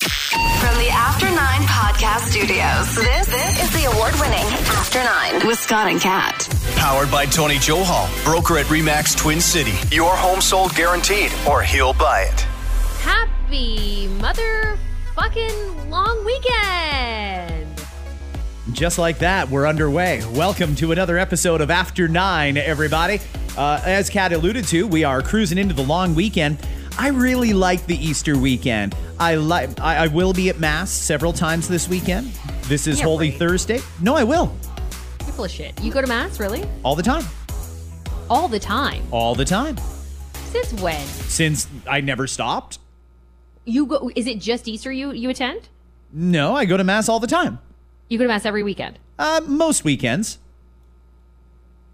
From 0.00 0.76
the 0.78 0.88
After 0.90 1.26
Nine 1.26 1.62
Podcast 1.62 2.28
Studios, 2.30 2.94
this, 2.96 3.26
this 3.26 3.62
is 3.62 3.70
the 3.72 3.90
award 3.92 4.12
winning 4.20 4.44
After 4.74 4.98
Nine 5.02 5.46
with 5.46 5.58
Scott 5.58 5.88
and 5.88 6.00
Kat. 6.00 6.48
Powered 6.76 7.10
by 7.10 7.26
Tony 7.26 7.56
Johal, 7.56 8.08
broker 8.24 8.58
at 8.58 8.66
Remax 8.66 9.16
Twin 9.16 9.40
City. 9.40 9.72
Your 9.94 10.14
home 10.16 10.40
sold 10.40 10.74
guaranteed, 10.74 11.30
or 11.48 11.62
he'll 11.62 11.94
buy 11.94 12.22
it. 12.22 12.40
Happy 13.00 14.08
motherfucking 14.18 15.88
long 15.90 16.24
weekend. 16.24 17.66
Just 18.72 18.98
like 18.98 19.18
that, 19.20 19.48
we're 19.50 19.66
underway. 19.66 20.24
Welcome 20.32 20.74
to 20.76 20.90
another 20.92 21.18
episode 21.18 21.60
of 21.60 21.70
After 21.70 22.08
Nine, 22.08 22.56
everybody. 22.56 23.20
Uh, 23.56 23.80
as 23.84 24.10
Kat 24.10 24.32
alluded 24.32 24.64
to, 24.68 24.86
we 24.88 25.04
are 25.04 25.22
cruising 25.22 25.58
into 25.58 25.74
the 25.74 25.84
long 25.84 26.14
weekend. 26.16 26.58
I 26.98 27.08
really 27.08 27.52
like 27.52 27.86
the 27.86 27.96
Easter 27.96 28.38
weekend. 28.38 28.94
I 29.18 29.34
like. 29.34 29.80
I, 29.80 30.04
I 30.04 30.06
will 30.08 30.32
be 30.32 30.48
at 30.48 30.58
mass 30.60 30.90
several 30.90 31.32
times 31.32 31.66
this 31.68 31.88
weekend. 31.88 32.28
This 32.64 32.86
is 32.86 32.98
Yeah, 32.98 33.04
Holy 33.06 33.30
right. 33.30 33.38
Thursday. 33.38 33.80
No, 34.00 34.14
I 34.14 34.24
will 34.24 34.54
You're 35.20 35.32
full 35.32 35.44
of 35.44 35.50
shit. 35.50 35.78
You 35.82 35.92
go 35.92 36.00
to 36.00 36.06
mass, 36.06 36.38
really? 36.40 36.64
all 36.84 36.94
the 36.94 37.02
time, 37.02 37.24
All 38.30 38.48
the 38.48 38.58
time. 38.60 39.02
all 39.10 39.34
the 39.34 39.44
time. 39.44 39.76
Since 40.46 40.72
when? 40.80 41.04
Since 41.06 41.66
I 41.88 42.00
never 42.00 42.26
stopped. 42.28 42.78
You 43.64 43.86
go 43.86 44.10
is 44.14 44.26
it 44.26 44.38
just 44.40 44.68
Easter 44.68 44.92
you 44.92 45.10
you 45.12 45.30
attend? 45.30 45.68
No, 46.12 46.54
I 46.54 46.64
go 46.64 46.76
to 46.76 46.84
mass 46.84 47.08
all 47.08 47.18
the 47.18 47.26
time. 47.26 47.58
You 48.08 48.18
go 48.18 48.24
to 48.24 48.28
mass 48.28 48.44
every 48.46 48.62
weekend. 48.62 48.98
Uh, 49.18 49.40
most 49.46 49.84
weekends. 49.84 50.38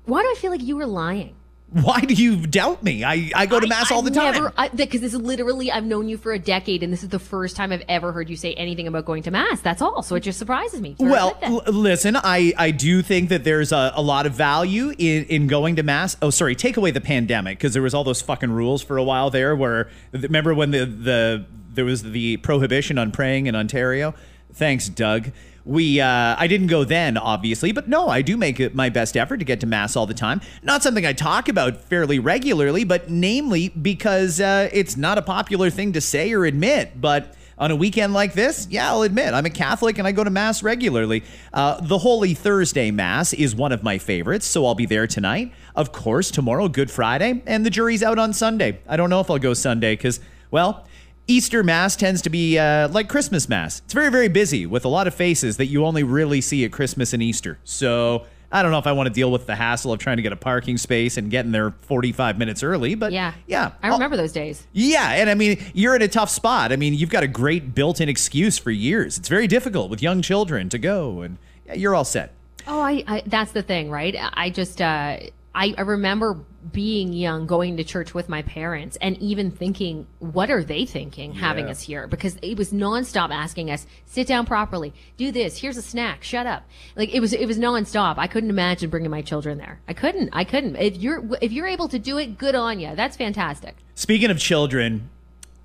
Why 0.04 0.22
do 0.22 0.28
I 0.28 0.34
feel 0.38 0.50
like 0.50 0.62
you 0.62 0.76
were 0.76 0.86
lying? 0.86 1.34
Why 1.72 2.00
do 2.00 2.14
you 2.14 2.46
doubt 2.46 2.82
me? 2.82 3.04
I, 3.04 3.30
I 3.34 3.46
go 3.46 3.60
to 3.60 3.66
mass 3.68 3.92
I, 3.92 3.94
all 3.94 4.02
the 4.02 4.10
time. 4.10 4.52
Because 4.74 5.00
this 5.00 5.14
is 5.14 5.20
literally 5.20 5.70
I've 5.70 5.84
known 5.84 6.08
you 6.08 6.16
for 6.16 6.32
a 6.32 6.38
decade, 6.38 6.82
and 6.82 6.92
this 6.92 7.04
is 7.04 7.10
the 7.10 7.20
first 7.20 7.54
time 7.54 7.70
I've 7.70 7.84
ever 7.88 8.12
heard 8.12 8.28
you 8.28 8.36
say 8.36 8.54
anything 8.54 8.88
about 8.88 9.04
going 9.04 9.22
to 9.24 9.30
mass. 9.30 9.60
That's 9.60 9.80
all. 9.80 10.02
So 10.02 10.16
it 10.16 10.20
just 10.20 10.38
surprises 10.38 10.80
me. 10.80 10.96
Well, 10.98 11.38
l- 11.42 11.62
listen, 11.66 12.16
I, 12.16 12.52
I 12.58 12.72
do 12.72 13.02
think 13.02 13.28
that 13.28 13.44
there's 13.44 13.70
a, 13.70 13.92
a 13.94 14.02
lot 14.02 14.26
of 14.26 14.32
value 14.32 14.92
in, 14.98 15.24
in 15.26 15.46
going 15.46 15.76
to 15.76 15.84
mass. 15.84 16.16
Oh, 16.20 16.30
sorry, 16.30 16.56
take 16.56 16.76
away 16.76 16.90
the 16.90 17.00
pandemic 17.00 17.58
because 17.58 17.72
there 17.72 17.82
was 17.82 17.94
all 17.94 18.02
those 18.02 18.20
fucking 18.20 18.50
rules 18.50 18.82
for 18.82 18.96
a 18.96 19.04
while 19.04 19.30
there. 19.30 19.54
Where 19.54 19.90
remember 20.10 20.52
when 20.54 20.72
the 20.72 20.84
the 20.84 21.46
there 21.72 21.84
was 21.84 22.02
the 22.02 22.38
prohibition 22.38 22.98
on 22.98 23.12
praying 23.12 23.46
in 23.46 23.54
Ontario. 23.54 24.14
Thanks, 24.52 24.88
Doug. 24.88 25.30
We 25.64 26.00
uh, 26.00 26.36
I 26.38 26.46
didn't 26.46 26.68
go 26.68 26.84
then, 26.84 27.16
obviously, 27.16 27.72
but 27.72 27.88
no, 27.88 28.08
I 28.08 28.22
do 28.22 28.36
make 28.36 28.74
my 28.74 28.88
best 28.88 29.16
effort 29.16 29.38
to 29.38 29.44
get 29.44 29.60
to 29.60 29.66
mass 29.66 29.94
all 29.96 30.06
the 30.06 30.14
time. 30.14 30.40
Not 30.62 30.82
something 30.82 31.04
I 31.04 31.12
talk 31.12 31.48
about 31.48 31.82
fairly 31.82 32.18
regularly, 32.18 32.84
but 32.84 33.10
namely 33.10 33.68
because 33.68 34.40
uh, 34.40 34.70
it's 34.72 34.96
not 34.96 35.18
a 35.18 35.22
popular 35.22 35.70
thing 35.70 35.92
to 35.92 36.00
say 36.00 36.32
or 36.32 36.44
admit, 36.44 37.00
but 37.00 37.34
on 37.60 37.70
a 37.70 37.76
weekend 37.76 38.14
like 38.14 38.32
this, 38.32 38.66
yeah, 38.70 38.88
I'll 38.88 39.02
admit 39.02 39.34
I'm 39.34 39.44
a 39.44 39.50
Catholic 39.50 39.98
and 39.98 40.08
I 40.08 40.12
go 40.12 40.24
to 40.24 40.30
Mass 40.30 40.62
regularly. 40.62 41.22
Uh, 41.52 41.78
the 41.82 41.98
Holy 41.98 42.32
Thursday 42.32 42.90
Mass 42.90 43.34
is 43.34 43.54
one 43.54 43.70
of 43.70 43.82
my 43.82 43.98
favorites, 43.98 44.46
so 44.46 44.64
I'll 44.64 44.74
be 44.74 44.86
there 44.86 45.06
tonight. 45.06 45.52
Of 45.76 45.92
course, 45.92 46.30
tomorrow, 46.30 46.68
Good 46.68 46.90
Friday, 46.90 47.42
and 47.46 47.66
the 47.66 47.70
jury's 47.70 48.02
out 48.02 48.18
on 48.18 48.32
Sunday. 48.32 48.80
I 48.88 48.96
don't 48.96 49.10
know 49.10 49.20
if 49.20 49.30
I'll 49.30 49.38
go 49.38 49.52
Sunday 49.52 49.94
because, 49.94 50.20
well, 50.50 50.86
Easter 51.26 51.62
Mass 51.62 51.94
tends 51.96 52.22
to 52.22 52.30
be 52.30 52.58
uh, 52.58 52.88
like 52.88 53.08
Christmas 53.08 53.48
Mass. 53.48 53.80
It's 53.84 53.94
very, 53.94 54.10
very 54.10 54.28
busy 54.28 54.66
with 54.66 54.84
a 54.84 54.88
lot 54.88 55.06
of 55.06 55.14
faces 55.14 55.56
that 55.58 55.66
you 55.66 55.84
only 55.84 56.02
really 56.02 56.40
see 56.40 56.64
at 56.64 56.72
Christmas 56.72 57.12
and 57.12 57.22
Easter. 57.22 57.58
So 57.62 58.26
I 58.50 58.62
don't 58.62 58.72
know 58.72 58.78
if 58.78 58.86
I 58.88 58.92
want 58.92 59.06
to 59.06 59.12
deal 59.12 59.30
with 59.30 59.46
the 59.46 59.54
hassle 59.54 59.92
of 59.92 60.00
trying 60.00 60.16
to 60.16 60.24
get 60.24 60.32
a 60.32 60.36
parking 60.36 60.76
space 60.76 61.16
and 61.16 61.30
getting 61.30 61.52
there 61.52 61.70
45 61.82 62.36
minutes 62.36 62.64
early, 62.64 62.96
but 62.96 63.12
yeah, 63.12 63.34
yeah. 63.46 63.70
I 63.80 63.88
I'll- 63.88 63.92
remember 63.94 64.16
those 64.16 64.32
days. 64.32 64.66
yeah, 64.72 65.10
and 65.12 65.30
I 65.30 65.34
mean, 65.34 65.62
you're 65.72 65.94
in 65.94 66.02
a 66.02 66.08
tough 66.08 66.30
spot. 66.30 66.72
I 66.72 66.76
mean, 66.76 66.94
you've 66.94 67.10
got 67.10 67.22
a 67.22 67.28
great 67.28 67.76
built-in 67.76 68.08
excuse 68.08 68.58
for 68.58 68.72
years. 68.72 69.16
It's 69.16 69.28
very 69.28 69.46
difficult 69.46 69.88
with 69.88 70.02
young 70.02 70.22
children 70.22 70.68
to 70.70 70.78
go, 70.78 71.20
and 71.22 71.38
yeah, 71.64 71.74
you're 71.74 71.94
all 71.94 72.04
set. 72.04 72.32
Oh, 72.66 72.80
I, 72.80 73.04
I 73.06 73.22
that's 73.24 73.52
the 73.52 73.62
thing, 73.62 73.88
right? 73.88 74.16
I 74.34 74.50
just 74.50 74.82
uh 74.82 75.18
I, 75.54 75.74
I 75.76 75.80
remember 75.80 76.38
being 76.72 77.12
young, 77.12 77.46
going 77.46 77.76
to 77.78 77.84
church 77.84 78.14
with 78.14 78.28
my 78.28 78.42
parents, 78.42 78.96
and 79.00 79.18
even 79.18 79.50
thinking, 79.50 80.06
what 80.18 80.50
are 80.50 80.62
they 80.62 80.86
thinking 80.86 81.32
having 81.32 81.68
us 81.68 81.82
here? 81.82 82.06
Because 82.06 82.36
it 82.42 82.56
was 82.56 82.72
nonstop 82.72 83.30
asking 83.30 83.70
us, 83.70 83.86
sit 84.06 84.26
down 84.26 84.46
properly, 84.46 84.92
do 85.16 85.32
this, 85.32 85.58
here's 85.58 85.76
a 85.76 85.82
snack, 85.82 86.22
shut 86.22 86.46
up. 86.46 86.64
Like 86.94 87.12
it 87.12 87.20
was, 87.20 87.32
it 87.32 87.46
was 87.46 87.58
nonstop. 87.58 88.16
I 88.18 88.28
couldn't 88.28 88.50
imagine 88.50 88.90
bringing 88.90 89.10
my 89.10 89.22
children 89.22 89.58
there. 89.58 89.80
I 89.88 89.92
couldn't, 89.92 90.30
I 90.32 90.44
couldn't. 90.44 90.76
If 90.76 90.96
you're, 90.98 91.24
if 91.40 91.50
you're 91.50 91.66
able 91.66 91.88
to 91.88 91.98
do 91.98 92.18
it, 92.18 92.38
good 92.38 92.54
on 92.54 92.78
you. 92.78 92.94
That's 92.94 93.16
fantastic. 93.16 93.76
Speaking 93.94 94.30
of 94.30 94.38
children, 94.38 95.10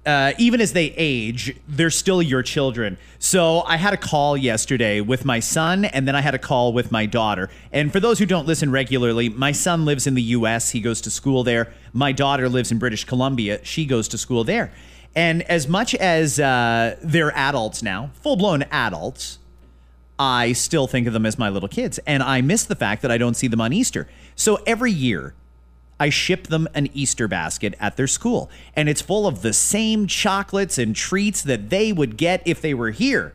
uh, 0.06 0.34
even 0.38 0.62
as 0.62 0.74
they 0.74 0.94
age, 0.98 1.56
they're 1.68 1.90
still 1.90 2.22
your 2.22 2.44
children. 2.44 2.98
So 3.20 3.62
I 3.62 3.78
had 3.78 3.94
a 3.94 3.98
call 3.98 4.38
yesterday 4.38 5.02
with 5.02 5.26
my 5.26 5.40
son, 5.40 5.86
and 5.86 6.08
then 6.08 6.16
I 6.16 6.22
had 6.22 6.36
a 6.36 6.40
call 6.40 6.74
with 6.74 6.92
my 6.92 7.06
daughter. 7.06 7.50
And 7.72 7.92
for 7.92 8.00
those 8.00 8.20
who 8.20 8.26
don't 8.26 8.46
listen 8.46 8.72
regularly, 8.72 9.30
my 9.30 9.52
son 9.52 9.86
lives 9.86 10.06
in 10.06 10.14
the 10.14 10.22
U.S. 10.22 10.72
He 10.72 10.80
goes 10.80 11.02
to 11.02 11.10
school 11.10 11.44
there. 11.44 11.74
My 11.92 12.12
daughter 12.12 12.48
lives 12.50 12.72
in 12.72 12.78
British 12.78 13.04
Columbia. 13.04 13.60
She 13.64 13.86
goes 13.86 14.08
to 14.10 14.18
school 14.18 14.44
there. 14.44 14.72
And 15.16 15.42
as 15.44 15.68
much 15.68 15.96
as 15.96 16.40
uh, 16.40 16.98
they're 17.02 17.36
adults 17.36 17.82
now, 17.82 18.12
full 18.22 18.36
blown 18.36 18.64
adults, 18.64 19.40
I 20.20 20.54
still 20.54 20.88
think 20.88 21.08
of 21.08 21.14
them 21.14 21.26
as 21.26 21.40
my 21.40 21.50
little 21.50 21.70
kids. 21.70 22.00
And 22.06 22.22
I 22.22 22.42
miss 22.42 22.64
the 22.66 22.76
fact 22.76 23.02
that 23.02 23.12
I 23.12 23.18
don't 23.18 23.36
see 23.36 23.48
them 23.48 23.62
on 23.62 23.74
Easter. 23.74 24.08
So 24.36 24.60
every 24.68 24.92
year, 24.92 25.34
I 26.00 26.10
ship 26.10 26.48
them 26.48 26.68
an 26.74 26.90
Easter 26.94 27.28
basket 27.28 27.76
at 27.80 27.98
their 27.98 28.08
school, 28.08 28.50
and 28.76 28.90
it's 28.90 29.02
full 29.02 29.28
of 29.28 29.42
the 29.42 29.54
same 29.54 30.08
chocolates 30.08 30.78
and 30.78 30.96
treats 30.96 31.42
that 31.44 31.70
they 31.70 31.94
would 31.94 32.18
get 32.18 32.42
if 32.46 32.62
they 32.62 32.74
were 32.74 32.92
here. 32.92 33.34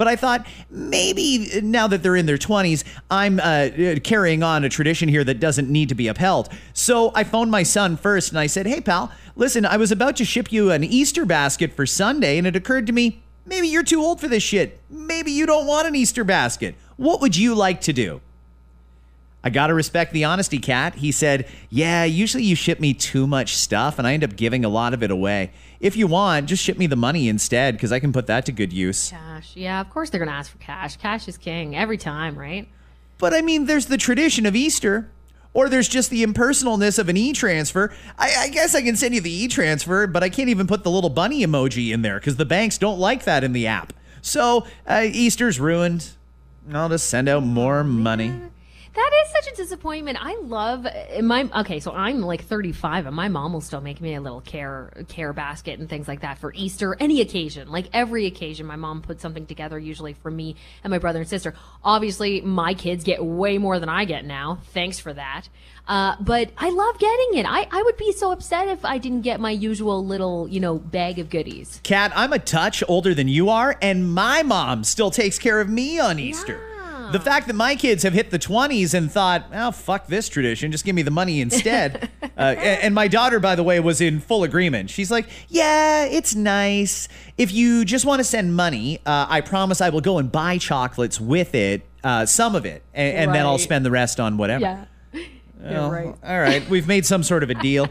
But 0.00 0.08
I 0.08 0.16
thought 0.16 0.46
maybe 0.70 1.60
now 1.62 1.86
that 1.86 2.02
they're 2.02 2.16
in 2.16 2.24
their 2.24 2.38
20s, 2.38 2.84
I'm 3.10 3.38
uh, 3.38 3.96
carrying 4.02 4.42
on 4.42 4.64
a 4.64 4.70
tradition 4.70 5.10
here 5.10 5.24
that 5.24 5.40
doesn't 5.40 5.68
need 5.68 5.90
to 5.90 5.94
be 5.94 6.08
upheld. 6.08 6.48
So 6.72 7.12
I 7.14 7.22
phoned 7.22 7.50
my 7.50 7.64
son 7.64 7.98
first 7.98 8.30
and 8.30 8.38
I 8.38 8.46
said, 8.46 8.66
Hey, 8.66 8.80
pal, 8.80 9.12
listen, 9.36 9.66
I 9.66 9.76
was 9.76 9.92
about 9.92 10.16
to 10.16 10.24
ship 10.24 10.50
you 10.50 10.70
an 10.70 10.84
Easter 10.84 11.26
basket 11.26 11.74
for 11.74 11.84
Sunday, 11.84 12.38
and 12.38 12.46
it 12.46 12.56
occurred 12.56 12.86
to 12.86 12.94
me 12.94 13.22
maybe 13.44 13.68
you're 13.68 13.82
too 13.82 14.00
old 14.00 14.22
for 14.22 14.28
this 14.28 14.42
shit. 14.42 14.80
Maybe 14.88 15.32
you 15.32 15.44
don't 15.44 15.66
want 15.66 15.86
an 15.86 15.94
Easter 15.94 16.24
basket. 16.24 16.76
What 16.96 17.20
would 17.20 17.36
you 17.36 17.54
like 17.54 17.82
to 17.82 17.92
do? 17.92 18.22
I 19.42 19.50
gotta 19.50 19.72
respect 19.72 20.12
the 20.12 20.24
honesty, 20.24 20.58
Kat. 20.58 20.96
He 20.96 21.12
said, 21.12 21.48
Yeah, 21.70 22.04
usually 22.04 22.44
you 22.44 22.54
ship 22.54 22.78
me 22.78 22.92
too 22.92 23.26
much 23.26 23.56
stuff 23.56 23.98
and 23.98 24.06
I 24.06 24.12
end 24.12 24.24
up 24.24 24.36
giving 24.36 24.64
a 24.64 24.68
lot 24.68 24.92
of 24.92 25.02
it 25.02 25.10
away. 25.10 25.52
If 25.80 25.96
you 25.96 26.06
want, 26.06 26.46
just 26.46 26.62
ship 26.62 26.76
me 26.76 26.86
the 26.86 26.96
money 26.96 27.28
instead 27.28 27.74
because 27.74 27.90
I 27.90 28.00
can 28.00 28.12
put 28.12 28.26
that 28.26 28.44
to 28.46 28.52
good 28.52 28.72
use. 28.72 29.10
Cash. 29.10 29.56
Yeah, 29.56 29.80
of 29.80 29.88
course 29.88 30.10
they're 30.10 30.18
going 30.18 30.28
to 30.28 30.34
ask 30.34 30.52
for 30.52 30.58
cash. 30.58 30.96
Cash 30.98 31.26
is 31.26 31.38
king 31.38 31.74
every 31.74 31.96
time, 31.96 32.38
right? 32.38 32.68
But 33.16 33.32
I 33.32 33.40
mean, 33.40 33.64
there's 33.64 33.86
the 33.86 33.96
tradition 33.96 34.44
of 34.44 34.54
Easter, 34.54 35.10
or 35.54 35.68
there's 35.68 35.88
just 35.88 36.10
the 36.10 36.22
impersonalness 36.22 36.98
of 36.98 37.08
an 37.08 37.16
e 37.16 37.32
transfer. 37.32 37.92
I, 38.18 38.34
I 38.38 38.48
guess 38.48 38.74
I 38.74 38.82
can 38.82 38.96
send 38.96 39.14
you 39.14 39.20
the 39.22 39.32
e 39.32 39.48
transfer, 39.48 40.06
but 40.06 40.22
I 40.22 40.28
can't 40.28 40.50
even 40.50 40.66
put 40.66 40.84
the 40.84 40.90
little 40.90 41.10
bunny 41.10 41.40
emoji 41.40 41.92
in 41.92 42.02
there 42.02 42.18
because 42.18 42.36
the 42.36 42.44
banks 42.44 42.76
don't 42.78 42.98
like 42.98 43.24
that 43.24 43.42
in 43.42 43.52
the 43.52 43.66
app. 43.66 43.92
So 44.22 44.66
uh, 44.86 45.06
Easter's 45.06 45.58
ruined. 45.58 46.10
I'll 46.72 46.90
just 46.90 47.08
send 47.08 47.28
out 47.28 47.42
more 47.42 47.82
money. 47.82 48.32
That 48.94 49.10
is 49.24 49.32
such 49.32 49.52
a 49.52 49.56
disappointment. 49.56 50.18
I 50.20 50.36
love 50.42 50.86
my 51.22 51.48
okay. 51.60 51.78
So 51.80 51.92
I'm 51.92 52.20
like 52.20 52.44
35, 52.44 53.06
and 53.06 53.14
my 53.14 53.28
mom 53.28 53.52
will 53.52 53.60
still 53.60 53.80
make 53.80 54.00
me 54.00 54.14
a 54.14 54.20
little 54.20 54.40
care 54.40 55.04
care 55.08 55.32
basket 55.32 55.78
and 55.78 55.88
things 55.88 56.08
like 56.08 56.20
that 56.20 56.38
for 56.38 56.52
Easter, 56.54 56.96
any 56.98 57.20
occasion, 57.20 57.70
like 57.70 57.86
every 57.92 58.26
occasion. 58.26 58.66
My 58.66 58.76
mom 58.76 59.02
puts 59.02 59.22
something 59.22 59.46
together, 59.46 59.78
usually 59.78 60.14
for 60.14 60.30
me 60.30 60.56
and 60.82 60.90
my 60.90 60.98
brother 60.98 61.20
and 61.20 61.28
sister. 61.28 61.54
Obviously, 61.84 62.40
my 62.40 62.74
kids 62.74 63.04
get 63.04 63.24
way 63.24 63.58
more 63.58 63.78
than 63.78 63.88
I 63.88 64.04
get 64.04 64.24
now. 64.24 64.58
Thanks 64.72 64.98
for 64.98 65.12
that. 65.12 65.48
Uh, 65.86 66.16
but 66.20 66.50
I 66.56 66.70
love 66.70 66.98
getting 66.98 67.38
it. 67.38 67.46
I, 67.46 67.66
I 67.70 67.82
would 67.82 67.96
be 67.96 68.12
so 68.12 68.32
upset 68.32 68.68
if 68.68 68.84
I 68.84 68.98
didn't 68.98 69.22
get 69.22 69.40
my 69.40 69.50
usual 69.50 70.04
little, 70.04 70.46
you 70.48 70.60
know, 70.60 70.78
bag 70.78 71.18
of 71.18 71.30
goodies. 71.30 71.80
Kat, 71.82 72.12
I'm 72.14 72.32
a 72.32 72.38
touch 72.38 72.82
older 72.86 73.14
than 73.14 73.28
you 73.28 73.50
are, 73.50 73.76
and 73.80 74.12
my 74.12 74.42
mom 74.42 74.84
still 74.84 75.10
takes 75.10 75.38
care 75.38 75.60
of 75.60 75.68
me 75.68 75.98
on 75.98 76.18
Easter. 76.18 76.69
The 77.12 77.20
fact 77.20 77.46
that 77.48 77.54
my 77.54 77.74
kids 77.76 78.02
have 78.02 78.12
hit 78.12 78.30
the 78.30 78.38
20s 78.38 78.94
and 78.94 79.10
thought, 79.10 79.46
oh, 79.52 79.70
fuck 79.70 80.06
this 80.06 80.28
tradition, 80.28 80.70
just 80.72 80.84
give 80.84 80.94
me 80.94 81.02
the 81.02 81.10
money 81.10 81.40
instead. 81.40 82.10
uh, 82.22 82.40
and, 82.40 82.94
my 82.94 83.08
daughter, 83.08 83.40
by 83.40 83.54
the 83.54 83.62
way, 83.62 83.80
was 83.80 84.00
in 84.00 84.20
full 84.20 84.44
agreement. 84.44 84.90
She's 84.90 85.10
like, 85.10 85.26
yeah, 85.48 86.04
it's 86.04 86.34
nice. 86.34 87.08
If 87.38 87.52
you 87.52 87.84
just 87.84 88.04
want 88.04 88.20
to 88.20 88.24
send 88.24 88.54
money, 88.56 88.98
uh, 89.06 89.26
I 89.28 89.40
promise 89.40 89.80
I 89.80 89.88
will 89.90 90.00
go 90.00 90.18
and 90.18 90.30
buy 90.30 90.58
chocolates 90.58 91.20
with 91.20 91.54
it, 91.54 91.82
uh, 92.04 92.26
some 92.26 92.54
of 92.54 92.64
it, 92.66 92.82
and, 92.94 93.16
and 93.16 93.34
then 93.34 93.44
I'll 93.44 93.52
Right. 93.52 93.60
spend 93.60 93.84
the 93.84 93.90
rest 93.90 94.20
on 94.20 94.36
whatever. 94.36 94.62
Yeah. 94.62 94.84
You're 95.62 95.72
Well, 95.72 95.90
right. 95.90 96.14
All 96.24 96.40
right, 96.40 96.66
we've 96.70 96.88
made 96.88 97.04
some 97.04 97.22
sort 97.22 97.42
of 97.42 97.50
a 97.50 97.54
deal. 97.54 97.88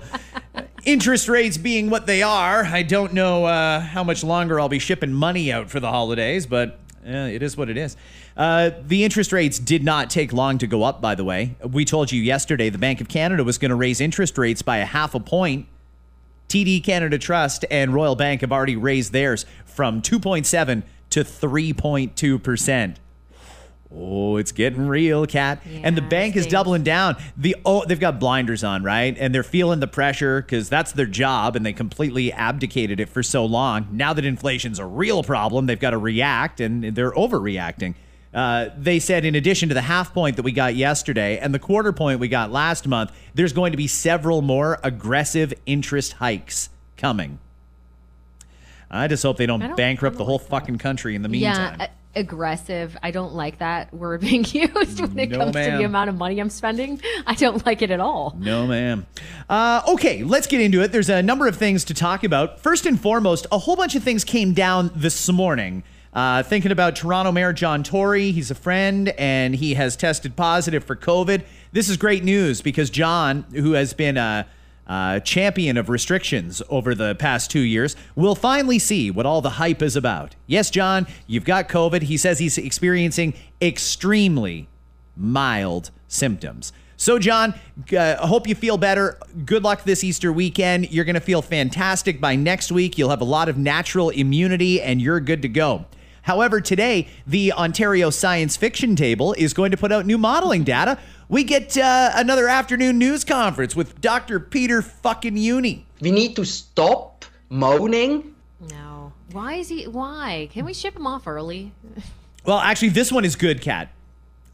Interest 0.86 1.28
rates 1.28 1.58
being 1.58 1.90
what 1.90 2.08
they 2.08 2.24
are, 2.24 2.64
I 2.64 2.82
don't 2.84 3.14
know 3.14 3.46
uh, 3.46 3.80
how 3.82 4.04
much 4.04 4.24
longer 4.24 4.60
I'll 4.60 4.70
be 4.70 4.80
shipping 4.80 5.14
money 5.14 5.52
out 5.52 5.70
for 5.70 5.80
the 5.80 5.90
holidays, 5.90 6.46
but 6.48 6.80
uh, 7.06 7.30
it 7.32 7.42
is 7.42 7.56
what 7.58 7.70
it 7.70 7.78
is. 7.78 7.96
Uh, 8.36 8.72
the 8.86 9.04
interest 9.04 9.32
rates 9.32 9.60
did 9.60 9.84
not 9.84 10.10
take 10.10 10.34
long 10.34 10.58
to 10.58 10.68
go 10.68 10.84
up, 10.84 11.02
by 11.02 11.16
the 11.16 11.24
way. 11.24 11.56
We 11.64 11.86
told 11.86 12.12
you 12.12 12.22
yesterday 12.22 12.70
the 12.70 12.78
Bank 12.78 13.02
of 13.02 13.08
Canada 13.08 13.44
was 13.44 13.58
going 13.58 13.70
to 13.70 13.76
raise 13.76 14.02
interest 14.02 14.38
rates 14.38 14.62
by 14.62 14.78
a 14.78 14.86
half 14.86 15.16
a 15.16 15.20
point. 15.20 15.68
TD 16.50 16.84
Canada 16.84 17.18
Trust 17.18 17.64
and 17.70 17.94
Royal 17.94 18.16
Bank 18.16 18.42
have 18.42 18.52
already 18.52 18.76
raised 18.76 19.14
theirs 19.14 19.46
from 19.66 20.02
2.7 20.02 20.84
to 21.12 21.24
3.2 21.24 22.44
percent. 22.44 23.00
Oh, 23.92 24.38
it's 24.38 24.52
getting 24.52 24.88
real, 24.88 25.26
Kat. 25.26 25.64
and 25.66 25.98
the 25.98 26.02
bank 26.04 26.36
is 26.36 26.46
doubling 26.46 26.84
down. 26.84 27.16
The 27.36 27.56
oh, 27.66 27.84
they've 27.86 28.00
got 28.00 28.20
blinders 28.20 28.64
on, 28.64 28.84
right? 28.84 29.18
And 29.20 29.34
they're 29.34 29.42
feeling 29.42 29.80
the 29.80 29.88
pressure 29.88 30.42
because 30.44 30.70
that's 30.70 30.92
their 30.92 31.08
job, 31.08 31.56
and 31.56 31.66
they 31.66 31.74
completely 31.74 32.32
abdicated 32.32 33.00
it 33.00 33.10
for 33.10 33.24
so 33.24 33.44
long. 33.46 33.88
Now 33.92 34.14
that 34.14 34.26
inflation's 34.26 34.78
a 34.78 34.86
real 34.86 35.24
problem, 35.24 35.66
they've 35.66 35.80
got 35.80 35.92
to 35.92 35.98
react, 35.98 36.60
and 36.62 36.84
they're 36.96 37.12
overreacting. 37.14 37.96
Uh, 38.32 38.70
they 38.78 39.00
said, 39.00 39.26
in 39.26 39.34
addition 39.34 39.70
to 39.70 39.74
the 39.74 39.82
half 39.82 40.14
point 40.14 40.36
that 40.36 40.44
we 40.44 40.52
got 40.52 40.76
yesterday 40.76 41.40
and 41.40 41.52
the 41.52 41.58
quarter 41.58 41.92
point 41.92 42.20
we 42.20 42.28
got 42.28 42.52
last 42.52 42.88
month, 42.88 43.12
there's 43.34 43.54
going 43.54 43.72
to 43.72 43.78
be 43.78 43.88
several 43.88 44.44
more 44.44 44.78
aggressive 44.84 45.52
interest 45.66 46.14
hikes 46.14 46.70
coming. 46.96 47.40
I 48.92 49.08
just 49.08 49.24
hope 49.24 49.38
they 49.38 49.48
don't, 49.48 49.60
don't- 49.62 49.76
bankrupt 49.76 50.18
the 50.18 50.26
whole 50.26 50.38
like 50.38 50.48
fucking 50.48 50.78
country 50.78 51.16
in 51.16 51.24
the 51.24 51.30
meantime. 51.30 51.78
Yeah, 51.80 51.88
aggressive. 52.20 52.96
I 53.02 53.10
don't 53.10 53.34
like 53.34 53.58
that 53.60 53.92
word 53.94 54.22
being 54.22 54.46
used 54.46 55.00
when 55.02 55.18
it 55.18 55.30
No, 55.32 55.38
comes 55.38 55.56
to 55.56 55.78
the 55.78 55.84
amount 55.84 56.10
of 56.10 56.16
money 56.18 56.40
I'm 56.40 56.50
spending. 56.52 57.02
I 57.26 57.34
don't 57.34 57.66
like 57.66 57.82
it 57.82 57.90
at 57.90 58.00
all. 58.00 58.36
No, 58.38 58.68
ma'am. 58.68 59.08
Uh, 59.50 59.82
okay, 59.88 60.24
let's 60.24 60.46
get 60.46 60.62
into 60.62 60.84
it. 60.84 60.92
There's 60.92 61.10
a 61.10 61.24
number 61.24 61.48
of 61.48 61.56
things 61.56 61.84
to 61.86 61.94
talk 61.96 62.24
about. 62.24 62.60
First 62.60 62.86
and 62.86 63.00
foremost, 63.02 63.48
a 63.52 63.58
whole 63.58 63.76
bunch 63.76 63.96
of 63.96 64.04
things 64.04 64.24
came 64.24 64.54
down 64.54 64.92
this 64.96 65.30
morning. 65.32 65.84
Uh, 66.12 66.42
thinking 66.44 66.72
about 66.72 66.96
Toronto 66.96 67.32
Mayor 67.32 67.54
John 67.54 67.84
Tory, 67.84 68.32
he's 68.32 68.50
a 68.50 68.56
friend 68.56 69.10
and 69.10 69.56
he 69.56 69.76
has 69.76 69.96
tested 69.96 70.36
positive 70.36 70.84
for 70.84 70.96
COVID. 70.96 71.44
This 71.72 71.88
is 71.88 71.98
great 71.98 72.24
news 72.24 72.62
because 72.62 72.90
John, 72.90 73.46
who 73.52 73.74
has 73.74 73.94
been 73.94 74.18
a, 74.18 74.48
a 74.90 75.22
champion 75.24 75.78
of 75.78 75.88
restrictions 75.88 76.62
over 76.68 76.96
the 76.96 77.16
past 77.16 77.50
two 77.52 77.62
years, 77.62 77.96
will 78.16 78.36
finally 78.36 78.80
see 78.80 79.12
what 79.12 79.26
all 79.26 79.42
the 79.42 79.52
hype 79.52 79.82
is 79.82 79.96
about. 79.96 80.36
Yes, 80.48 80.70
John, 80.70 81.08
you've 81.28 81.46
got 81.46 81.70
COVID. 81.70 82.02
He 82.02 82.18
says 82.18 82.40
he's 82.40 82.58
experiencing 82.58 83.36
extremely 83.62 84.68
mild 85.16 85.92
symptoms. 86.08 86.74
So, 86.98 87.18
John, 87.18 87.54
uh, 87.94 88.18
I 88.22 88.28
hope 88.28 88.46
you 88.46 88.56
feel 88.56 88.78
better. 88.78 89.18
Good 89.46 89.64
luck 89.64 89.84
this 89.86 90.04
Easter 90.04 90.34
weekend. 90.34 90.92
You're 90.92 91.06
going 91.06 91.16
to 91.16 91.22
feel 91.22 91.42
fantastic 91.42 92.20
by 92.20 92.36
next 92.36 92.74
week. 92.74 92.98
You'll 92.98 93.12
have 93.12 93.22
a 93.22 93.26
lot 93.26 93.48
of 93.48 93.58
natural 93.58 94.10
immunity 94.10 94.82
and 94.82 95.02
you're 95.02 95.22
good 95.22 95.44
to 95.44 95.48
go. 95.48 95.86
However, 96.30 96.62
today, 96.62 97.08
the 97.26 97.54
Ontario 97.54 98.12
Science 98.12 98.56
Fiction 98.56 98.96
Table 98.96 99.34
is 99.34 99.52
going 99.52 99.72
to 99.72 99.78
put 99.78 99.92
out 99.92 100.06
new 100.06 100.20
modeling 100.20 100.64
data. 100.64 101.00
We 101.28 101.44
get 101.44 101.76
uh, 101.76 102.12
another 102.14 102.48
afternoon 102.48 103.00
news 103.00 103.24
conference 103.24 103.76
with 103.76 104.00
Dr. 104.00 104.40
Peter 104.40 104.84
fucking 104.84 105.34
Jüni. 105.34 105.86
We 106.02 106.12
need 106.12 106.36
to 106.36 106.46
stop 106.46 107.26
moaning. 107.50 108.36
No. 108.70 109.12
Why 109.32 109.56
is 109.56 109.70
he? 109.70 109.88
Why? 109.88 110.50
Can 110.52 110.66
we 110.66 110.74
ship 110.76 110.96
him 110.96 111.08
off 111.08 111.26
early? 111.26 111.72
Well, 112.46 112.60
actually, 112.60 112.90
this 112.90 113.12
one 113.12 113.26
is 113.26 113.36
good, 113.36 113.62
Kat. 113.62 113.90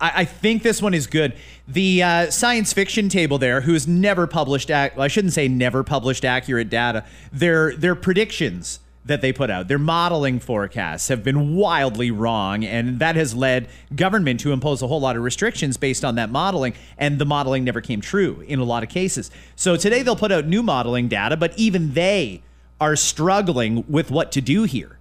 I, 0.02 0.22
I 0.22 0.26
think 0.26 0.64
this 0.64 0.82
one 0.82 0.96
is 0.96 1.06
good. 1.06 1.34
The 1.68 2.02
uh, 2.02 2.32
science 2.32 2.74
fiction 2.74 3.10
table 3.10 3.38
there, 3.38 3.62
who 3.62 3.74
has 3.74 3.88
never 3.88 4.26
published, 4.26 4.72
ac- 4.72 4.96
well, 4.96 5.04
I 5.04 5.08
shouldn't 5.08 5.34
say 5.34 5.48
never 5.48 5.84
published 5.84 6.26
accurate 6.26 6.70
data. 6.70 7.06
Their 7.32 7.76
their 7.76 7.94
predictions 7.94 8.80
that 9.06 9.22
they 9.22 9.32
put 9.32 9.50
out, 9.50 9.68
their 9.68 9.80
modeling 9.80 10.40
forecasts 10.40 11.08
have 11.10 11.24
been 11.24 11.56
wildly 11.56 12.10
wrong, 12.12 12.66
and 12.66 13.00
that 13.00 13.16
has 13.16 13.36
led 13.36 13.70
government 13.96 14.40
to 14.40 14.52
impose 14.52 14.82
a 14.82 14.88
whole 14.88 15.00
lot 15.00 15.16
of 15.16 15.22
restrictions 15.22 15.78
based 15.78 16.04
on 16.04 16.16
that 16.16 16.30
modeling, 16.32 16.74
and 16.98 17.20
the 17.20 17.26
modeling 17.26 17.64
never 17.64 17.82
came 17.82 18.02
true 18.02 18.44
in 18.48 18.60
a 18.60 18.64
lot 18.64 18.84
of 18.84 18.90
cases. 18.90 19.30
So 19.56 19.78
today 19.78 20.02
they'll 20.02 20.16
put 20.16 20.32
out 20.32 20.46
new 20.48 20.64
modeling 20.64 21.08
data, 21.08 21.38
but 21.38 21.58
even 21.58 21.94
they 21.94 22.42
are 22.82 22.96
struggling 22.96 23.86
with 23.88 24.10
what 24.10 24.32
to 24.34 24.42
do 24.42 24.64
here 24.64 24.96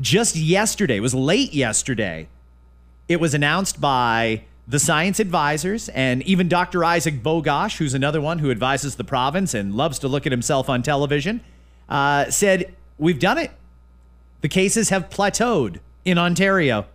just 0.00 0.36
yesterday, 0.36 0.96
it 0.96 1.00
was 1.00 1.14
late 1.14 1.54
yesterday, 1.54 2.28
it 3.08 3.20
was 3.20 3.34
announced 3.34 3.80
by 3.80 4.44
the 4.66 4.78
science 4.78 5.20
advisors 5.20 5.88
and 5.90 6.22
even 6.22 6.48
Dr. 6.48 6.84
Isaac 6.84 7.22
Bogoch, 7.22 7.76
who's 7.76 7.94
another 7.94 8.20
one 8.20 8.38
who 8.38 8.50
advises 8.50 8.96
the 8.96 9.04
province 9.04 9.52
and 9.52 9.74
loves 9.74 9.98
to 10.00 10.08
look 10.08 10.26
at 10.26 10.32
himself 10.32 10.68
on 10.70 10.82
television, 10.82 11.42
uh, 11.88 12.30
said, 12.30 12.74
We've 12.98 13.18
done 13.18 13.38
it. 13.38 13.50
The 14.40 14.48
cases 14.48 14.90
have 14.90 15.10
plateaued 15.10 15.80
in 16.04 16.18
Ontario. 16.18 16.86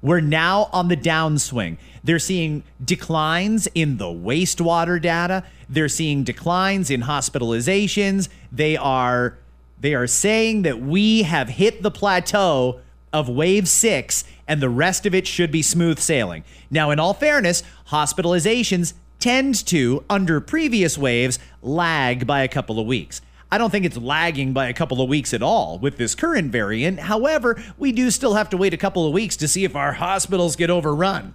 We're 0.00 0.20
now 0.20 0.68
on 0.72 0.88
the 0.88 0.96
downswing. 0.96 1.78
They're 2.04 2.18
seeing 2.18 2.62
declines 2.84 3.66
in 3.74 3.96
the 3.96 4.06
wastewater 4.06 5.00
data. 5.00 5.44
They're 5.68 5.88
seeing 5.88 6.22
declines 6.22 6.90
in 6.90 7.02
hospitalizations. 7.02 8.28
They 8.52 8.76
are 8.76 9.36
they 9.80 9.94
are 9.94 10.06
saying 10.06 10.62
that 10.62 10.80
we 10.80 11.22
have 11.22 11.48
hit 11.48 11.82
the 11.82 11.90
plateau 11.90 12.80
of 13.12 13.28
wave 13.28 13.68
6 13.68 14.24
and 14.48 14.60
the 14.60 14.68
rest 14.68 15.06
of 15.06 15.14
it 15.14 15.26
should 15.26 15.52
be 15.52 15.62
smooth 15.62 15.98
sailing. 15.98 16.44
Now 16.70 16.90
in 16.90 16.98
all 16.98 17.14
fairness, 17.14 17.62
hospitalizations 17.88 18.94
tend 19.20 19.66
to 19.66 20.04
under 20.10 20.40
previous 20.40 20.98
waves 20.98 21.38
lag 21.62 22.26
by 22.26 22.42
a 22.42 22.48
couple 22.48 22.78
of 22.78 22.86
weeks. 22.86 23.20
I 23.50 23.58
don't 23.58 23.70
think 23.70 23.86
it's 23.86 23.96
lagging 23.96 24.52
by 24.52 24.68
a 24.68 24.74
couple 24.74 25.00
of 25.00 25.08
weeks 25.08 25.32
at 25.32 25.42
all 25.42 25.78
with 25.78 25.96
this 25.96 26.14
current 26.14 26.52
variant. 26.52 27.00
However, 27.00 27.62
we 27.78 27.92
do 27.92 28.10
still 28.10 28.34
have 28.34 28.50
to 28.50 28.56
wait 28.56 28.74
a 28.74 28.76
couple 28.76 29.06
of 29.06 29.12
weeks 29.12 29.36
to 29.38 29.48
see 29.48 29.64
if 29.64 29.74
our 29.74 29.94
hospitals 29.94 30.54
get 30.54 30.68
overrun. 30.68 31.34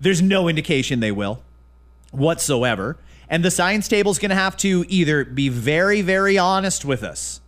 There's 0.00 0.22
no 0.22 0.48
indication 0.48 1.00
they 1.00 1.12
will 1.12 1.42
whatsoever. 2.10 2.96
And 3.28 3.44
the 3.44 3.50
science 3.50 3.88
table 3.88 4.10
is 4.10 4.18
going 4.18 4.30
to 4.30 4.36
have 4.36 4.56
to 4.58 4.84
either 4.88 5.24
be 5.24 5.48
very, 5.48 6.02
very 6.02 6.36
honest 6.36 6.84
with 6.84 7.02
us, 7.02 7.40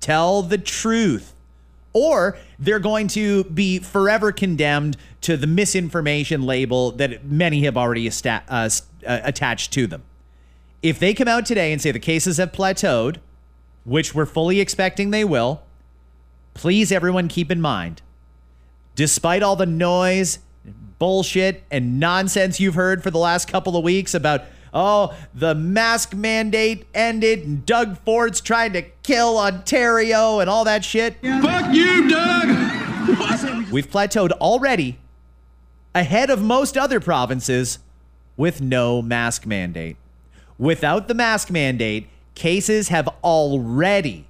tell 0.00 0.42
the 0.42 0.58
truth, 0.58 1.34
or 1.92 2.38
they're 2.58 2.78
going 2.78 3.08
to 3.08 3.44
be 3.44 3.78
forever 3.78 4.32
condemned 4.32 4.96
to 5.22 5.36
the 5.36 5.46
misinformation 5.46 6.42
label 6.42 6.92
that 6.92 7.24
many 7.24 7.64
have 7.64 7.76
already 7.76 8.06
esta- 8.06 8.44
uh, 8.48 8.70
uh, 9.06 9.20
attached 9.24 9.72
to 9.72 9.86
them. 9.86 10.02
If 10.82 10.98
they 10.98 11.14
come 11.14 11.28
out 11.28 11.46
today 11.46 11.72
and 11.72 11.80
say 11.80 11.92
the 11.92 12.00
cases 12.00 12.38
have 12.38 12.50
plateaued, 12.50 13.18
which 13.84 14.14
we're 14.14 14.26
fully 14.26 14.60
expecting 14.60 15.10
they 15.10 15.24
will, 15.24 15.62
please 16.54 16.90
everyone 16.90 17.28
keep 17.28 17.52
in 17.52 17.60
mind, 17.60 18.02
despite 18.96 19.44
all 19.44 19.54
the 19.54 19.66
noise, 19.66 20.40
bullshit, 20.98 21.62
and 21.70 22.00
nonsense 22.00 22.58
you've 22.58 22.74
heard 22.74 23.02
for 23.02 23.12
the 23.12 23.18
last 23.18 23.46
couple 23.46 23.76
of 23.76 23.84
weeks 23.84 24.12
about, 24.12 24.42
oh, 24.74 25.16
the 25.32 25.54
mask 25.54 26.14
mandate 26.14 26.84
ended 26.94 27.44
and 27.44 27.64
Doug 27.64 27.98
Ford's 27.98 28.40
trying 28.40 28.72
to 28.72 28.82
kill 29.04 29.38
Ontario 29.38 30.40
and 30.40 30.50
all 30.50 30.64
that 30.64 30.84
shit. 30.84 31.14
Fuck 31.22 31.72
you, 31.72 32.08
Doug! 32.08 33.70
We've 33.70 33.88
plateaued 33.88 34.32
already 34.32 34.98
ahead 35.94 36.28
of 36.28 36.42
most 36.42 36.76
other 36.76 36.98
provinces 36.98 37.78
with 38.36 38.60
no 38.60 39.00
mask 39.00 39.46
mandate. 39.46 39.96
Without 40.58 41.08
the 41.08 41.14
mask 41.14 41.50
mandate, 41.50 42.08
cases 42.34 42.88
have 42.88 43.08
already 43.22 44.26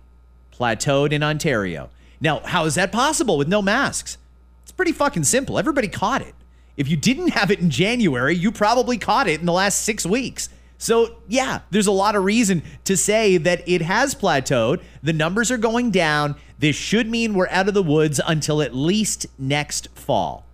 plateaued 0.52 1.12
in 1.12 1.23
Ontario. 1.23 1.91
Now, 2.21 2.41
how 2.41 2.64
is 2.64 2.76
that 2.76 2.93
possible 2.93 3.37
with 3.37 3.49
no 3.49 3.61
masks? 3.62 4.19
It's 4.62 4.73
pretty 4.73 4.93
fucking 4.93 5.25
simple. 5.25 5.59
Everybody 5.59 5.88
caught 5.88 6.23
it. 6.23 6.35
If 6.76 6.88
you 6.88 6.97
didn't 6.97 7.29
have 7.29 7.50
it 7.50 7.61
in 7.61 7.71
January, 7.71 8.35
you 8.35 8.50
probably 8.50 8.97
caught 8.97 9.29
it 9.29 9.41
in 9.41 9.47
the 9.47 9.52
last 9.52 9.83
six 9.83 10.07
weeks. 10.07 10.49
So, 10.79 11.17
yeah, 11.29 11.61
there's 11.71 11.87
a 11.87 11.93
lot 11.93 12.17
of 12.17 12.25
reason 12.25 12.62
to 12.85 12.97
say 12.97 13.37
that 13.37 13.69
it 13.69 13.83
has 13.83 14.14
plateaued. 14.14 14.83
The 15.02 15.12
numbers 15.12 15.50
are 15.50 15.59
going 15.59 15.91
down. 15.91 16.35
This 16.59 16.75
should 16.75 17.09
mean 17.09 17.35
we're 17.35 17.49
out 17.50 17.69
of 17.69 17.75
the 17.75 17.83
woods 17.83 18.21
until 18.26 18.62
at 18.62 18.75
least 18.75 19.26
next 19.38 19.88
fall. 19.95 20.45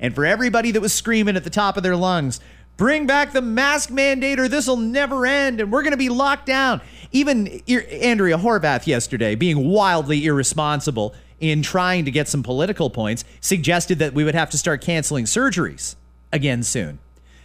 And 0.00 0.14
for 0.14 0.26
everybody 0.26 0.70
that 0.72 0.80
was 0.80 0.92
screaming 0.92 1.36
at 1.36 1.44
the 1.44 1.50
top 1.50 1.76
of 1.76 1.82
their 1.82 1.96
lungs, 1.96 2.40
bring 2.76 3.06
back 3.06 3.32
the 3.32 3.42
mask 3.42 3.90
mandate 3.90 4.38
or 4.38 4.48
this 4.48 4.66
will 4.66 4.76
never 4.76 5.26
end 5.26 5.60
and 5.60 5.72
we're 5.72 5.82
going 5.82 5.92
to 5.92 5.96
be 5.96 6.08
locked 6.08 6.46
down. 6.46 6.80
Even 7.12 7.46
Andrea 7.68 8.36
Horwath 8.36 8.86
yesterday 8.86 9.34
being 9.34 9.68
wildly 9.68 10.26
irresponsible 10.26 11.14
in 11.40 11.62
trying 11.62 12.04
to 12.04 12.10
get 12.10 12.28
some 12.28 12.42
political 12.42 12.90
points, 12.90 13.24
suggested 13.40 13.98
that 13.98 14.14
we 14.14 14.24
would 14.24 14.34
have 14.34 14.50
to 14.50 14.58
start 14.58 14.80
canceling 14.80 15.24
surgeries 15.24 15.96
again 16.32 16.62
soon. 16.62 16.98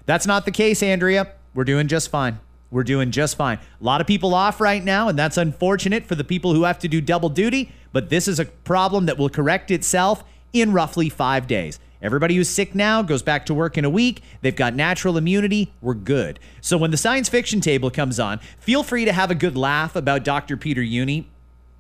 That's 0.06 0.26
not 0.26 0.46
the 0.46 0.52
case, 0.52 0.82
Andrea. 0.82 1.34
We're 1.54 1.66
doing 1.66 1.88
just 1.88 2.10
fine. 2.10 2.40
We're 2.70 2.84
doing 2.84 3.12
just 3.12 3.36
fine. 3.36 3.58
A 3.58 3.84
lot 3.84 4.00
of 4.00 4.08
people 4.08 4.34
off 4.34 4.62
right 4.62 4.84
now, 4.84 5.10
and 5.10 5.20
that's 5.20 5.38
unfortunate 5.38 6.06
for 6.06 6.16
the 6.16 6.24
people 6.24 6.54
who 6.54 6.64
have 6.64 6.80
to 6.80 6.88
do 6.88 7.02
double 7.02 7.30
duty, 7.30 7.72
but 7.92 8.10
this 8.10 8.28
is 8.28 8.40
a 8.40 8.46
problem 8.46 9.08
that 9.08 9.18
will 9.18 9.30
correct 9.30 9.72
itself 9.72 10.24
in 10.54 10.72
roughly 10.72 11.10
five 11.10 11.48
days. 11.48 11.80
Everybody 12.02 12.36
who's 12.36 12.50
sick 12.50 12.74
now 12.74 13.02
goes 13.02 13.22
back 13.22 13.46
to 13.46 13.54
work 13.54 13.78
in 13.78 13.86
a 13.86 13.90
week. 13.90 14.22
They've 14.42 14.56
got 14.56 14.74
natural 14.74 15.18
immunity. 15.18 15.72
We're 15.82 15.94
good. 15.94 16.40
So 16.60 16.78
when 16.78 16.92
the 16.92 16.98
science 16.98 17.30
fiction 17.30 17.62
table 17.62 17.92
comes 17.92 18.20
on, 18.20 18.40
feel 18.60 18.84
free 18.84 19.06
to 19.06 19.14
have 19.14 19.30
a 19.30 19.36
good 19.36 19.56
laugh 19.56 19.96
about 19.96 20.24
Dr. 20.24 20.58
Peter 20.58 20.82
Jüni 20.82 21.26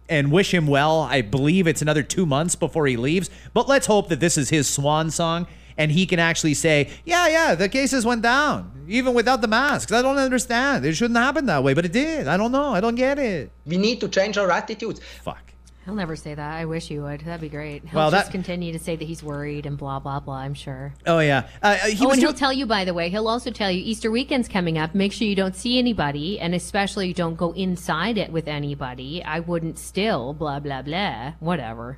and 0.08 0.32
wish 0.32 0.54
him 0.54 0.68
well. 0.68 1.02
I 1.02 1.22
believe 1.22 1.66
it's 1.66 1.82
another 1.82 2.04
two 2.04 2.26
months 2.26 2.56
before 2.56 2.86
he 2.86 2.98
leaves, 2.98 3.30
but 3.54 3.68
let's 3.68 3.88
hope 3.88 4.10
that 4.10 4.20
this 4.20 4.38
is 4.38 4.50
his 4.50 4.70
swan 4.70 5.10
song 5.10 5.48
and 5.78 5.92
he 5.92 6.06
can 6.06 6.20
actually 6.20 6.54
say, 6.54 6.90
yeah, 7.06 7.28
yeah, 7.28 7.56
the 7.56 7.70
cases 7.70 8.06
went 8.06 8.22
down, 8.22 8.86
even 8.88 9.14
without 9.14 9.42
the 9.42 9.48
masks. 9.48 9.92
I 9.92 10.02
don't 10.02 10.18
understand. 10.18 10.86
It 10.86 10.94
shouldn't 10.96 11.18
happen 11.18 11.46
that 11.48 11.64
way, 11.64 11.74
but 11.74 11.86
it 11.86 11.94
did. 11.94 12.28
I 12.28 12.38
don't 12.38 12.52
know. 12.52 12.74
I 12.74 12.82
don't 12.82 12.96
get 12.96 13.18
it. 13.18 13.52
We 13.66 13.78
need 13.78 14.00
to 14.02 14.10
change 14.10 14.38
our 14.38 14.52
attitudes. 14.52 15.00
Fuck. 15.24 15.51
He'll 15.92 15.98
never 15.98 16.16
say 16.16 16.34
that. 16.34 16.54
I 16.54 16.64
wish 16.64 16.88
he 16.88 17.00
would. 17.00 17.20
That'd 17.20 17.42
be 17.42 17.50
great. 17.50 17.84
He'll 17.84 17.98
Well, 17.98 18.12
just 18.12 18.28
that- 18.28 18.32
continue 18.32 18.72
to 18.72 18.80
say 18.80 18.96
that 18.96 19.04
he's 19.04 19.22
worried 19.22 19.66
and 19.66 19.78
blah 19.78 20.00
blah 20.00 20.22
blah. 20.22 20.38
I'm 20.38 20.54
sure. 20.54 20.94
Oh, 21.06 21.20
yeah. 21.20 21.50
Uh, 21.62 21.76
he 21.76 22.06
oh, 22.06 22.08
was 22.08 22.14
and 22.14 22.22
he'll 22.22 22.34
tell 22.34 22.54
you, 22.54 22.66
by 22.66 22.86
the 22.86 22.94
way, 22.94 23.10
he'll 23.10 23.28
also 23.28 23.52
tell 23.52 23.70
you 23.70 23.84
Easter 23.84 24.10
weekend's 24.10 24.48
coming 24.48 24.78
up. 24.78 24.96
Make 24.96 25.12
sure 25.12 25.28
you 25.28 25.36
don't 25.36 25.54
see 25.54 25.78
anybody, 25.78 26.40
and 26.40 26.56
especially 26.56 27.12
don't 27.12 27.36
go 27.36 27.52
inside 27.52 28.18
it 28.18 28.32
with 28.32 28.48
anybody. 28.48 29.22
I 29.22 29.42
wouldn't 29.42 29.78
still, 29.78 30.32
blah, 30.32 30.62
blah, 30.62 30.82
blah. 30.82 31.34
Whatever. 31.42 31.98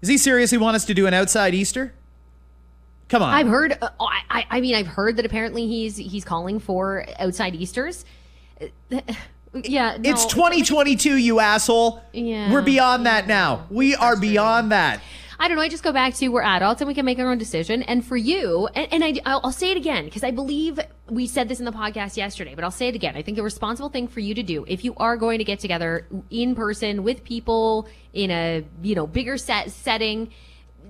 Is 0.00 0.08
he 0.08 0.16
seriously 0.16 0.56
want 0.56 0.76
us 0.76 0.86
to 0.86 0.94
do 0.94 1.06
an 1.06 1.12
outside 1.12 1.54
Easter? 1.54 1.92
Come 3.10 3.22
on. 3.22 3.34
I've 3.34 3.46
heard, 3.46 3.76
uh, 3.82 3.90
I, 4.00 4.20
I, 4.30 4.46
I 4.52 4.60
mean, 4.62 4.74
I've 4.74 4.86
heard 4.86 5.18
that 5.18 5.26
apparently 5.26 5.66
he's 5.66 5.98
he's 5.98 6.24
calling 6.24 6.60
for 6.60 7.04
outside 7.18 7.54
Easters. 7.54 8.06
Yeah, 9.54 9.96
no, 9.98 10.10
It's 10.10 10.24
2022, 10.26 11.16
you 11.16 11.40
asshole. 11.40 12.02
Yeah. 12.12 12.52
We're 12.52 12.62
beyond 12.62 13.06
that 13.06 13.26
now. 13.26 13.66
We 13.70 13.94
are 13.94 14.16
beyond 14.16 14.72
that. 14.72 15.00
I 15.38 15.48
don't 15.48 15.56
know. 15.56 15.62
I 15.62 15.68
just 15.68 15.82
go 15.82 15.92
back 15.92 16.14
to 16.14 16.28
we're 16.28 16.42
adults 16.42 16.80
and 16.80 16.86
we 16.86 16.94
can 16.94 17.04
make 17.04 17.18
our 17.18 17.28
own 17.28 17.36
decision. 17.36 17.82
And 17.82 18.06
for 18.06 18.16
you, 18.16 18.68
and, 18.76 18.92
and 18.92 19.04
I, 19.04 19.20
I'll, 19.26 19.40
I'll 19.42 19.52
say 19.52 19.72
it 19.72 19.76
again 19.76 20.04
because 20.04 20.22
I 20.22 20.30
believe 20.30 20.78
we 21.10 21.26
said 21.26 21.48
this 21.48 21.58
in 21.58 21.64
the 21.64 21.72
podcast 21.72 22.16
yesterday, 22.16 22.54
but 22.54 22.62
I'll 22.62 22.70
say 22.70 22.86
it 22.86 22.94
again. 22.94 23.16
I 23.16 23.22
think 23.22 23.38
a 23.38 23.42
responsible 23.42 23.88
thing 23.88 24.06
for 24.06 24.20
you 24.20 24.34
to 24.34 24.42
do, 24.44 24.64
if 24.68 24.84
you 24.84 24.94
are 24.98 25.16
going 25.16 25.38
to 25.38 25.44
get 25.44 25.58
together 25.58 26.06
in 26.30 26.54
person 26.54 27.02
with 27.02 27.24
people 27.24 27.88
in 28.12 28.30
a 28.30 28.64
you 28.82 28.94
know 28.94 29.06
bigger 29.06 29.36
set 29.36 29.72
setting, 29.72 30.30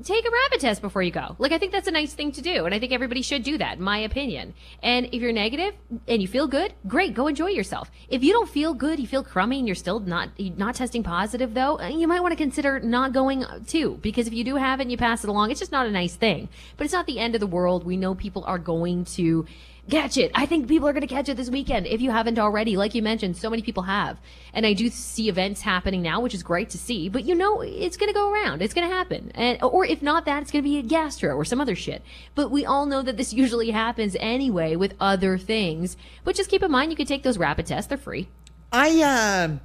take 0.03 0.25
a 0.27 0.31
rapid 0.31 0.61
test 0.61 0.83
before 0.83 1.03
you 1.03 1.11
go. 1.11 1.37
Like 1.39 1.53
I 1.53 1.59
think 1.59 1.73
that's 1.73 1.89
a 1.89 1.93
nice 1.93 2.15
thing 2.15 2.33
to 2.33 2.43
do, 2.43 2.65
and 2.65 2.75
I 2.75 2.79
think 2.79 2.93
everybody 2.93 3.23
should 3.23 3.43
do 3.43 3.59
that, 3.59 3.79
in 3.79 3.85
my 3.85 3.99
opinion. 3.99 4.55
And 4.83 5.07
if 5.07 5.15
you're 5.15 5.33
negative 5.33 5.75
and 6.09 6.21
you 6.21 6.29
feel 6.29 6.47
good, 6.47 6.75
great, 6.87 7.15
go 7.15 7.27
enjoy 7.27 7.49
yourself. 7.49 7.91
If 8.09 8.23
you 8.23 8.33
don't 8.33 8.49
feel 8.49 8.75
good, 8.75 8.99
you 8.99 9.07
feel 9.07 9.25
crummy, 9.25 9.59
and 9.59 9.67
you're 9.67 9.75
still 9.75 10.01
not 10.01 10.31
not 10.39 10.75
testing 10.75 11.03
positive, 11.03 11.55
though, 11.55 11.79
uh, 11.79 11.89
you 11.89 12.09
might 12.09 12.21
want 12.21 12.33
to 12.33 12.37
consider 12.37 12.81
not 12.81 13.13
going 13.13 13.45
uh, 13.45 13.61
too, 13.67 13.99
because 14.03 14.27
if 14.27 14.33
you 14.33 14.45
do 14.45 14.57
have 14.57 14.81
it 14.81 14.83
and 14.83 14.91
you 14.91 14.97
pass 14.97 15.25
it 15.25 15.31
along, 15.31 15.51
it's 15.51 15.61
just 15.61 15.73
not 15.73 15.87
a 15.87 15.91
nice 15.91 16.15
thing. 16.15 16.49
But 16.77 16.85
it's 16.85 16.93
not 16.93 17.07
the 17.07 17.19
end 17.19 17.35
of 17.35 17.41
the 17.41 17.47
world. 17.47 17.85
We 17.85 17.97
know 17.97 18.15
people 18.15 18.45
are 18.45 18.59
going 18.59 19.05
to 19.17 19.47
catch 19.91 20.17
it. 20.17 20.31
I 20.35 20.47
think 20.47 20.69
people 20.69 20.89
are 20.89 20.93
going 20.93 21.07
to 21.07 21.12
catch 21.12 21.29
it 21.29 21.37
this 21.37 21.51
weekend 21.51 21.87
if 21.87 22.01
you 22.01 22.11
haven't 22.11 22.39
already. 22.39 22.77
Like 22.77 22.95
you 22.95 23.03
mentioned, 23.03 23.37
so 23.37 23.51
many 23.51 23.62
people 23.62 23.83
have. 23.85 24.19
And 24.55 24.65
I 24.65 24.73
do 24.73 24.89
see 24.89 25.29
events 25.29 25.62
happening 25.62 26.03
now, 26.03 26.21
which 26.21 26.35
is 26.35 26.43
great 26.43 26.71
to 26.71 26.79
see. 26.79 27.09
But 27.09 27.25
you 27.25 27.35
know, 27.35 27.61
it's 27.61 27.97
going 27.97 28.09
to 28.09 28.15
go 28.15 28.33
around. 28.33 28.62
It's 28.62 28.75
going 28.75 28.89
to 28.89 28.95
happen. 28.95 29.33
And 29.35 29.62
or 29.62 29.85
if 29.85 30.03
not 30.03 30.25
that, 30.27 30.43
it's 30.43 30.51
going 30.51 30.62
to 30.62 30.69
be 30.69 30.79
a 30.79 30.83
gastro 30.83 31.35
or 31.35 31.45
some 31.45 31.61
other 31.61 31.75
shit. 31.75 32.03
But 32.35 32.51
we 32.51 32.65
all 32.65 32.87
know 32.87 33.03
that 33.03 33.17
this 33.17 33.33
usually 33.43 33.71
happens 33.71 34.17
anyway 34.21 34.77
with 34.77 34.95
other 35.01 35.39
things. 35.39 35.97
But 36.25 36.37
just 36.37 36.51
keep 36.51 36.62
in 36.62 36.71
mind, 36.71 36.91
you 36.91 36.97
can 36.97 37.07
take 37.07 37.23
those 37.23 37.39
rapid 37.39 37.67
tests. 37.67 37.89
They're 37.89 37.99
free. 37.99 38.29
I 38.73 39.03
uh, 39.03 39.59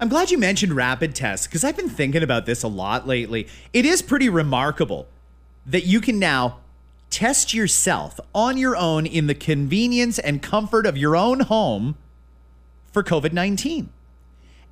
I'm 0.00 0.08
glad 0.08 0.30
you 0.30 0.38
mentioned 0.38 0.72
rapid 0.72 1.14
tests 1.14 1.46
because 1.46 1.64
I've 1.64 1.76
been 1.76 1.88
thinking 1.88 2.22
about 2.22 2.46
this 2.46 2.62
a 2.62 2.68
lot 2.68 3.06
lately. 3.06 3.48
It 3.72 3.84
is 3.86 4.02
pretty 4.02 4.28
remarkable 4.28 5.06
that 5.66 5.84
you 5.84 6.00
can 6.00 6.18
now 6.18 6.59
test 7.10 7.52
yourself 7.52 8.18
on 8.34 8.56
your 8.56 8.76
own 8.76 9.04
in 9.04 9.26
the 9.26 9.34
convenience 9.34 10.18
and 10.18 10.40
comfort 10.40 10.86
of 10.86 10.96
your 10.96 11.16
own 11.16 11.40
home 11.40 11.96
for 12.92 13.02
COVID 13.02 13.32
19. 13.32 13.90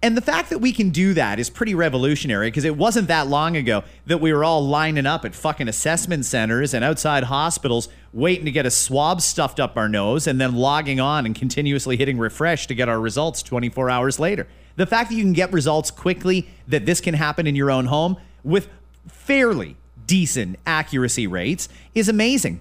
And 0.00 0.16
the 0.16 0.22
fact 0.22 0.50
that 0.50 0.60
we 0.60 0.72
can 0.72 0.90
do 0.90 1.12
that 1.14 1.40
is 1.40 1.50
pretty 1.50 1.74
revolutionary 1.74 2.46
because 2.48 2.64
it 2.64 2.76
wasn't 2.76 3.08
that 3.08 3.26
long 3.26 3.56
ago 3.56 3.82
that 4.06 4.20
we 4.20 4.32
were 4.32 4.44
all 4.44 4.64
lining 4.64 5.06
up 5.06 5.24
at 5.24 5.34
fucking 5.34 5.66
assessment 5.66 6.24
centers 6.24 6.72
and 6.72 6.84
outside 6.84 7.24
hospitals 7.24 7.88
waiting 8.12 8.44
to 8.44 8.52
get 8.52 8.64
a 8.64 8.70
swab 8.70 9.20
stuffed 9.20 9.58
up 9.58 9.76
our 9.76 9.88
nose 9.88 10.28
and 10.28 10.40
then 10.40 10.54
logging 10.54 11.00
on 11.00 11.26
and 11.26 11.34
continuously 11.34 11.96
hitting 11.96 12.16
refresh 12.16 12.68
to 12.68 12.76
get 12.76 12.88
our 12.88 13.00
results 13.00 13.42
24 13.42 13.90
hours 13.90 14.20
later. 14.20 14.46
The 14.76 14.86
fact 14.86 15.10
that 15.10 15.16
you 15.16 15.24
can 15.24 15.32
get 15.32 15.52
results 15.52 15.90
quickly, 15.90 16.48
that 16.68 16.86
this 16.86 17.00
can 17.00 17.14
happen 17.14 17.48
in 17.48 17.56
your 17.56 17.68
own 17.68 17.86
home 17.86 18.18
with 18.44 18.68
fairly 19.08 19.76
decent 20.08 20.58
accuracy 20.66 21.28
rates 21.28 21.68
is 21.94 22.08
amazing. 22.08 22.60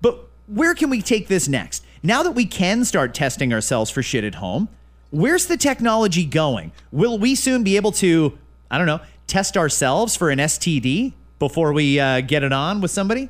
But 0.00 0.24
where 0.46 0.74
can 0.74 0.88
we 0.88 1.02
take 1.02 1.28
this 1.28 1.46
next? 1.46 1.84
Now 2.02 2.22
that 2.22 2.30
we 2.30 2.46
can 2.46 2.86
start 2.86 3.12
testing 3.12 3.52
ourselves 3.52 3.90
for 3.90 4.02
shit 4.02 4.24
at 4.24 4.36
home, 4.36 4.70
where's 5.10 5.46
the 5.46 5.58
technology 5.58 6.24
going? 6.24 6.72
Will 6.90 7.18
we 7.18 7.34
soon 7.34 7.62
be 7.62 7.76
able 7.76 7.92
to, 7.92 8.38
I 8.70 8.78
don't 8.78 8.86
know, 8.86 9.00
test 9.26 9.56
ourselves 9.56 10.16
for 10.16 10.30
an 10.30 10.38
STD 10.38 11.12
before 11.38 11.72
we 11.72 12.00
uh, 12.00 12.22
get 12.22 12.42
it 12.42 12.52
on 12.52 12.80
with 12.80 12.90
somebody? 12.90 13.28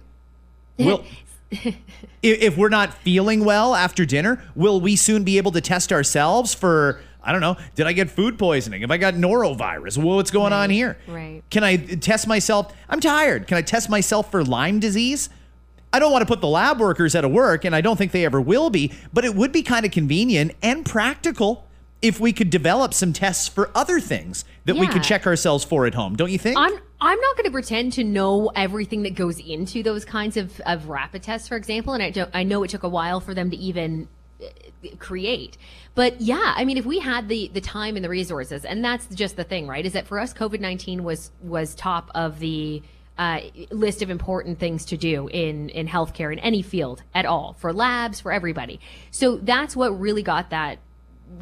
Will, 0.79 1.05
if, 1.51 1.75
if 2.23 2.57
we're 2.57 2.69
not 2.69 2.95
feeling 2.95 3.45
well 3.45 3.75
after 3.75 4.05
dinner, 4.05 4.43
will 4.55 4.81
we 4.81 4.97
soon 4.97 5.25
be 5.25 5.39
able 5.39 5.53
to 5.53 5.61
test 5.61 5.93
ourselves 5.93 6.55
for, 6.55 7.01
I 7.25 7.33
don't 7.33 7.41
know, 7.41 7.57
did 7.75 7.87
I 7.87 7.93
get 7.93 8.11
food 8.11 8.39
poisoning? 8.39 8.83
Have 8.83 8.91
I 8.91 8.97
got 8.97 9.15
norovirus? 9.15 9.99
Well, 9.99 10.17
what's 10.17 10.31
going 10.31 10.53
on 10.53 10.71
here? 10.71 10.99
right. 11.09 11.43
Can 11.51 11.65
I 11.65 11.77
test 11.77 12.27
myself? 12.27 12.73
I'm 12.89 13.01
tired. 13.01 13.47
Can 13.47 13.57
I 13.57 13.63
test 13.63 13.89
myself 13.89 14.31
for 14.31 14.45
Lyme 14.45 14.81
disease? 14.81 15.29
I 15.93 16.01
don't 16.01 16.11
want 16.11 16.23
to 16.23 16.27
put 16.27 16.41
the 16.41 16.49
lab 16.49 16.81
workers 16.81 17.15
out 17.15 17.25
of 17.25 17.31
work, 17.31 17.65
and 17.65 17.75
I 17.75 17.81
don't 17.81 17.97
think 17.97 18.11
they 18.11 18.25
ever 18.25 18.41
will 18.41 18.69
be, 18.69 18.93
but 19.13 19.25
it 19.25 19.35
would 19.35 19.53
be 19.53 19.63
kind 19.63 19.87
of 19.87 19.93
convenient 19.93 20.53
and 20.61 20.85
practical 20.85 21.67
if 22.03 22.21
we 22.21 22.33
could 22.33 22.51
develop 22.51 22.93
some 22.93 23.13
tests 23.13 23.49
for 23.49 23.71
other 23.75 23.99
things 23.99 24.45
that 24.67 24.77
we 24.77 24.87
could 24.87 25.03
check 25.03 25.27
ourselves 25.27 25.65
for 25.65 25.87
at 25.87 25.95
home. 25.95 26.17
Don't 26.17 26.31
you 26.31 26.39
think? 26.39 26.59
I'm 26.59 26.79
I'm 27.01 27.21
not 27.21 27.37
going 27.37 27.45
to 27.45 27.51
pretend 27.51 27.93
to 27.95 28.05
know 28.05 28.51
everything 28.57 29.03
that 29.03 29.15
goes 29.15 29.39
into 29.39 29.83
those 29.83 30.05
kinds 30.05 30.37
of, 30.37 30.61
of 30.67 30.89
rapid 30.89 31.23
tests, 31.23 31.49
for 31.49 31.57
example. 31.57 31.93
And 31.93 32.03
I 32.03 32.11
don't, 32.11 32.31
I 32.35 32.43
know 32.45 32.63
it 32.63 32.71
took 32.71 32.83
a 32.83 32.89
while 32.89 33.21
for 33.21 33.35
them 33.35 33.51
to 33.51 33.57
even 33.57 34.09
create. 34.99 35.57
But 35.95 36.21
yeah, 36.21 36.55
I 36.57 36.65
mean, 36.65 36.77
if 36.77 36.87
we 36.87 36.99
had 36.99 37.29
the 37.29 37.51
the 37.53 37.61
time 37.61 37.97
and 37.97 38.05
the 38.05 38.09
resources, 38.09 38.65
and 38.65 38.85
that's 38.85 39.07
just 39.15 39.37
the 39.37 39.45
thing, 39.45 39.67
right? 39.67 39.85
Is 39.85 39.93
that 39.93 40.07
for 40.07 40.19
us, 40.19 40.35
COVID 40.35 40.61
nineteen 40.61 41.05
was 41.05 41.31
was 41.43 41.75
top 41.75 42.11
of 42.15 42.39
the 42.39 42.83
uh, 43.17 43.41
list 43.71 44.03
of 44.03 44.11
important 44.11 44.59
things 44.59 44.85
to 44.87 44.97
do 44.97 45.29
in 45.29 45.69
in 45.69 45.87
healthcare 45.87 46.33
in 46.33 46.39
any 46.41 46.63
field 46.63 47.03
at 47.15 47.27
all 47.27 47.55
for 47.59 47.73
labs 47.73 48.21
for 48.21 48.33
everybody. 48.33 48.81
So 49.11 49.37
that's 49.37 49.77
what 49.77 49.99
really 49.99 50.23
got 50.23 50.51
that 50.51 50.79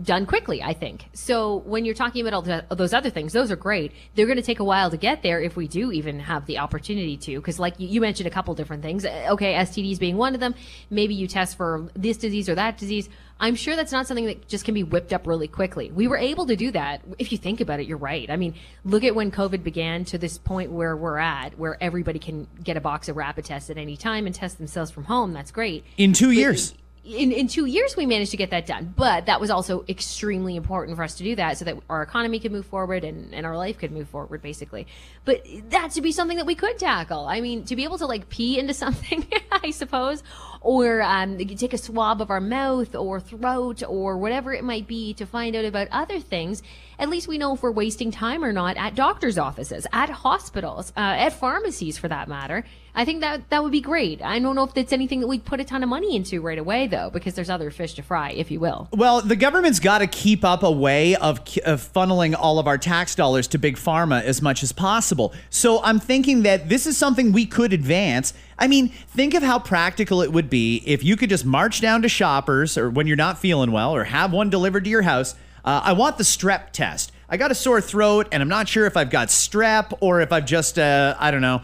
done 0.03 0.27
quickly, 0.27 0.63
I 0.63 0.73
think. 0.73 1.07
So 1.13 1.59
when 1.59 1.85
you're 1.85 1.95
talking 1.95 2.27
about 2.27 2.35
all 2.35 2.43
the, 2.43 2.65
those 2.75 2.93
other 2.93 3.11
things, 3.11 3.33
those 3.33 3.51
are 3.51 3.57
great. 3.57 3.93
They're 4.15 4.27
going 4.27 4.37
to 4.37 4.43
take 4.43 4.61
a 4.61 4.65
while 4.65 4.91
to 4.91 4.97
get 4.97 5.23
there 5.23 5.41
if 5.41 5.57
we 5.57 5.69
do 5.69 5.93
even 5.93 6.21
have 6.21 6.47
the 6.47 6.59
opportunity 6.59 7.17
to. 7.19 7.37
Because, 7.37 7.59
like 7.59 7.79
you, 7.79 7.89
you 7.89 8.01
mentioned, 8.01 8.27
a 8.27 8.31
couple 8.31 8.55
different 8.55 8.83
things. 8.83 9.05
Uh, 9.05 9.21
Okay, 9.33 9.55
STDs 9.55 9.99
being 9.99 10.17
one 10.17 10.35
of 10.35 10.41
them. 10.41 10.55
Maybe 10.91 11.15
you 11.15 11.27
test 11.27 11.57
for 11.57 11.89
this 11.95 12.17
disease 12.17 12.49
or 12.49 12.55
that 12.55 12.77
disease. 12.77 13.09
I'm 13.41 13.55
sure 13.55 13.75
that's 13.75 13.93
not 13.93 14.07
something 14.07 14.27
that 14.27 14.47
just 14.47 14.65
can 14.65 14.75
be 14.75 14.85
whipped 14.85 15.13
up 15.13 15.27
really 15.27 15.49
quickly. 15.49 15.91
We 15.91 16.07
were 16.07 16.17
able 16.17 16.47
to 16.47 16.55
do 16.55 16.71
that. 16.73 17.03
If 17.19 17.33
you 17.33 17.39
think 17.39 17.61
about 17.61 17.81
it, 17.81 17.87
you're 17.87 17.99
right. 17.99 18.31
I 18.31 18.37
mean, 18.37 18.55
look 18.85 19.05
at 19.05 19.15
when 19.15 19.31
COVID 19.31 19.65
began 19.65 20.05
to 20.07 20.19
this 20.19 20.39
point 20.39 20.71
where 20.71 20.97
we're 20.97 21.19
at, 21.19 21.59
where 21.59 21.77
everybody 21.83 22.19
can 22.19 22.47
get 22.63 22.77
a 22.77 22.81
box 22.81 23.09
of 23.09 23.17
rapid 23.17 23.45
tests 23.45 23.69
at 23.71 23.79
any 23.79 23.97
time 23.97 24.27
and 24.27 24.35
test 24.35 24.59
themselves 24.59 24.91
from 24.91 25.05
home. 25.05 25.33
That's 25.33 25.51
great 25.51 25.85
In 25.97 26.13
two 26.13 26.31
years. 26.31 26.75
In, 27.05 27.33
in 27.33 27.49
two 27.49 27.67
years 27.67 27.97
we 27.97 28.07
managed 28.07 28.31
to 28.31 28.37
get 28.37 28.51
that 28.51 28.67
done. 28.67 28.95
But 28.97 29.27
that 29.27 29.41
was 29.41 29.51
also 29.51 29.85
extremely 29.89 30.57
important 30.57 30.97
for 30.97 31.03
us 31.03 31.15
to 31.17 31.25
do 31.25 31.35
that 31.37 31.59
so 31.59 31.65
that 31.65 31.77
our 31.91 32.03
economy 32.03 32.39
could 32.39 32.53
move 32.53 32.67
forward 32.67 33.05
and, 33.05 33.35
and 33.35 33.45
our 33.45 33.57
life 33.57 33.79
could 33.79 33.91
move 33.93 34.09
forward 34.09 34.43
basically. 34.43 34.87
But 35.25 35.45
that 35.71 35.93
to 35.93 36.01
be 36.01 36.13
something 36.13 36.37
that 36.37 36.47
we 36.47 36.55
could 36.55 36.79
tackle. 36.79 37.27
I 37.27 37.41
mean 37.41 37.65
to 37.65 37.77
be 37.77 37.85
able 37.85 37.99
to 37.99 38.07
like 38.07 38.29
pee 38.29 38.59
into 38.59 38.75
something 38.83 39.27
i 39.51 39.71
suppose 39.71 40.23
or 40.61 41.03
um, 41.03 41.39
take 41.39 41.73
a 41.73 41.79
swab 41.79 42.21
of 42.21 42.31
our 42.31 42.41
mouth 42.41 42.95
or 42.95 43.21
throat 43.21 43.83
or 43.87 44.17
whatever 44.17 44.53
it 44.53 44.65
might 44.65 44.87
be 44.87 45.13
to 45.15 45.27
find 45.27 45.57
out 45.57 45.65
about 45.65 45.89
other 45.91 46.21
things 46.21 46.63
at 47.03 47.09
least 47.09 47.27
we 47.27 47.37
know 47.37 47.53
if 47.53 47.63
we're 47.65 47.73
wasting 47.73 48.13
time 48.13 48.45
or 48.45 48.53
not 48.53 48.77
at 48.77 48.95
doctors' 48.95 49.37
offices, 49.37 49.89
at 49.93 50.09
hospitals, 50.09 50.93
uh, 50.97 51.01
at 51.01 51.33
pharmacies 51.33 51.99
for 51.99 52.07
that 52.07 52.29
matter. 52.29 52.65
I 52.95 53.05
think 53.05 53.23
that 53.23 53.51
that 53.51 53.61
would 53.61 53.73
be 53.73 53.81
great. 53.81 54.23
I 54.23 54.39
don't 54.39 54.55
know 54.55 54.63
if 54.63 54.73
that's 54.73 54.93
anything 54.93 55.19
that 55.19 55.27
we'd 55.27 55.45
put 55.45 55.59
a 55.59 55.65
ton 55.65 55.83
of 55.83 55.89
money 55.89 56.15
into 56.15 56.41
right 56.41 56.59
away, 56.59 56.87
though, 56.87 57.11
because 57.11 57.35
there's 57.35 57.51
other 57.51 57.73
fish 57.73 57.95
to 57.95 58.03
fry, 58.03 58.31
if 58.31 58.53
you 58.53 58.61
will. 58.61 58.89
Well, 58.93 59.21
the 59.21 59.35
government's 59.35 59.81
got 59.81 59.99
to 59.99 60.07
keep 60.07 60.45
up 60.45 60.63
a 60.63 60.71
way 60.71 61.17
of, 61.17 61.41
of 61.65 61.93
funneling 61.93 62.37
all 62.39 62.61
of 62.61 62.69
our 62.69 62.79
tax 62.79 63.17
dollars 63.17 63.49
to 63.49 63.59
big 63.59 63.79
pharma 63.79 64.23
as 64.23 64.41
much 64.41 64.63
as 64.63 64.71
possible. 64.71 65.35
So 65.51 65.83
I'm 65.83 65.99
thinking 65.99 66.43
that 66.45 66.69
this 66.69 66.87
is 66.87 66.97
something 66.97 67.33
we 67.33 67.47
could 67.47 67.73
advance. 67.73 68.33
I 68.61 68.69
mean, 68.69 68.91
think 68.91 69.35
of 69.35 69.43
how 69.43 69.59
practical 69.59 70.23
it 70.23 70.33
would 70.33 70.49
be 70.49 70.85
if 70.87 71.03
you 71.03 71.17
could 71.17 71.31
just 71.31 71.45
march 71.45 71.81
down 71.81 72.03
to 72.03 72.09
Shoppers 72.09 72.79
or 72.79 72.91
when 72.91 73.09
you're 73.09 73.17
not 73.17 73.39
feeling 73.39 73.73
well 73.73 73.93
or 73.93 74.05
have 74.05 74.33
one 74.33 74.51
delivered 74.51 74.85
to 74.85 74.91
your 74.91 75.03
house. 75.03 75.35
Uh, 75.65 75.81
I 75.85 75.93
want 75.93 76.19
the 76.19 76.25
strep 76.25 76.71
test. 76.71 77.13
I 77.29 77.37
got 77.37 77.51
a 77.51 77.55
sore 77.55 77.81
throat 77.81 78.29
and 78.33 78.43
I'm 78.43 78.49
not 78.49 78.69
sure 78.69 78.87
if 78.87 78.97
I've 78.97 79.11
got 79.11 79.29
strep 79.29 79.97
or 80.01 80.21
if 80.21 80.33
I've 80.33 80.45
just, 80.45 80.79
uh, 80.79 81.17
I 81.19 81.31
don't 81.31 81.41
know, 81.41 81.63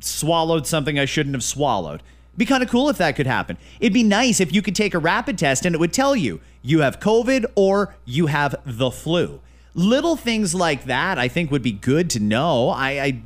swallowed 0.00 0.66
something 0.66 0.98
I 0.98 1.04
shouldn't 1.04 1.34
have 1.34 1.44
swallowed. 1.44 2.02
Be 2.36 2.46
kind 2.46 2.62
of 2.62 2.70
cool 2.70 2.88
if 2.88 2.98
that 2.98 3.16
could 3.16 3.26
happen. 3.26 3.58
It'd 3.80 3.92
be 3.92 4.04
nice 4.04 4.40
if 4.40 4.52
you 4.52 4.62
could 4.62 4.76
take 4.76 4.94
a 4.94 4.98
rapid 4.98 5.36
test 5.36 5.66
and 5.66 5.74
it 5.74 5.78
would 5.78 5.92
tell 5.92 6.14
you 6.14 6.40
you 6.62 6.80
have 6.80 7.00
COVID 7.00 7.46
or 7.56 7.96
you 8.04 8.26
have 8.26 8.54
the 8.64 8.90
flu. 8.90 9.40
Little 9.74 10.16
things 10.16 10.54
like 10.54 10.84
that, 10.84 11.18
I 11.18 11.28
think, 11.28 11.50
would 11.50 11.62
be 11.62 11.72
good 11.72 12.10
to 12.10 12.20
know. 12.20 12.68
I, 12.68 12.90
I 13.02 13.22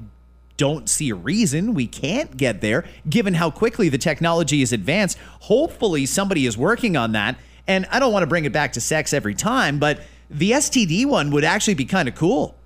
don't 0.56 0.88
see 0.88 1.10
a 1.10 1.14
reason 1.14 1.74
we 1.74 1.86
can't 1.86 2.36
get 2.36 2.60
there 2.60 2.84
given 3.08 3.34
how 3.34 3.50
quickly 3.50 3.88
the 3.88 3.98
technology 3.98 4.62
is 4.62 4.72
advanced. 4.72 5.18
Hopefully, 5.40 6.06
somebody 6.06 6.46
is 6.46 6.56
working 6.56 6.96
on 6.96 7.12
that. 7.12 7.36
And 7.66 7.86
I 7.90 7.98
don't 8.00 8.12
want 8.12 8.22
to 8.22 8.26
bring 8.26 8.44
it 8.44 8.52
back 8.52 8.72
to 8.72 8.80
sex 8.80 9.12
every 9.12 9.34
time, 9.34 9.78
but 9.78 10.00
the 10.28 10.52
STD 10.52 11.06
one 11.06 11.30
would 11.30 11.44
actually 11.44 11.74
be 11.74 11.84
kind 11.84 12.08
of 12.08 12.14
cool 12.14 12.56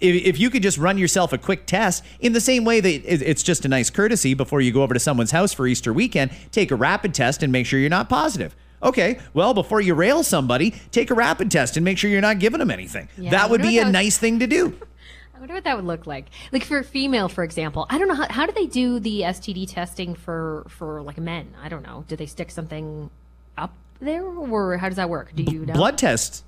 if, 0.00 0.24
if 0.24 0.40
you 0.40 0.50
could 0.50 0.62
just 0.62 0.78
run 0.78 0.98
yourself 0.98 1.32
a 1.32 1.38
quick 1.38 1.66
test 1.66 2.04
in 2.20 2.32
the 2.32 2.40
same 2.40 2.64
way 2.64 2.80
that 2.80 2.88
it's 2.88 3.42
just 3.42 3.64
a 3.64 3.68
nice 3.68 3.90
courtesy 3.90 4.34
before 4.34 4.60
you 4.60 4.72
go 4.72 4.82
over 4.82 4.94
to 4.94 5.00
someone's 5.00 5.30
house 5.30 5.52
for 5.52 5.66
Easter 5.66 5.92
weekend, 5.92 6.30
take 6.52 6.70
a 6.70 6.76
rapid 6.76 7.14
test 7.14 7.42
and 7.42 7.52
make 7.52 7.66
sure 7.66 7.80
you're 7.80 7.90
not 7.90 8.08
positive. 8.08 8.54
Okay, 8.80 9.18
well, 9.34 9.54
before 9.54 9.80
you 9.80 9.94
rail 9.94 10.22
somebody, 10.22 10.70
take 10.92 11.10
a 11.10 11.14
rapid 11.14 11.50
test 11.50 11.76
and 11.76 11.84
make 11.84 11.98
sure 11.98 12.08
you're 12.10 12.20
not 12.20 12.38
giving 12.38 12.60
them 12.60 12.70
anything. 12.70 13.08
Yeah, 13.18 13.30
that 13.30 13.50
would 13.50 13.60
be 13.60 13.78
a 13.78 13.90
nice 13.90 14.18
thing 14.18 14.38
to 14.38 14.46
do. 14.46 14.78
I 15.34 15.40
wonder 15.40 15.54
what 15.54 15.64
that 15.64 15.76
would 15.76 15.84
look 15.84 16.06
like. 16.06 16.26
Like 16.52 16.64
for 16.64 16.78
a 16.78 16.84
female, 16.84 17.28
for 17.28 17.44
example, 17.44 17.86
I 17.90 17.98
don't 17.98 18.08
know 18.08 18.14
how, 18.14 18.26
how 18.28 18.46
do 18.46 18.52
they 18.52 18.66
do 18.66 18.98
the 19.00 19.22
STD 19.22 19.72
testing 19.72 20.14
for 20.14 20.64
for 20.68 21.00
like 21.02 21.18
men? 21.18 21.54
I 21.62 21.68
don't 21.68 21.82
know. 21.82 22.04
Do 22.08 22.16
they 22.16 22.26
stick 22.26 22.50
something 22.50 23.10
up 23.56 23.72
there, 24.00 24.24
or 24.24 24.76
how 24.76 24.88
does 24.88 24.96
that 24.96 25.10
work? 25.10 25.32
Do 25.34 25.42
you 25.42 25.66
know? 25.66 25.74
Blood 25.74 25.98
tests. 25.98 26.44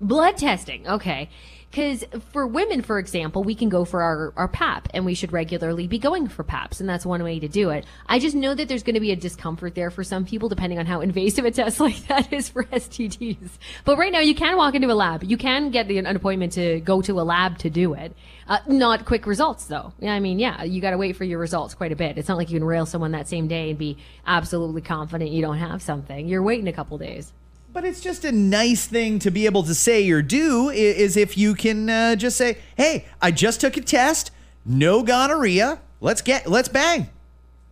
Blood 0.00 0.36
testing, 0.36 0.86
okay. 0.88 1.28
Because 1.70 2.04
for 2.32 2.46
women, 2.46 2.80
for 2.80 2.98
example, 2.98 3.44
we 3.44 3.54
can 3.54 3.68
go 3.68 3.84
for 3.84 4.02
our, 4.02 4.32
our 4.36 4.48
PAP 4.48 4.88
and 4.94 5.04
we 5.04 5.14
should 5.14 5.32
regularly 5.32 5.86
be 5.86 5.98
going 5.98 6.26
for 6.26 6.42
PAPs, 6.42 6.80
and 6.80 6.88
that's 6.88 7.04
one 7.04 7.22
way 7.22 7.38
to 7.38 7.48
do 7.48 7.70
it. 7.70 7.84
I 8.06 8.18
just 8.18 8.34
know 8.34 8.54
that 8.54 8.68
there's 8.68 8.82
going 8.82 8.94
to 8.94 9.00
be 9.00 9.12
a 9.12 9.16
discomfort 9.16 9.74
there 9.74 9.90
for 9.90 10.02
some 10.02 10.24
people, 10.24 10.48
depending 10.48 10.78
on 10.78 10.86
how 10.86 11.02
invasive 11.02 11.44
a 11.44 11.50
test 11.50 11.78
like 11.80 12.06
that 12.08 12.32
is 12.32 12.48
for 12.48 12.64
STDs. 12.64 13.50
But 13.84 13.98
right 13.98 14.10
now, 14.10 14.20
you 14.20 14.34
can 14.34 14.56
walk 14.56 14.74
into 14.74 14.90
a 14.90 14.94
lab. 14.94 15.24
You 15.24 15.36
can 15.36 15.70
get 15.70 15.88
the, 15.88 15.98
an 15.98 16.06
appointment 16.06 16.52
to 16.54 16.80
go 16.80 17.02
to 17.02 17.20
a 17.20 17.22
lab 17.22 17.58
to 17.58 17.70
do 17.70 17.92
it. 17.92 18.16
Uh, 18.46 18.58
not 18.66 19.04
quick 19.04 19.26
results, 19.26 19.66
though. 19.66 19.92
I 20.02 20.20
mean, 20.20 20.38
yeah, 20.38 20.64
you 20.64 20.80
got 20.80 20.92
to 20.92 20.98
wait 20.98 21.16
for 21.16 21.24
your 21.24 21.38
results 21.38 21.74
quite 21.74 21.92
a 21.92 21.96
bit. 21.96 22.16
It's 22.16 22.28
not 22.28 22.38
like 22.38 22.48
you 22.48 22.58
can 22.58 22.66
rail 22.66 22.86
someone 22.86 23.12
that 23.12 23.28
same 23.28 23.46
day 23.46 23.70
and 23.70 23.78
be 23.78 23.98
absolutely 24.26 24.80
confident 24.80 25.30
you 25.30 25.42
don't 25.42 25.58
have 25.58 25.82
something. 25.82 26.28
You're 26.28 26.42
waiting 26.42 26.66
a 26.66 26.72
couple 26.72 26.96
days. 26.96 27.34
But 27.72 27.84
it's 27.84 28.00
just 28.00 28.24
a 28.24 28.32
nice 28.32 28.86
thing 28.86 29.18
to 29.20 29.30
be 29.30 29.46
able 29.46 29.62
to 29.64 29.74
say 29.74 30.08
or 30.10 30.22
do 30.22 30.70
is 30.70 31.16
if 31.16 31.36
you 31.36 31.54
can 31.54 31.88
uh, 31.88 32.16
just 32.16 32.36
say, 32.36 32.58
"Hey, 32.76 33.04
I 33.20 33.30
just 33.30 33.60
took 33.60 33.76
a 33.76 33.80
test, 33.80 34.30
no 34.64 35.02
gonorrhea. 35.02 35.80
Let's 36.00 36.22
get 36.22 36.48
let's 36.48 36.68
bang." 36.68 37.08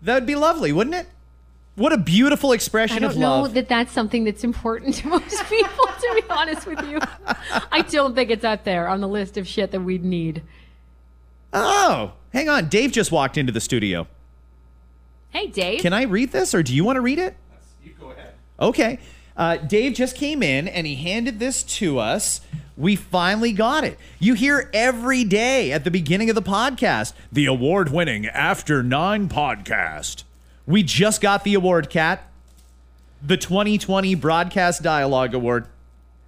That 0.03 0.15
would 0.15 0.27
be 0.27 0.37
lovely, 0.37 0.73
wouldn't 0.73 0.95
it? 0.95 1.09
What 1.75 1.93
a 1.93 1.99
beautiful 1.99 2.53
expression 2.53 2.99
of 2.99 3.03
love. 3.03 3.11
I 3.11 3.15
don't 3.15 3.21
know 3.21 3.43
love. 3.43 3.55
that 3.55 3.69
that's 3.69 3.93
something 3.93 4.25
that's 4.25 4.45
important 4.45 4.95
to 4.97 5.09
most 5.09 5.45
people, 5.49 5.87
to 5.87 6.13
be 6.15 6.23
honest 6.31 6.67
with 6.67 6.81
you. 6.87 6.99
I 7.73 7.83
don't 7.83 8.15
think 8.15 8.31
it's 8.31 8.45
up 8.45 8.65
there 8.65 8.89
on 8.89 9.01
the 9.01 9.09
list 9.09 9.37
of 9.37 9.47
shit 9.49 9.73
that 9.73 9.81
we'd 9.81 10.05
need. 10.05 10.43
oh, 11.53 12.13
hang 12.33 12.49
on. 12.49 12.69
Dave 12.69 12.93
just 12.93 13.11
walked 13.13 13.37
into 13.37 13.53
the 13.53 13.61
studio. 13.61 14.07
Hey, 15.31 15.49
Dave. 15.49 15.81
Can 15.81 15.93
I 15.93 16.03
read 16.03 16.33
this 16.33 16.55
or 16.55 16.63
do 16.63 16.75
you 16.75 16.85
want 16.85 16.97
to 16.97 17.01
read 17.03 17.19
it? 17.19 17.37
You 17.85 17.93
go 18.01 18.11
ahead. 18.11 18.33
Okay. 18.61 18.99
Uh, 19.37 19.57
Dave 19.57 19.95
just 19.95 20.17
came 20.17 20.43
in 20.43 20.67
and 20.67 20.87
he 20.87 20.97
handed 20.97 21.39
this 21.39 21.63
to 21.63 21.99
us. 21.99 22.41
We 22.77 22.97
finally 22.97 23.53
got 23.53 23.85
it. 23.85 23.99
You 24.19 24.35
hear 24.35 24.71
every 24.73 25.25
day 25.25 25.73
at 25.73 25.85
the 25.85 25.91
beginning 25.91 26.29
of 26.31 26.35
the 26.35 26.43
podcast 26.43 27.13
the 27.33 27.47
award 27.47 27.91
winning 27.91 28.27
After 28.27 28.83
Nine 28.83 29.29
podcast. 29.29 30.25
We 30.67 30.83
just 30.83 31.21
got 31.21 31.45
the 31.45 31.55
award, 31.55 31.91
Kat. 31.91 32.23
The 33.23 33.37
2020 33.37 34.15
Broadcast 34.15 34.83
Dialogue 34.83 35.35
Award. 35.35 35.67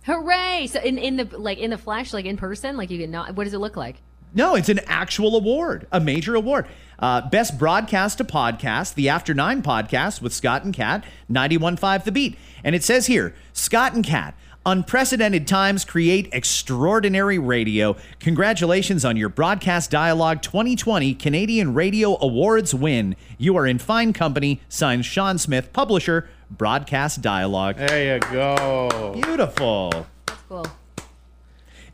Hooray! 0.04 0.68
So 0.68 0.80
in, 0.80 0.96
in 0.96 1.16
the 1.16 1.24
like 1.38 1.58
in 1.58 1.70
the 1.70 1.76
flesh, 1.76 2.14
like 2.14 2.24
in 2.24 2.38
person, 2.38 2.76
like 2.76 2.90
you 2.90 2.98
can 2.98 3.10
not. 3.10 3.34
What 3.34 3.44
does 3.44 3.52
it 3.52 3.58
look 3.58 3.76
like? 3.76 3.96
No, 4.34 4.54
it's 4.54 4.68
an 4.68 4.80
actual 4.86 5.36
award, 5.36 5.86
a 5.90 6.00
major 6.00 6.34
award. 6.34 6.66
Uh, 6.98 7.28
Best 7.28 7.58
Broadcast 7.58 8.18
to 8.18 8.24
Podcast, 8.24 8.94
the 8.94 9.08
After 9.08 9.32
Nine 9.32 9.62
podcast 9.62 10.20
with 10.20 10.34
Scott 10.34 10.64
and 10.64 10.74
Kat, 10.74 11.04
91.5 11.30 12.04
The 12.04 12.12
Beat. 12.12 12.38
And 12.62 12.74
it 12.74 12.84
says 12.84 13.06
here 13.06 13.34
Scott 13.52 13.94
and 13.94 14.04
Kat, 14.04 14.34
unprecedented 14.66 15.46
times 15.46 15.84
create 15.84 16.28
extraordinary 16.32 17.38
radio. 17.38 17.96
Congratulations 18.20 19.04
on 19.04 19.16
your 19.16 19.28
Broadcast 19.30 19.90
Dialogue 19.90 20.42
2020 20.42 21.14
Canadian 21.14 21.72
Radio 21.72 22.18
Awards 22.20 22.74
win. 22.74 23.16
You 23.38 23.56
are 23.56 23.66
in 23.66 23.78
fine 23.78 24.12
company. 24.12 24.60
Signed 24.68 25.06
Sean 25.06 25.38
Smith, 25.38 25.72
publisher, 25.72 26.28
Broadcast 26.50 27.22
Dialogue. 27.22 27.76
There 27.76 28.14
you 28.14 28.20
go. 28.32 29.12
Beautiful. 29.14 30.06
That's 30.26 30.40
cool. 30.48 30.66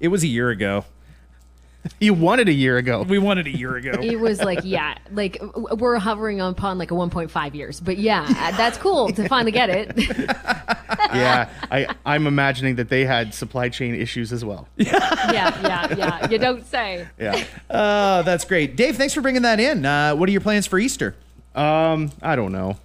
It 0.00 0.08
was 0.08 0.24
a 0.24 0.28
year 0.28 0.50
ago. 0.50 0.84
You 2.00 2.14
won 2.14 2.40
it 2.40 2.48
a 2.48 2.52
year 2.52 2.76
ago. 2.76 3.02
We 3.02 3.18
won 3.18 3.38
it 3.38 3.46
a 3.46 3.56
year 3.56 3.76
ago. 3.76 3.92
It 4.02 4.18
was 4.18 4.40
like 4.40 4.60
yeah, 4.64 4.96
like 5.12 5.40
we're 5.54 5.98
hovering 5.98 6.40
upon 6.40 6.78
like 6.78 6.90
a 6.90 6.94
1.5 6.94 7.54
years, 7.54 7.80
but 7.80 7.98
yeah, 7.98 8.26
uh, 8.28 8.56
that's 8.56 8.78
cool 8.78 9.10
to 9.12 9.28
finally 9.28 9.52
get 9.52 9.70
it. 9.70 9.92
yeah, 9.98 11.48
I, 11.70 11.94
I'm 12.04 12.26
imagining 12.26 12.76
that 12.76 12.88
they 12.88 13.04
had 13.04 13.34
supply 13.34 13.68
chain 13.68 13.94
issues 13.94 14.32
as 14.32 14.44
well. 14.44 14.68
yeah, 14.76 15.32
yeah, 15.32 15.94
yeah. 15.94 16.30
You 16.30 16.38
don't 16.38 16.66
say. 16.66 17.06
Yeah. 17.18 17.44
Oh, 17.70 18.22
that's 18.22 18.44
great. 18.44 18.76
Dave, 18.76 18.96
thanks 18.96 19.14
for 19.14 19.20
bringing 19.20 19.42
that 19.42 19.60
in. 19.60 19.84
Uh, 19.84 20.14
what 20.14 20.28
are 20.28 20.32
your 20.32 20.40
plans 20.40 20.66
for 20.66 20.78
Easter? 20.78 21.14
Um, 21.54 22.10
I 22.22 22.36
don't 22.36 22.52
know. 22.52 22.76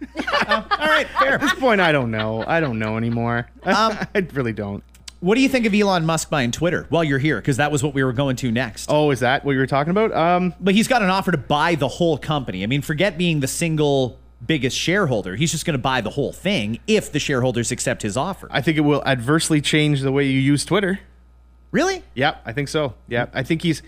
All 0.00 0.64
right, 0.78 1.06
fair. 1.18 1.34
At 1.34 1.40
this 1.40 1.54
point, 1.54 1.80
I 1.80 1.92
don't 1.92 2.10
know. 2.10 2.44
I 2.46 2.60
don't 2.60 2.78
know 2.78 2.96
anymore. 2.96 3.48
I 3.64 4.26
really 4.32 4.52
don't. 4.52 4.82
What 5.20 5.34
do 5.34 5.40
you 5.40 5.48
think 5.48 5.66
of 5.66 5.74
Elon 5.74 6.06
Musk 6.06 6.30
buying 6.30 6.52
Twitter 6.52 6.86
while 6.90 7.02
you're 7.02 7.18
here? 7.18 7.36
Because 7.36 7.56
that 7.56 7.72
was 7.72 7.82
what 7.82 7.92
we 7.92 8.04
were 8.04 8.12
going 8.12 8.36
to 8.36 8.52
next. 8.52 8.86
Oh, 8.88 9.10
is 9.10 9.20
that 9.20 9.44
what 9.44 9.52
you 9.52 9.58
were 9.58 9.66
talking 9.66 9.90
about? 9.90 10.12
Um, 10.12 10.54
But 10.60 10.74
he's 10.74 10.86
got 10.86 11.02
an 11.02 11.10
offer 11.10 11.32
to 11.32 11.38
buy 11.38 11.74
the 11.74 11.88
whole 11.88 12.16
company. 12.18 12.62
I 12.62 12.66
mean, 12.66 12.82
forget 12.82 13.18
being 13.18 13.40
the 13.40 13.48
single 13.48 14.16
biggest 14.46 14.76
shareholder. 14.76 15.34
He's 15.34 15.50
just 15.50 15.66
going 15.66 15.74
to 15.74 15.82
buy 15.82 16.00
the 16.00 16.10
whole 16.10 16.32
thing 16.32 16.78
if 16.86 17.10
the 17.10 17.18
shareholders 17.18 17.72
accept 17.72 18.02
his 18.02 18.16
offer. 18.16 18.46
I 18.52 18.60
think 18.60 18.76
it 18.78 18.82
will 18.82 19.02
adversely 19.04 19.60
change 19.60 20.02
the 20.02 20.12
way 20.12 20.24
you 20.26 20.38
use 20.38 20.64
Twitter. 20.64 21.00
really? 21.72 22.04
Yeah, 22.14 22.36
I 22.46 22.52
think 22.52 22.68
so. 22.68 22.94
Yeah, 23.08 23.26
I 23.34 23.42
think 23.42 23.62
he's 23.62 23.82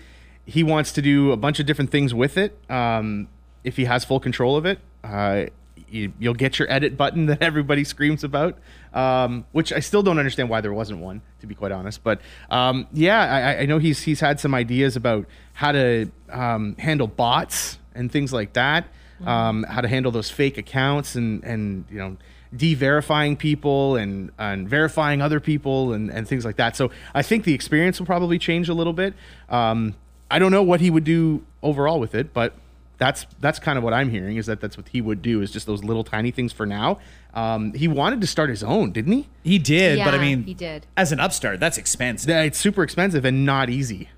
he 0.45 0.63
wants 0.63 0.91
to 0.93 1.01
do 1.01 1.31
a 1.31 1.37
bunch 1.37 1.59
of 1.61 1.65
different 1.65 1.91
things 1.91 2.13
with 2.13 2.37
it. 2.37 2.57
Um, 2.69 3.29
if 3.63 3.77
he 3.77 3.85
has 3.85 4.03
full 4.03 4.19
control 4.19 4.57
of 4.57 4.65
it, 4.65 4.79
uh, 5.03 5.45
you, 5.89 6.11
you'll 6.19 6.33
get 6.33 6.59
your 6.59 6.69
edit 6.69 6.97
button 6.97 7.25
that 7.27 7.41
everybody 7.41 7.85
screams 7.85 8.23
about, 8.23 8.57
um, 8.93 9.45
which 9.51 9.71
I 9.71 9.79
still 9.79 10.03
don't 10.03 10.19
understand 10.19 10.49
why 10.49 10.61
there 10.61 10.73
wasn't 10.73 10.99
one, 10.99 11.21
to 11.39 11.47
be 11.47 11.55
quite 11.55 11.71
honest. 11.71 12.03
But 12.03 12.21
um, 12.49 12.87
yeah, 12.93 13.19
I, 13.19 13.61
I 13.61 13.65
know 13.65 13.77
he's 13.77 14.01
he's 14.01 14.19
had 14.19 14.39
some 14.39 14.53
ideas 14.53 14.95
about 14.95 15.25
how 15.53 15.71
to 15.71 16.11
um, 16.29 16.75
handle 16.77 17.07
bots 17.07 17.77
and 17.95 18.11
things 18.11 18.33
like 18.33 18.53
that. 18.53 18.87
Um, 19.25 19.63
how 19.69 19.81
to 19.81 19.87
handle 19.87 20.11
those 20.11 20.31
fake 20.31 20.57
accounts 20.57 21.15
and 21.15 21.43
and 21.43 21.85
you 21.91 21.99
know 21.99 22.17
de-verifying 22.55 23.37
people 23.37 23.95
and 23.95 24.31
and 24.39 24.67
verifying 24.67 25.21
other 25.21 25.39
people 25.39 25.93
and 25.93 26.09
and 26.09 26.27
things 26.27 26.43
like 26.43 26.55
that. 26.55 26.75
So 26.75 26.89
I 27.13 27.21
think 27.21 27.43
the 27.43 27.53
experience 27.53 27.99
will 27.99 28.07
probably 28.07 28.39
change 28.39 28.67
a 28.67 28.73
little 28.73 28.93
bit. 28.93 29.13
Um, 29.47 29.95
I 30.29 30.39
don't 30.39 30.51
know 30.51 30.63
what 30.63 30.81
he 30.81 30.89
would 30.89 31.03
do 31.03 31.45
overall 31.61 31.99
with 31.99 32.15
it, 32.15 32.33
but 32.33 32.53
that's 33.01 33.25
that's 33.39 33.57
kind 33.57 33.79
of 33.79 33.83
what 33.83 33.95
I'm 33.95 34.11
hearing 34.11 34.37
is 34.37 34.45
that 34.45 34.61
that's 34.61 34.77
what 34.77 34.87
he 34.89 35.01
would 35.01 35.23
do 35.23 35.41
is 35.41 35.49
just 35.49 35.65
those 35.65 35.83
little 35.83 36.03
tiny 36.03 36.29
things 36.29 36.53
for 36.53 36.67
now. 36.67 36.99
Um, 37.33 37.73
he 37.73 37.87
wanted 37.87 38.21
to 38.21 38.27
start 38.27 38.51
his 38.51 38.63
own, 38.63 38.91
didn't 38.91 39.13
he? 39.13 39.27
He 39.43 39.57
did, 39.57 39.97
but 40.05 40.13
I 40.13 40.19
mean, 40.19 40.43
he 40.43 40.53
did. 40.53 40.85
As 40.95 41.11
an 41.11 41.19
upstart, 41.19 41.59
that's 41.59 41.79
expensive. 41.79 42.29
Yeah, 42.29 42.43
It's 42.43 42.59
super 42.59 42.83
expensive 42.83 43.25
and 43.25 43.43
not 43.43 43.71
easy. 43.71 44.09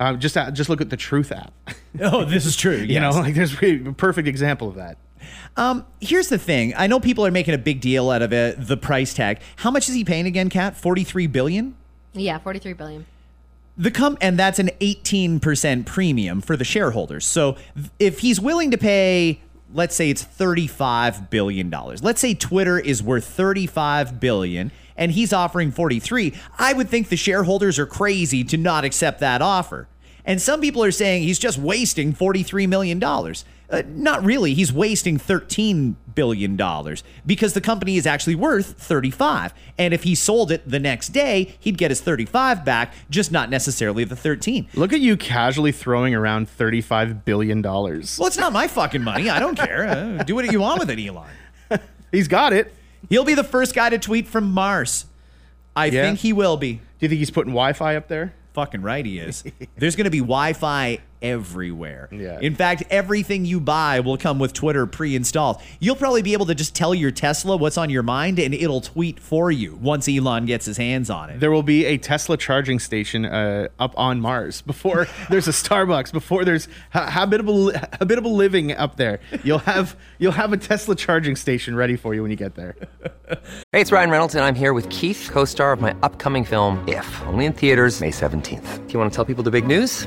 Uh, 0.00 0.14
just 0.14 0.36
uh, 0.36 0.50
just 0.50 0.68
look 0.68 0.80
at 0.80 0.90
the 0.90 0.96
Truth 0.96 1.30
app. 1.30 1.52
oh, 2.00 2.24
this 2.24 2.44
is 2.44 2.56
true. 2.56 2.76
you 2.76 2.98
know, 2.98 3.10
like 3.10 3.36
there's 3.36 3.62
really 3.62 3.86
a 3.86 3.92
perfect 3.92 4.26
example 4.26 4.66
of 4.68 4.74
that. 4.74 4.96
Um, 5.56 5.86
here's 6.00 6.28
the 6.28 6.38
thing. 6.38 6.74
I 6.76 6.88
know 6.88 6.98
people 6.98 7.24
are 7.24 7.30
making 7.30 7.54
a 7.54 7.58
big 7.58 7.80
deal 7.80 8.10
out 8.10 8.22
of 8.22 8.32
it, 8.32 8.56
the 8.66 8.76
price 8.76 9.14
tag. 9.14 9.38
How 9.54 9.70
much 9.70 9.88
is 9.88 9.94
he 9.94 10.02
paying 10.02 10.26
again, 10.26 10.48
Kat? 10.48 10.76
43 10.76 11.28
billion? 11.28 11.76
Yeah, 12.14 12.38
43 12.38 12.72
billion. 12.72 13.06
The 13.76 13.90
com- 13.90 14.18
and 14.20 14.38
that's 14.38 14.58
an 14.58 14.70
18% 14.80 15.86
premium 15.86 16.40
for 16.40 16.56
the 16.56 16.64
shareholders. 16.64 17.24
So 17.24 17.56
if 17.98 18.18
he's 18.18 18.40
willing 18.40 18.70
to 18.70 18.78
pay 18.78 19.40
let's 19.74 19.94
say 19.94 20.10
it's 20.10 20.22
35 20.22 21.30
billion 21.30 21.70
dollars. 21.70 22.02
Let's 22.02 22.20
say 22.20 22.34
Twitter 22.34 22.78
is 22.78 23.02
worth 23.02 23.24
35 23.24 24.20
billion 24.20 24.70
and 24.96 25.12
he's 25.12 25.32
offering 25.32 25.70
43. 25.70 26.34
I 26.58 26.72
would 26.72 26.88
think 26.88 27.08
the 27.08 27.16
shareholders 27.16 27.78
are 27.78 27.86
crazy 27.86 28.44
to 28.44 28.56
not 28.56 28.84
accept 28.84 29.20
that 29.20 29.40
offer. 29.40 29.88
And 30.24 30.40
some 30.40 30.60
people 30.60 30.84
are 30.84 30.92
saying 30.92 31.22
he's 31.22 31.38
just 31.38 31.58
wasting 31.58 32.12
$43 32.12 32.68
million. 32.68 33.02
Uh, 33.72 33.82
not 33.88 34.22
really. 34.22 34.52
He's 34.54 34.70
wasting 34.72 35.18
$13 35.18 35.94
billion 36.14 36.56
because 37.24 37.54
the 37.54 37.60
company 37.62 37.96
is 37.96 38.06
actually 38.06 38.34
worth 38.34 38.74
35. 38.78 39.54
And 39.78 39.94
if 39.94 40.02
he 40.02 40.14
sold 40.14 40.52
it 40.52 40.68
the 40.68 40.78
next 40.78 41.08
day, 41.08 41.56
he'd 41.58 41.78
get 41.78 41.90
his 41.90 42.02
35 42.02 42.64
back, 42.66 42.92
just 43.08 43.32
not 43.32 43.48
necessarily 43.48 44.04
the 44.04 44.14
13. 44.14 44.68
Look 44.74 44.92
at 44.92 45.00
you 45.00 45.16
casually 45.16 45.72
throwing 45.72 46.14
around 46.14 46.48
$35 46.48 47.24
billion. 47.24 47.62
Well, 47.62 47.96
it's 48.26 48.36
not 48.36 48.52
my 48.52 48.68
fucking 48.68 49.02
money. 49.02 49.30
I 49.30 49.40
don't 49.40 49.56
care. 49.56 49.88
Uh, 49.88 50.22
do 50.22 50.34
what 50.34 50.52
you 50.52 50.60
want 50.60 50.78
with 50.78 50.90
it, 50.90 50.98
Elon. 51.00 51.30
He's 52.12 52.28
got 52.28 52.52
it. 52.52 52.74
He'll 53.08 53.24
be 53.24 53.34
the 53.34 53.42
first 53.44 53.74
guy 53.74 53.88
to 53.88 53.98
tweet 53.98 54.28
from 54.28 54.52
Mars. 54.52 55.06
I 55.74 55.86
Yeah. 55.86 56.02
think 56.02 56.18
he 56.18 56.34
will 56.34 56.58
be. 56.58 56.74
Do 56.74 56.80
you 57.00 57.08
think 57.08 57.18
he's 57.20 57.30
putting 57.30 57.52
Wi-Fi 57.54 57.96
up 57.96 58.08
there? 58.08 58.34
Fucking 58.52 58.82
right 58.82 59.04
he 59.06 59.18
is. 59.18 59.42
There's 59.78 59.96
going 59.96 60.04
to 60.04 60.10
be 60.10 60.18
Wi-Fi 60.20 60.98
everywhere. 61.22 62.08
Yeah. 62.10 62.38
In 62.40 62.54
fact, 62.54 62.82
everything 62.90 63.44
you 63.44 63.60
buy 63.60 64.00
will 64.00 64.16
come 64.16 64.38
with 64.38 64.52
Twitter 64.52 64.86
pre-installed. 64.86 65.60
You'll 65.80 65.96
probably 65.96 66.22
be 66.22 66.32
able 66.32 66.46
to 66.46 66.54
just 66.54 66.74
tell 66.74 66.94
your 66.94 67.10
Tesla 67.10 67.56
what's 67.56 67.78
on 67.78 67.90
your 67.90 68.02
mind 68.02 68.38
and 68.38 68.52
it'll 68.52 68.80
tweet 68.80 69.20
for 69.20 69.50
you 69.50 69.76
once 69.76 70.08
Elon 70.08 70.46
gets 70.46 70.66
his 70.66 70.76
hands 70.76 71.10
on 71.10 71.30
it. 71.30 71.40
There 71.40 71.50
will 71.50 71.62
be 71.62 71.84
a 71.86 71.96
Tesla 71.96 72.36
charging 72.36 72.78
station 72.78 73.24
uh, 73.24 73.68
up 73.78 73.94
on 73.96 74.20
Mars 74.20 74.62
before 74.62 75.06
there's 75.30 75.48
a 75.48 75.52
Starbucks. 75.52 76.12
Before 76.12 76.44
there's 76.44 76.68
ha- 76.90 77.06
habitable 77.06 77.72
habitable 77.72 78.34
living 78.34 78.72
up 78.72 78.96
there. 78.96 79.20
You'll 79.44 79.58
have 79.58 79.96
you'll 80.18 80.32
have 80.32 80.52
a 80.52 80.56
Tesla 80.56 80.94
charging 80.94 81.36
station 81.36 81.74
ready 81.76 81.96
for 81.96 82.14
you 82.14 82.22
when 82.22 82.30
you 82.30 82.36
get 82.36 82.54
there. 82.54 82.76
Hey, 83.72 83.80
it's 83.80 83.92
Ryan 83.92 84.10
Reynolds, 84.10 84.34
and 84.34 84.44
I'm 84.44 84.54
here 84.54 84.72
with 84.74 84.88
Keith, 84.90 85.30
co 85.32 85.44
star 85.44 85.72
of 85.72 85.80
my 85.80 85.94
upcoming 86.02 86.44
film, 86.44 86.82
If, 86.86 87.22
only 87.26 87.46
in 87.46 87.52
theaters, 87.52 88.00
May 88.00 88.10
17th. 88.10 88.86
Do 88.86 88.92
you 88.92 88.98
want 88.98 89.12
to 89.12 89.16
tell 89.16 89.24
people 89.24 89.42
the 89.42 89.50
big 89.50 89.66
news? 89.66 90.06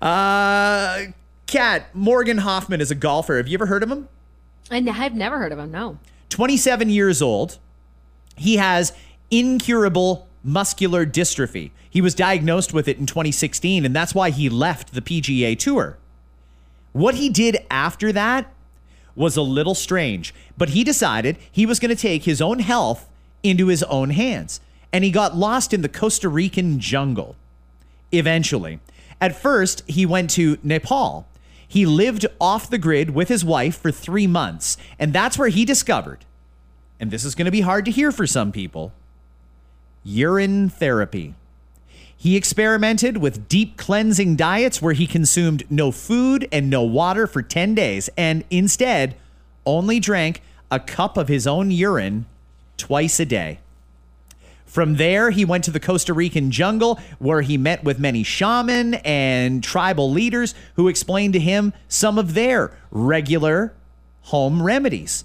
Uh 0.00 1.06
Kat, 1.46 1.94
Morgan 1.94 2.38
Hoffman 2.38 2.80
is 2.80 2.90
a 2.90 2.94
golfer. 2.94 3.36
Have 3.36 3.48
you 3.48 3.54
ever 3.54 3.66
heard 3.66 3.82
of 3.82 3.90
him? 3.90 4.08
And 4.70 4.90
I've 4.90 5.14
never 5.14 5.38
heard 5.38 5.52
of 5.52 5.58
him, 5.58 5.70
no. 5.70 5.98
27 6.30 6.90
years 6.90 7.22
old. 7.22 7.58
He 8.36 8.56
has 8.56 8.92
incurable 9.30 10.26
muscular 10.42 11.06
dystrophy. 11.06 11.70
He 11.88 12.00
was 12.00 12.14
diagnosed 12.14 12.72
with 12.72 12.88
it 12.88 12.98
in 12.98 13.06
2016, 13.06 13.84
and 13.84 13.94
that's 13.94 14.14
why 14.14 14.30
he 14.30 14.48
left 14.48 14.92
the 14.92 15.00
PGA 15.00 15.56
Tour. 15.58 15.96
What 16.92 17.14
he 17.14 17.28
did 17.28 17.58
after 17.70 18.12
that 18.12 18.52
was 19.14 19.36
a 19.36 19.42
little 19.42 19.74
strange, 19.74 20.34
but 20.58 20.70
he 20.70 20.84
decided 20.84 21.38
he 21.50 21.64
was 21.64 21.78
going 21.78 21.94
to 21.94 22.00
take 22.00 22.24
his 22.24 22.42
own 22.42 22.58
health 22.58 23.08
into 23.42 23.68
his 23.68 23.82
own 23.84 24.10
hands, 24.10 24.60
and 24.92 25.04
he 25.04 25.10
got 25.10 25.36
lost 25.36 25.72
in 25.72 25.82
the 25.82 25.88
Costa 25.88 26.28
Rican 26.28 26.80
jungle. 26.80 27.36
Eventually, 28.12 28.78
at 29.20 29.40
first, 29.40 29.82
he 29.86 30.04
went 30.04 30.30
to 30.30 30.58
Nepal. 30.62 31.26
He 31.66 31.86
lived 31.86 32.26
off 32.40 32.70
the 32.70 32.78
grid 32.78 33.10
with 33.10 33.28
his 33.28 33.44
wife 33.44 33.76
for 33.76 33.90
three 33.90 34.26
months, 34.26 34.76
and 34.98 35.12
that's 35.12 35.38
where 35.38 35.48
he 35.48 35.64
discovered, 35.64 36.24
and 37.00 37.10
this 37.10 37.24
is 37.24 37.34
going 37.34 37.46
to 37.46 37.50
be 37.50 37.62
hard 37.62 37.84
to 37.86 37.90
hear 37.90 38.12
for 38.12 38.26
some 38.26 38.52
people, 38.52 38.92
urine 40.04 40.68
therapy. 40.68 41.34
He 42.16 42.36
experimented 42.36 43.18
with 43.18 43.48
deep 43.48 43.76
cleansing 43.76 44.36
diets 44.36 44.80
where 44.80 44.94
he 44.94 45.06
consumed 45.06 45.64
no 45.70 45.90
food 45.90 46.48
and 46.50 46.70
no 46.70 46.82
water 46.82 47.26
for 47.26 47.42
10 47.42 47.74
days 47.74 48.08
and 48.16 48.42
instead 48.50 49.16
only 49.66 50.00
drank 50.00 50.40
a 50.70 50.80
cup 50.80 51.16
of 51.16 51.28
his 51.28 51.46
own 51.46 51.70
urine 51.70 52.26
twice 52.76 53.20
a 53.20 53.26
day. 53.26 53.58
From 54.66 54.96
there, 54.96 55.30
he 55.30 55.44
went 55.44 55.64
to 55.64 55.70
the 55.70 55.80
Costa 55.80 56.12
Rican 56.12 56.50
jungle 56.50 57.00
where 57.18 57.40
he 57.40 57.56
met 57.56 57.84
with 57.84 57.98
many 57.98 58.22
shaman 58.22 58.94
and 58.94 59.62
tribal 59.62 60.10
leaders 60.10 60.54
who 60.74 60.88
explained 60.88 61.32
to 61.34 61.40
him 61.40 61.72
some 61.88 62.18
of 62.18 62.34
their 62.34 62.76
regular 62.90 63.72
home 64.22 64.62
remedies. 64.62 65.24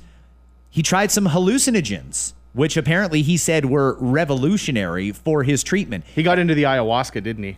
He 0.70 0.84
tried 0.84 1.12
some 1.12 1.26
hallucinogens, 1.28 2.34
which 2.54 2.78
apparently 2.78 3.24
he 3.24 3.36
said 3.36 3.66
were 3.66 3.98
revolutionary 4.00 5.12
for 5.12 5.44
his 5.44 5.64
treatment. 5.64 6.06
He 6.16 6.24
got 6.24 6.40
into 6.40 6.54
the 6.56 6.64
ayahuasca, 6.64 7.22
didn't 7.24 7.44
he? 7.44 7.58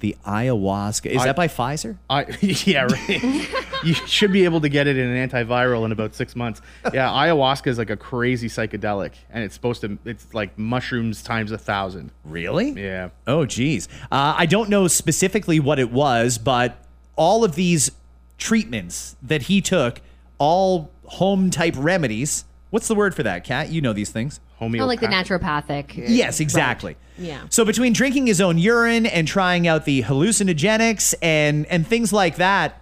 The 0.00 0.16
ayahuasca. 0.26 1.10
Is 1.10 1.22
I- 1.22 1.26
that 1.26 1.36
by 1.36 1.48
Pfizer? 1.48 1.98
I 2.08 2.24
yeah, 2.40 2.84
right. 2.84 3.48
you 3.82 3.94
should 3.94 4.32
be 4.32 4.44
able 4.44 4.60
to 4.60 4.68
get 4.68 4.86
it 4.86 4.96
in 4.96 5.08
an 5.08 5.28
antiviral 5.28 5.84
in 5.84 5.92
about 5.92 6.14
six 6.14 6.36
months. 6.36 6.60
Yeah, 6.92 7.08
ayahuasca 7.08 7.66
is 7.66 7.78
like 7.78 7.90
a 7.90 7.96
crazy 7.96 8.48
psychedelic, 8.48 9.12
and 9.30 9.44
it's 9.44 9.54
supposed 9.54 9.80
to. 9.82 9.98
It's 10.04 10.32
like 10.34 10.58
mushrooms 10.58 11.22
times 11.22 11.52
a 11.52 11.58
thousand. 11.58 12.12
Really? 12.24 12.70
Yeah. 12.70 13.10
Oh, 13.26 13.46
geez. 13.46 13.88
Uh, 14.10 14.34
I 14.36 14.46
don't 14.46 14.68
know 14.68 14.88
specifically 14.88 15.60
what 15.60 15.78
it 15.78 15.90
was, 15.90 16.38
but 16.38 16.84
all 17.16 17.44
of 17.44 17.54
these 17.54 17.90
treatments 18.38 19.16
that 19.22 19.42
he 19.42 19.60
took, 19.60 20.00
all 20.38 20.90
home 21.04 21.50
type 21.50 21.74
remedies. 21.76 22.44
What's 22.70 22.88
the 22.88 22.94
word 22.94 23.14
for 23.14 23.22
that, 23.22 23.44
Kat? 23.44 23.68
You 23.68 23.80
know 23.82 23.92
these 23.92 24.10
things. 24.10 24.40
Oh, 24.62 24.86
like 24.86 25.00
the 25.00 25.08
naturopathic. 25.08 25.92
Yes, 26.08 26.38
exactly. 26.38 26.96
Yeah. 27.18 27.42
So 27.50 27.64
between 27.64 27.92
drinking 27.92 28.28
his 28.28 28.40
own 28.40 28.58
urine 28.58 29.06
and 29.06 29.26
trying 29.26 29.66
out 29.66 29.84
the 29.86 30.02
hallucinogenics 30.02 31.14
and 31.20 31.66
and 31.66 31.86
things 31.86 32.12
like 32.12 32.36
that, 32.36 32.80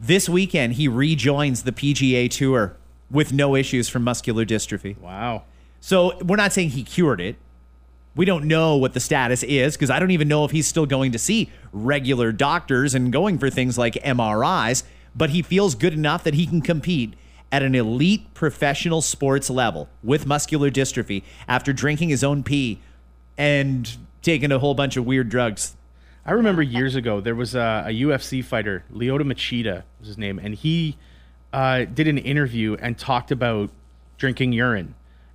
this 0.00 0.28
weekend 0.28 0.74
he 0.74 0.88
rejoins 0.88 1.62
the 1.62 1.72
PGA 1.72 2.30
Tour 2.30 2.76
with 3.10 3.32
no 3.32 3.54
issues 3.54 3.88
from 3.88 4.02
muscular 4.02 4.44
dystrophy. 4.44 4.96
Wow. 4.98 5.44
So 5.80 6.16
we're 6.18 6.36
not 6.36 6.52
saying 6.52 6.70
he 6.70 6.82
cured 6.82 7.20
it. 7.20 7.36
We 8.16 8.24
don't 8.24 8.46
know 8.46 8.76
what 8.76 8.94
the 8.94 9.00
status 9.00 9.42
is 9.42 9.76
because 9.76 9.90
I 9.90 9.98
don't 9.98 10.10
even 10.10 10.28
know 10.28 10.44
if 10.44 10.50
he's 10.50 10.66
still 10.66 10.86
going 10.86 11.12
to 11.12 11.18
see 11.18 11.50
regular 11.72 12.32
doctors 12.32 12.94
and 12.94 13.12
going 13.12 13.38
for 13.38 13.50
things 13.50 13.78
like 13.78 13.94
MRIs, 13.94 14.82
but 15.14 15.30
he 15.30 15.42
feels 15.42 15.74
good 15.74 15.92
enough 15.92 16.24
that 16.24 16.34
he 16.34 16.46
can 16.46 16.60
compete 16.60 17.14
at 17.52 17.62
an 17.62 17.74
elite 17.74 18.32
professional 18.34 19.02
sports 19.02 19.50
level 19.50 19.88
with 20.02 20.26
muscular 20.26 20.70
dystrophy 20.70 21.22
after 21.48 21.72
drinking 21.72 22.08
his 22.08 22.24
own 22.24 22.42
pee 22.42 22.80
and 23.36 23.96
taking 24.22 24.52
a 24.52 24.58
whole 24.58 24.74
bunch 24.74 24.96
of 24.96 25.06
weird 25.06 25.28
drugs. 25.28 25.76
I 26.24 26.32
remember 26.32 26.62
years 26.62 26.94
ago 26.96 27.20
there 27.20 27.34
was 27.34 27.54
a, 27.54 27.84
a 27.86 28.02
UFC 28.02 28.44
fighter, 28.44 28.84
Lyoto 28.92 29.22
Machida 29.22 29.84
was 29.98 30.08
his 30.08 30.18
name, 30.18 30.38
and 30.38 30.54
he 30.54 30.96
uh, 31.52 31.84
did 31.84 32.06
an 32.08 32.18
interview 32.18 32.76
and 32.80 32.98
talked 32.98 33.30
about 33.30 33.70
drinking 34.18 34.52
urine. 34.52 34.94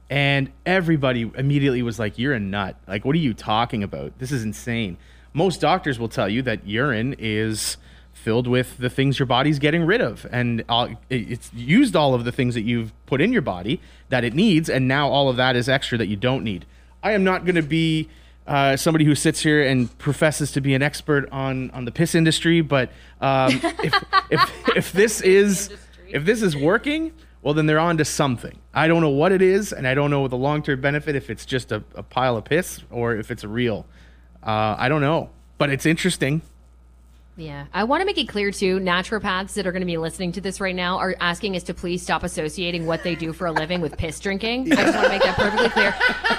And 0.09 0.51
everybody 0.65 1.31
immediately 1.35 1.81
was 1.81 1.97
like, 1.97 2.19
You're 2.19 2.33
a 2.33 2.39
nut. 2.39 2.75
Like, 2.87 3.05
what 3.05 3.15
are 3.15 3.19
you 3.19 3.33
talking 3.33 3.83
about? 3.83 4.17
This 4.19 4.31
is 4.31 4.43
insane. 4.43 4.97
Most 5.33 5.59
doctors 5.59 5.99
will 5.99 6.09
tell 6.09 6.29
you 6.29 6.41
that 6.43 6.67
urine 6.67 7.15
is 7.17 7.77
filled 8.13 8.47
with 8.47 8.77
the 8.77 8.89
things 8.89 9.19
your 9.19 9.25
body's 9.25 9.59
getting 9.59 9.83
rid 9.83 10.01
of. 10.01 10.25
And 10.31 10.63
all, 10.69 10.89
it's 11.09 11.51
used 11.53 11.95
all 11.95 12.13
of 12.13 12.23
the 12.23 12.31
things 12.31 12.53
that 12.53 12.61
you've 12.61 12.93
put 13.05 13.19
in 13.19 13.33
your 13.33 13.41
body 13.41 13.81
that 14.09 14.23
it 14.23 14.33
needs. 14.33 14.69
And 14.69 14.87
now 14.87 15.09
all 15.09 15.27
of 15.27 15.35
that 15.35 15.55
is 15.55 15.67
extra 15.67 15.97
that 15.97 16.07
you 16.07 16.15
don't 16.15 16.43
need. 16.43 16.65
I 17.03 17.11
am 17.11 17.23
not 17.23 17.43
going 17.43 17.55
to 17.55 17.61
be 17.61 18.07
uh, 18.47 18.77
somebody 18.77 19.05
who 19.05 19.15
sits 19.15 19.41
here 19.41 19.63
and 19.63 19.95
professes 19.97 20.51
to 20.51 20.61
be 20.61 20.73
an 20.73 20.81
expert 20.81 21.27
on 21.31 21.71
on 21.71 21.85
the 21.85 21.91
piss 21.91 22.15
industry, 22.15 22.61
but 22.61 22.89
um, 23.21 23.59
if, 23.83 24.03
if 24.29 24.67
if 24.75 24.91
this 24.91 25.21
is 25.21 25.71
if 26.07 26.25
this 26.25 26.41
is 26.41 26.55
working, 26.55 27.11
well 27.41 27.53
then 27.53 27.65
they're 27.65 27.79
on 27.79 27.97
to 27.97 28.05
something. 28.05 28.59
I 28.73 28.87
don't 28.87 29.01
know 29.01 29.09
what 29.09 29.31
it 29.31 29.41
is, 29.41 29.73
and 29.73 29.87
I 29.87 29.93
don't 29.93 30.11
know 30.11 30.27
the 30.27 30.37
long 30.37 30.61
term 30.61 30.81
benefit 30.81 31.15
if 31.15 31.29
it's 31.29 31.45
just 31.45 31.71
a, 31.71 31.83
a 31.95 32.03
pile 32.03 32.37
of 32.37 32.45
piss 32.45 32.81
or 32.91 33.15
if 33.15 33.31
it's 33.31 33.43
real. 33.43 33.85
Uh, 34.43 34.75
I 34.77 34.89
don't 34.89 35.01
know, 35.01 35.31
but 35.57 35.69
it's 35.71 35.85
interesting. 35.85 36.41
Yeah. 37.37 37.65
I 37.73 37.83
want 37.83 37.99
to 38.01 38.05
make 38.05 38.17
it 38.17 38.29
clear 38.29 38.49
too, 38.51 38.79
naturopaths 38.79 39.53
that 39.55 39.67
are 39.67 39.73
going 39.73 39.81
to 39.81 39.85
be 39.85 39.97
listening 39.97 40.31
to 40.33 40.41
this 40.41 40.61
right 40.61 40.73
now 40.75 40.97
are 40.99 41.15
asking 41.19 41.57
us 41.57 41.63
to 41.63 41.73
please 41.73 42.01
stop 42.01 42.23
associating 42.23 42.85
what 42.85 43.03
they 43.03 43.13
do 43.13 43.33
for 43.33 43.45
a 43.47 43.51
living 43.51 43.81
with 43.81 43.97
piss 43.97 44.21
drinking. 44.21 44.71
I 44.71 44.75
just 44.77 44.93
want 44.95 45.07
to 45.07 45.11
make 45.11 45.21
that 45.23 45.35
perfectly 45.35 45.67
clear. 45.69 45.91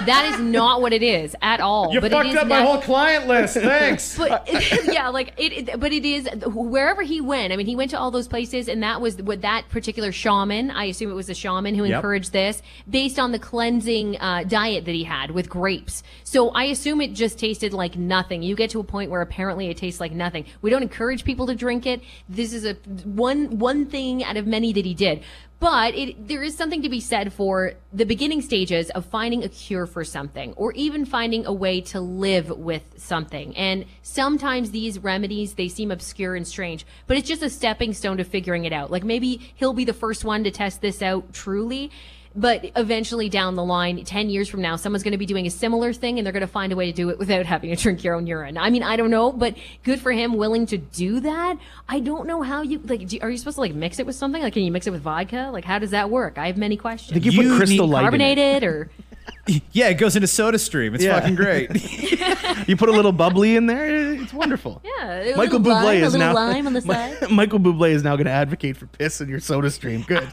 That 0.07 0.25
is 0.33 0.39
not 0.39 0.81
what 0.81 0.93
it 0.93 1.03
is 1.03 1.35
at 1.43 1.59
all. 1.59 1.93
You 1.93 2.01
but 2.01 2.11
fucked 2.11 2.25
it 2.27 2.31
is 2.31 2.35
up 2.37 2.47
my 2.47 2.59
nat- 2.59 2.65
whole 2.65 2.81
client 2.81 3.27
list. 3.27 3.53
Thanks. 3.55 4.17
but 4.17 4.49
yeah, 4.91 5.09
like 5.09 5.33
it, 5.37 5.69
it- 5.69 5.79
But 5.79 5.91
it 5.93 6.03
is 6.03 6.27
wherever 6.47 7.03
he 7.03 7.21
went. 7.21 7.53
I 7.53 7.57
mean, 7.57 7.67
he 7.67 7.75
went 7.75 7.91
to 7.91 7.99
all 7.99 8.09
those 8.09 8.27
places, 8.27 8.67
and 8.67 8.81
that 8.81 8.99
was 8.99 9.17
what 9.17 9.41
that 9.41 9.69
particular 9.69 10.11
shaman. 10.11 10.71
I 10.71 10.85
assume 10.85 11.11
it 11.11 11.15
was 11.15 11.29
a 11.29 11.35
shaman 11.35 11.75
who 11.75 11.83
Yep. 11.85 11.95
encouraged 11.97 12.31
this 12.33 12.63
based 12.89 13.19
on 13.19 13.31
the 13.31 13.39
cleansing 13.39 14.17
uh, 14.19 14.45
diet 14.47 14.85
that 14.85 14.95
he 14.95 15.03
had 15.03 15.29
with 15.29 15.47
grapes. 15.47 16.01
So 16.23 16.49
I 16.49 16.63
assume 16.65 17.01
it 17.01 17.13
just 17.13 17.37
tasted 17.37 17.71
like 17.71 17.95
nothing. 17.95 18.41
You 18.41 18.55
get 18.55 18.71
to 18.71 18.79
a 18.79 18.83
point 18.83 19.11
where 19.11 19.21
apparently 19.21 19.67
it 19.69 19.77
tastes 19.77 19.99
like 19.99 20.11
nothing. 20.11 20.45
We 20.63 20.69
don't 20.71 20.86
encourage 20.87 21.23
people 21.23 21.47
to 21.47 21.55
drink 21.55 21.85
it. 21.85 22.01
This 22.29 22.53
is 22.53 22.65
a 22.65 22.73
one 23.05 23.59
one 23.59 23.85
thing 23.85 24.23
out 24.23 24.37
of 24.37 24.47
many 24.47 24.71
that 24.73 24.85
he 24.85 24.93
did. 24.93 25.23
But 25.59 25.95
it, 25.95 26.27
there 26.27 26.43
is 26.43 26.55
something 26.55 26.83
to 26.83 26.89
be 26.89 26.99
said 26.99 27.33
for 27.33 27.73
the 27.91 28.05
beginning 28.05 28.41
stages 28.41 28.91
of 28.91 29.05
finding 29.05 29.43
a 29.43 29.49
cure 29.49 29.87
for 29.87 30.03
something 30.03 30.53
or 30.53 30.71
even 30.73 31.03
finding 31.03 31.47
a 31.47 31.53
way 31.53 31.81
to 31.81 31.99
live 31.99 32.49
with 32.49 32.83
something. 32.97 33.57
And 33.57 33.85
sometimes 34.03 34.69
these 34.69 34.99
remedies, 34.99 35.55
they 35.55 35.67
seem 35.67 35.89
obscure 35.89 36.35
and 36.35 36.47
strange, 36.47 36.85
but 37.07 37.17
it's 37.17 37.27
just 37.27 37.41
a 37.41 37.49
stepping 37.49 37.93
stone 37.93 38.17
to 38.17 38.23
figuring 38.23 38.65
it 38.65 38.73
out. 38.73 38.91
Like 38.91 39.03
maybe 39.03 39.51
he'll 39.55 39.73
be 39.73 39.85
the 39.85 39.93
first 39.93 40.23
one 40.23 40.43
to 40.43 40.51
test 40.51 40.81
this 40.81 41.01
out 41.01 41.33
truly. 41.33 41.89
But 42.37 42.71
eventually 42.75 43.29
down 43.29 43.55
the 43.55 43.63
line, 43.63 44.03
10 44.03 44.29
years 44.29 44.47
from 44.47 44.61
now, 44.61 44.75
someone's 44.75 45.01
going 45.01 45.13
to 45.13 45.17
be 45.17 45.25
doing 45.25 45.47
a 45.47 45.49
similar 45.49 45.91
thing 45.91 46.19
and 46.19 46.25
they're 46.25 46.31
going 46.31 46.41
to 46.41 46.47
find 46.47 46.71
a 46.71 46.75
way 46.75 46.85
to 46.85 46.93
do 46.93 47.09
it 47.09 47.17
without 47.17 47.45
having 47.53 47.75
to 47.75 47.75
drink 47.75 48.03
your 48.03 48.13
own 48.13 48.27
urine. 48.27 48.57
I 48.59 48.69
mean, 48.69 48.83
I 48.83 48.95
don't 48.95 49.09
know, 49.09 49.31
but 49.31 49.57
good 49.83 49.99
for 49.99 50.11
him 50.11 50.35
willing 50.35 50.67
to 50.67 50.77
do 50.77 51.19
that. 51.21 51.57
I 51.89 51.99
don't 51.99 52.27
know 52.27 52.43
how 52.43 52.61
you, 52.61 52.79
like, 52.85 53.07
do, 53.07 53.17
are 53.23 53.31
you 53.31 53.37
supposed 53.37 53.55
to 53.55 53.61
like 53.61 53.73
mix 53.73 53.97
it 53.97 54.05
with 54.05 54.15
something? 54.15 54.41
Like, 54.41 54.53
can 54.53 54.61
you 54.61 54.71
mix 54.71 54.85
it 54.85 54.91
with 54.91 55.01
vodka? 55.01 55.49
Like, 55.51 55.65
how 55.65 55.79
does 55.79 55.91
that 55.91 56.11
work? 56.11 56.37
I 56.37 56.45
have 56.45 56.57
many 56.57 56.77
questions. 56.77 57.17
I 57.17 57.19
think 57.19 57.33
you, 57.33 57.49
put 57.49 57.57
crystal 57.57 57.87
light 57.87 58.01
in 58.01 58.05
it. 58.05 58.09
Carbonated 58.11 58.63
or 58.63 58.91
yeah, 59.71 59.89
it 59.89 59.95
goes 59.95 60.15
into 60.15 60.27
Soda 60.27 60.59
Stream. 60.59 60.95
It's 60.95 61.03
Yeah. 61.03 61.19
fucking 61.19 61.35
great. 61.35 61.69
You 62.67 62.75
put 62.75 62.89
a 62.89 62.91
little 62.91 63.11
bubbly 63.13 63.55
in 63.55 63.67
there, 63.67 64.13
it's 64.13 64.33
wonderful. 64.33 64.81
yeah, 64.83 65.11
a 65.21 65.37
Michael 65.37 65.59
little 65.59 65.73
Bublé 65.77 65.83
lime, 65.83 66.03
is 66.03 66.15
a 66.15 66.17
little 66.17 66.33
now 66.33 66.33
lime 66.33 66.67
on 66.67 66.73
the 66.73 66.81
side. 67.21 67.29
Michael 67.31 67.59
Bublé 67.59 67.91
is 67.91 68.03
now 68.03 68.15
going 68.17 68.25
to 68.25 68.31
advocate 68.31 68.75
for 68.75 68.87
piss 68.87 69.21
in 69.21 69.29
your 69.29 69.39
soda 69.39 69.69
stream. 69.71 70.01
Good. 70.01 70.27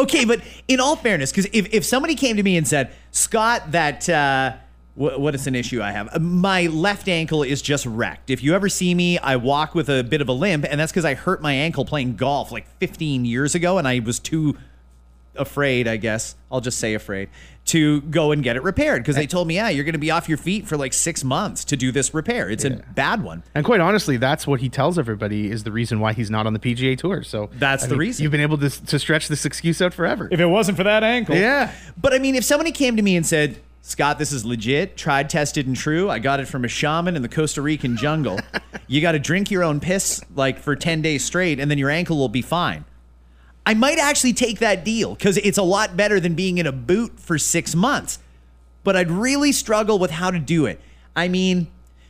okay, 0.00 0.24
but 0.24 0.40
in 0.68 0.80
all 0.80 0.96
fairness, 0.96 1.30
because 1.30 1.46
if, 1.52 1.72
if 1.72 1.84
somebody 1.84 2.14
came 2.14 2.36
to 2.36 2.42
me 2.42 2.56
and 2.56 2.66
said, 2.66 2.92
Scott, 3.12 3.72
that 3.72 4.08
uh, 4.08 4.56
wh- 4.94 5.18
what 5.18 5.34
is 5.34 5.46
an 5.46 5.54
issue 5.54 5.80
I 5.82 5.92
have? 5.92 6.20
My 6.20 6.66
left 6.66 7.08
ankle 7.08 7.42
is 7.42 7.62
just 7.62 7.86
wrecked. 7.86 8.30
If 8.30 8.42
you 8.42 8.54
ever 8.54 8.68
see 8.68 8.94
me, 8.94 9.18
I 9.18 9.36
walk 9.36 9.74
with 9.74 9.88
a 9.88 10.02
bit 10.02 10.20
of 10.20 10.28
a 10.28 10.32
limp, 10.32 10.66
and 10.68 10.78
that's 10.80 10.92
because 10.92 11.04
I 11.04 11.14
hurt 11.14 11.40
my 11.40 11.52
ankle 11.52 11.84
playing 11.84 12.16
golf 12.16 12.52
like 12.52 12.66
15 12.78 13.24
years 13.24 13.54
ago, 13.54 13.78
and 13.78 13.86
I 13.88 14.00
was 14.00 14.18
too 14.18 14.56
afraid, 15.36 15.88
I 15.88 15.96
guess. 15.96 16.36
I'll 16.50 16.60
just 16.60 16.78
say 16.78 16.94
afraid 16.94 17.28
to 17.66 18.02
go 18.02 18.30
and 18.32 18.42
get 18.42 18.56
it 18.56 18.62
repaired 18.62 19.02
because 19.02 19.16
they 19.16 19.22
eh. 19.22 19.26
told 19.26 19.48
me, 19.48 19.54
yeah, 19.54 19.70
you're 19.70 19.84
going 19.84 19.94
to 19.94 19.98
be 19.98 20.10
off 20.10 20.28
your 20.28 20.38
feet 20.38 20.66
for 20.66 20.76
like 20.76 20.92
six 20.92 21.24
months 21.24 21.64
to 21.64 21.76
do 21.76 21.90
this 21.90 22.12
repair. 22.12 22.50
It's 22.50 22.64
a 22.64 22.82
bad 22.94 23.22
one. 23.22 23.42
And 23.54 23.64
quite 23.64 23.80
honestly, 23.80 24.16
that's 24.16 24.46
what 24.46 24.60
he 24.60 24.68
tells 24.68 24.98
everybody 24.98 25.50
is 25.50 25.64
the 25.64 25.72
reason 25.72 25.98
why 26.00 26.12
he's 26.12 26.30
not 26.30 26.46
on 26.46 26.52
the 26.52 26.58
PGA 26.58 26.96
Tour. 26.98 27.22
So 27.22 27.48
That's 27.54 27.84
I 27.84 27.86
the 27.86 27.94
mean, 27.94 28.00
reason. 28.00 28.22
You've 28.22 28.32
been 28.32 28.42
able 28.42 28.58
to, 28.58 28.68
to 28.86 28.98
stretch 28.98 29.28
this 29.28 29.46
excuse 29.46 29.80
out 29.80 29.94
forever. 29.94 30.28
If 30.30 30.40
it 30.40 30.46
wasn't 30.46 30.76
for 30.76 30.84
that 30.84 31.02
ankle. 31.02 31.36
Yeah. 31.36 31.72
But 31.96 32.12
I 32.12 32.18
mean, 32.18 32.34
if 32.34 32.44
somebody 32.44 32.72
came 32.72 32.96
to 32.96 33.02
me 33.02 33.16
and 33.16 33.24
said, 33.26 33.58
Scott, 33.80 34.18
this 34.18 34.32
is 34.32 34.46
legit, 34.46 34.96
tried, 34.96 35.28
tested, 35.28 35.66
and 35.66 35.76
true. 35.76 36.08
I 36.08 36.18
got 36.18 36.40
it 36.40 36.48
from 36.48 36.64
a 36.64 36.68
shaman 36.68 37.16
in 37.16 37.22
the 37.22 37.28
Costa 37.28 37.60
Rican 37.60 37.98
jungle. 37.98 38.40
you 38.86 39.02
got 39.02 39.12
to 39.12 39.18
drink 39.18 39.50
your 39.50 39.62
own 39.62 39.78
piss 39.78 40.22
like 40.34 40.58
for 40.58 40.74
10 40.74 41.02
days 41.02 41.22
straight, 41.22 41.60
and 41.60 41.70
then 41.70 41.76
your 41.76 41.90
ankle 41.90 42.16
will 42.16 42.30
be 42.30 42.40
fine. 42.40 42.86
I 43.66 43.74
might 43.74 43.98
actually 43.98 44.34
take 44.34 44.58
that 44.58 44.84
deal 44.84 45.14
because 45.14 45.38
it's 45.38 45.58
a 45.58 45.62
lot 45.62 45.96
better 45.96 46.20
than 46.20 46.34
being 46.34 46.58
in 46.58 46.66
a 46.66 46.72
boot 46.72 47.18
for 47.18 47.38
six 47.38 47.74
months. 47.74 48.18
But 48.82 48.96
I'd 48.96 49.10
really 49.10 49.52
struggle 49.52 49.98
with 49.98 50.10
how 50.10 50.30
to 50.30 50.38
do 50.38 50.66
it. 50.66 50.80
I 51.16 51.28
mean, 51.28 51.68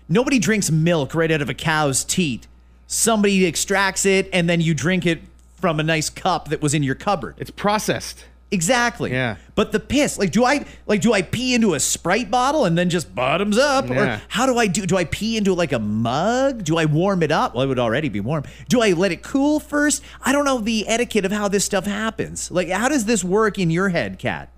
nobody 0.08 0.38
drinks 0.38 0.70
milk 0.70 1.14
right 1.14 1.30
out 1.30 1.40
of 1.40 1.48
a 1.48 1.54
cow's 1.54 2.04
teat. 2.04 2.48
Somebody 2.86 3.46
extracts 3.46 4.04
it, 4.04 4.28
and 4.32 4.48
then 4.48 4.60
you 4.60 4.74
drink 4.74 5.06
it 5.06 5.20
from 5.54 5.78
a 5.78 5.82
nice 5.82 6.10
cup 6.10 6.48
that 6.48 6.60
was 6.60 6.74
in 6.74 6.82
your 6.82 6.94
cupboard. 6.94 7.36
It's 7.38 7.50
processed. 7.50 8.24
Exactly. 8.50 9.10
Yeah. 9.10 9.36
But 9.56 9.72
the 9.72 9.80
piss, 9.80 10.16
like, 10.18 10.30
do 10.30 10.44
I 10.44 10.64
like 10.86 11.00
do 11.00 11.12
I 11.12 11.22
pee 11.22 11.54
into 11.54 11.74
a 11.74 11.80
Sprite 11.80 12.30
bottle 12.30 12.64
and 12.64 12.78
then 12.78 12.88
just 12.88 13.12
bottoms 13.14 13.58
up, 13.58 13.88
Yeah. 13.88 14.16
or 14.18 14.22
how 14.28 14.46
do 14.46 14.58
I 14.58 14.66
do? 14.68 14.86
Do 14.86 14.96
I 14.96 15.04
pee 15.04 15.36
into 15.36 15.54
like 15.54 15.72
a 15.72 15.78
mug? 15.80 16.62
Do 16.62 16.76
I 16.78 16.84
warm 16.84 17.22
it 17.22 17.32
up? 17.32 17.54
Well, 17.54 17.64
it 17.64 17.66
would 17.68 17.78
already 17.80 18.08
be 18.08 18.20
warm. 18.20 18.44
Do 18.68 18.80
I 18.80 18.92
let 18.92 19.10
it 19.10 19.22
cool 19.22 19.58
first? 19.58 20.02
I 20.22 20.30
don't 20.32 20.44
know 20.44 20.58
the 20.60 20.86
etiquette 20.86 21.24
of 21.24 21.32
how 21.32 21.48
this 21.48 21.64
stuff 21.64 21.86
happens. 21.86 22.50
Like, 22.50 22.68
how 22.68 22.88
does 22.88 23.06
this 23.06 23.24
work 23.24 23.58
in 23.58 23.70
your 23.70 23.88
head, 23.88 24.18
Kat? 24.20 24.50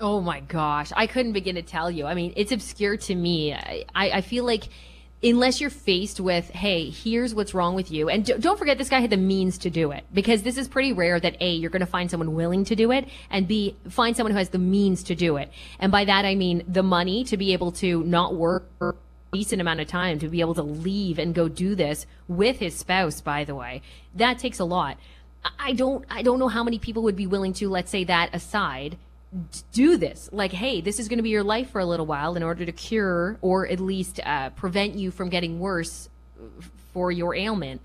Oh 0.00 0.20
my 0.20 0.40
gosh, 0.40 0.90
I 0.96 1.06
couldn't 1.06 1.32
begin 1.32 1.54
to 1.54 1.62
tell 1.62 1.90
you. 1.90 2.06
I 2.06 2.14
mean, 2.14 2.32
it's 2.36 2.50
obscure 2.50 2.96
to 2.96 3.14
me. 3.14 3.54
I, 3.54 3.84
I 3.94 4.10
I 4.10 4.20
feel 4.20 4.44
like 4.44 4.64
unless 5.24 5.60
you're 5.60 5.70
faced 5.70 6.20
with, 6.20 6.50
hey, 6.50 6.90
here's 6.90 7.34
what's 7.34 7.54
wrong 7.54 7.74
with 7.74 7.90
you, 7.90 8.08
and 8.10 8.24
don't 8.40 8.58
forget 8.58 8.76
this 8.76 8.90
guy 8.90 9.00
had 9.00 9.10
the 9.10 9.16
means 9.16 9.58
to 9.58 9.70
do 9.70 9.90
it 9.90 10.04
because 10.12 10.42
this 10.42 10.58
is 10.58 10.68
pretty 10.68 10.92
rare 10.92 11.18
that 11.18 11.36
a 11.40 11.54
you're 11.54 11.70
going 11.70 11.80
to 11.80 11.86
find 11.86 12.10
someone 12.10 12.34
willing 12.34 12.64
to 12.64 12.76
do 12.76 12.92
it, 12.92 13.08
and 13.30 13.48
b 13.48 13.74
find 13.88 14.16
someone 14.16 14.32
who 14.32 14.38
has 14.38 14.50
the 14.50 14.58
means 14.58 15.02
to 15.04 15.14
do 15.14 15.36
it. 15.38 15.50
And 15.78 15.90
by 15.90 16.04
that 16.04 16.24
I 16.24 16.34
mean 16.34 16.62
the 16.68 16.82
money 16.82 17.24
to 17.24 17.36
be 17.36 17.52
able 17.54 17.72
to 17.72 18.04
not 18.04 18.34
work 18.34 18.68
for 18.78 18.96
a 19.32 19.36
decent 19.36 19.60
amount 19.60 19.80
of 19.80 19.88
time 19.88 20.18
to 20.18 20.28
be 20.28 20.40
able 20.40 20.54
to 20.54 20.62
leave 20.62 21.18
and 21.18 21.34
go 21.34 21.48
do 21.48 21.74
this 21.74 22.06
with 22.28 22.58
his 22.58 22.76
spouse. 22.76 23.20
By 23.20 23.44
the 23.44 23.54
way, 23.54 23.82
that 24.14 24.38
takes 24.38 24.58
a 24.60 24.64
lot. 24.64 24.98
I- 25.44 25.50
I 25.58 25.72
don't 25.72 26.04
I 26.10 26.22
don't 26.22 26.38
know 26.38 26.48
how 26.48 26.64
many 26.64 26.78
people 26.78 27.02
would 27.04 27.16
be 27.16 27.26
willing 27.26 27.52
to 27.54 27.68
let's 27.70 27.90
say 27.90 28.04
that 28.04 28.34
aside 28.34 28.96
do 29.72 29.96
this 29.96 30.28
like 30.32 30.52
hey 30.52 30.80
this 30.80 31.00
is 31.00 31.08
going 31.08 31.18
to 31.18 31.22
be 31.22 31.30
your 31.30 31.42
life 31.42 31.70
for 31.70 31.80
a 31.80 31.84
little 31.84 32.06
while 32.06 32.36
in 32.36 32.42
order 32.42 32.64
to 32.64 32.72
cure 32.72 33.36
or 33.42 33.66
at 33.66 33.80
least 33.80 34.20
uh, 34.24 34.50
prevent 34.50 34.94
you 34.94 35.10
from 35.10 35.28
getting 35.28 35.58
worse 35.58 36.08
for 36.92 37.10
your 37.10 37.34
ailment 37.34 37.80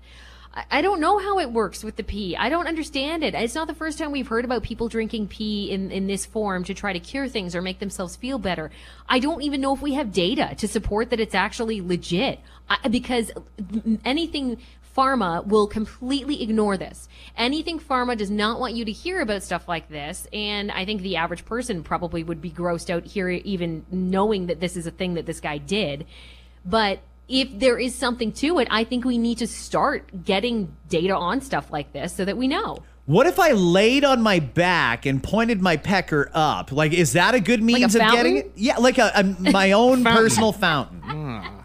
I- 0.52 0.82
don't 0.82 1.00
know 1.00 1.18
how 1.18 1.38
it 1.38 1.52
works 1.52 1.84
with 1.84 1.96
the 1.96 2.02
pee. 2.02 2.36
I 2.36 2.48
don't 2.48 2.66
understand 2.66 3.22
it. 3.22 3.34
It's 3.34 3.54
not 3.54 3.68
the 3.68 3.74
first 3.74 3.98
time 3.98 4.10
we've 4.10 4.26
heard 4.26 4.44
about 4.44 4.62
people 4.64 4.88
drinking 4.88 5.28
pee 5.28 5.70
in, 5.70 5.90
in 5.92 6.06
this 6.06 6.26
form 6.26 6.64
to 6.64 6.74
try 6.74 6.92
to 6.92 6.98
cure 6.98 7.28
things 7.28 7.54
or 7.54 7.62
make 7.62 7.78
themselves 7.78 8.16
feel 8.16 8.38
better. 8.38 8.70
I 9.08 9.20
don't 9.20 9.42
even 9.42 9.60
know 9.60 9.74
if 9.74 9.80
we 9.80 9.94
have 9.94 10.12
data 10.12 10.54
to 10.58 10.66
support 10.66 11.10
that 11.10 11.20
it's 11.20 11.36
actually 11.36 11.80
legit 11.80 12.40
I, 12.68 12.88
because 12.88 13.30
anything 14.04 14.58
pharma 15.00 15.46
will 15.46 15.66
completely 15.66 16.42
ignore 16.42 16.76
this. 16.76 17.08
Anything 17.36 17.80
pharma 17.80 18.16
does 18.16 18.30
not 18.30 18.60
want 18.60 18.74
you 18.74 18.84
to 18.84 18.92
hear 18.92 19.20
about 19.20 19.42
stuff 19.42 19.66
like 19.66 19.88
this. 19.88 20.26
And 20.32 20.70
I 20.70 20.84
think 20.84 21.00
the 21.00 21.16
average 21.16 21.44
person 21.44 21.82
probably 21.82 22.22
would 22.22 22.42
be 22.42 22.50
grossed 22.50 22.90
out 22.90 23.06
here, 23.06 23.30
even 23.30 23.86
knowing 23.90 24.46
that 24.46 24.60
this 24.60 24.76
is 24.76 24.86
a 24.86 24.90
thing 24.90 25.14
that 25.14 25.24
this 25.24 25.40
guy 25.40 25.56
did. 25.58 26.06
But 26.66 27.00
if 27.28 27.48
there 27.58 27.78
is 27.78 27.94
something 27.94 28.32
to 28.32 28.58
it, 28.58 28.68
I 28.70 28.84
think 28.84 29.04
we 29.04 29.16
need 29.16 29.38
to 29.38 29.46
start 29.46 30.24
getting 30.24 30.76
data 30.88 31.14
on 31.14 31.40
stuff 31.40 31.70
like 31.70 31.92
this 31.92 32.14
so 32.14 32.24
that 32.24 32.36
we 32.36 32.46
know. 32.48 32.82
What 33.06 33.26
if 33.26 33.40
I 33.40 33.52
laid 33.52 34.04
on 34.04 34.20
my 34.20 34.38
back 34.38 35.06
and 35.06 35.22
pointed 35.22 35.62
my 35.62 35.76
pecker 35.76 36.30
up? 36.34 36.70
Like, 36.70 36.92
is 36.92 37.14
that 37.14 37.34
a 37.34 37.40
good 37.40 37.62
means 37.62 37.94
of 37.94 38.02
getting 38.02 38.36
it? 38.36 38.52
Yeah, 38.54 38.76
like 38.76 38.98
a, 38.98 39.10
a 39.14 39.24
my 39.24 39.72
own 39.84 40.04
personal 40.04 40.52
fountain. 40.52 41.00
Hmm. 41.00 41.59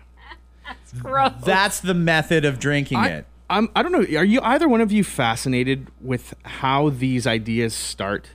Gross. 0.99 1.33
That's 1.43 1.79
the 1.79 1.93
method 1.93 2.45
of 2.45 2.59
drinking 2.59 2.97
I, 2.97 3.09
it. 3.09 3.25
I'm, 3.49 3.69
I 3.75 3.83
don't 3.83 3.91
know. 3.91 4.17
Are 4.17 4.25
you 4.25 4.41
either 4.41 4.67
one 4.67 4.81
of 4.81 4.91
you 4.91 5.03
fascinated 5.03 5.87
with 6.01 6.33
how 6.43 6.89
these 6.89 7.27
ideas 7.27 7.73
start? 7.73 8.29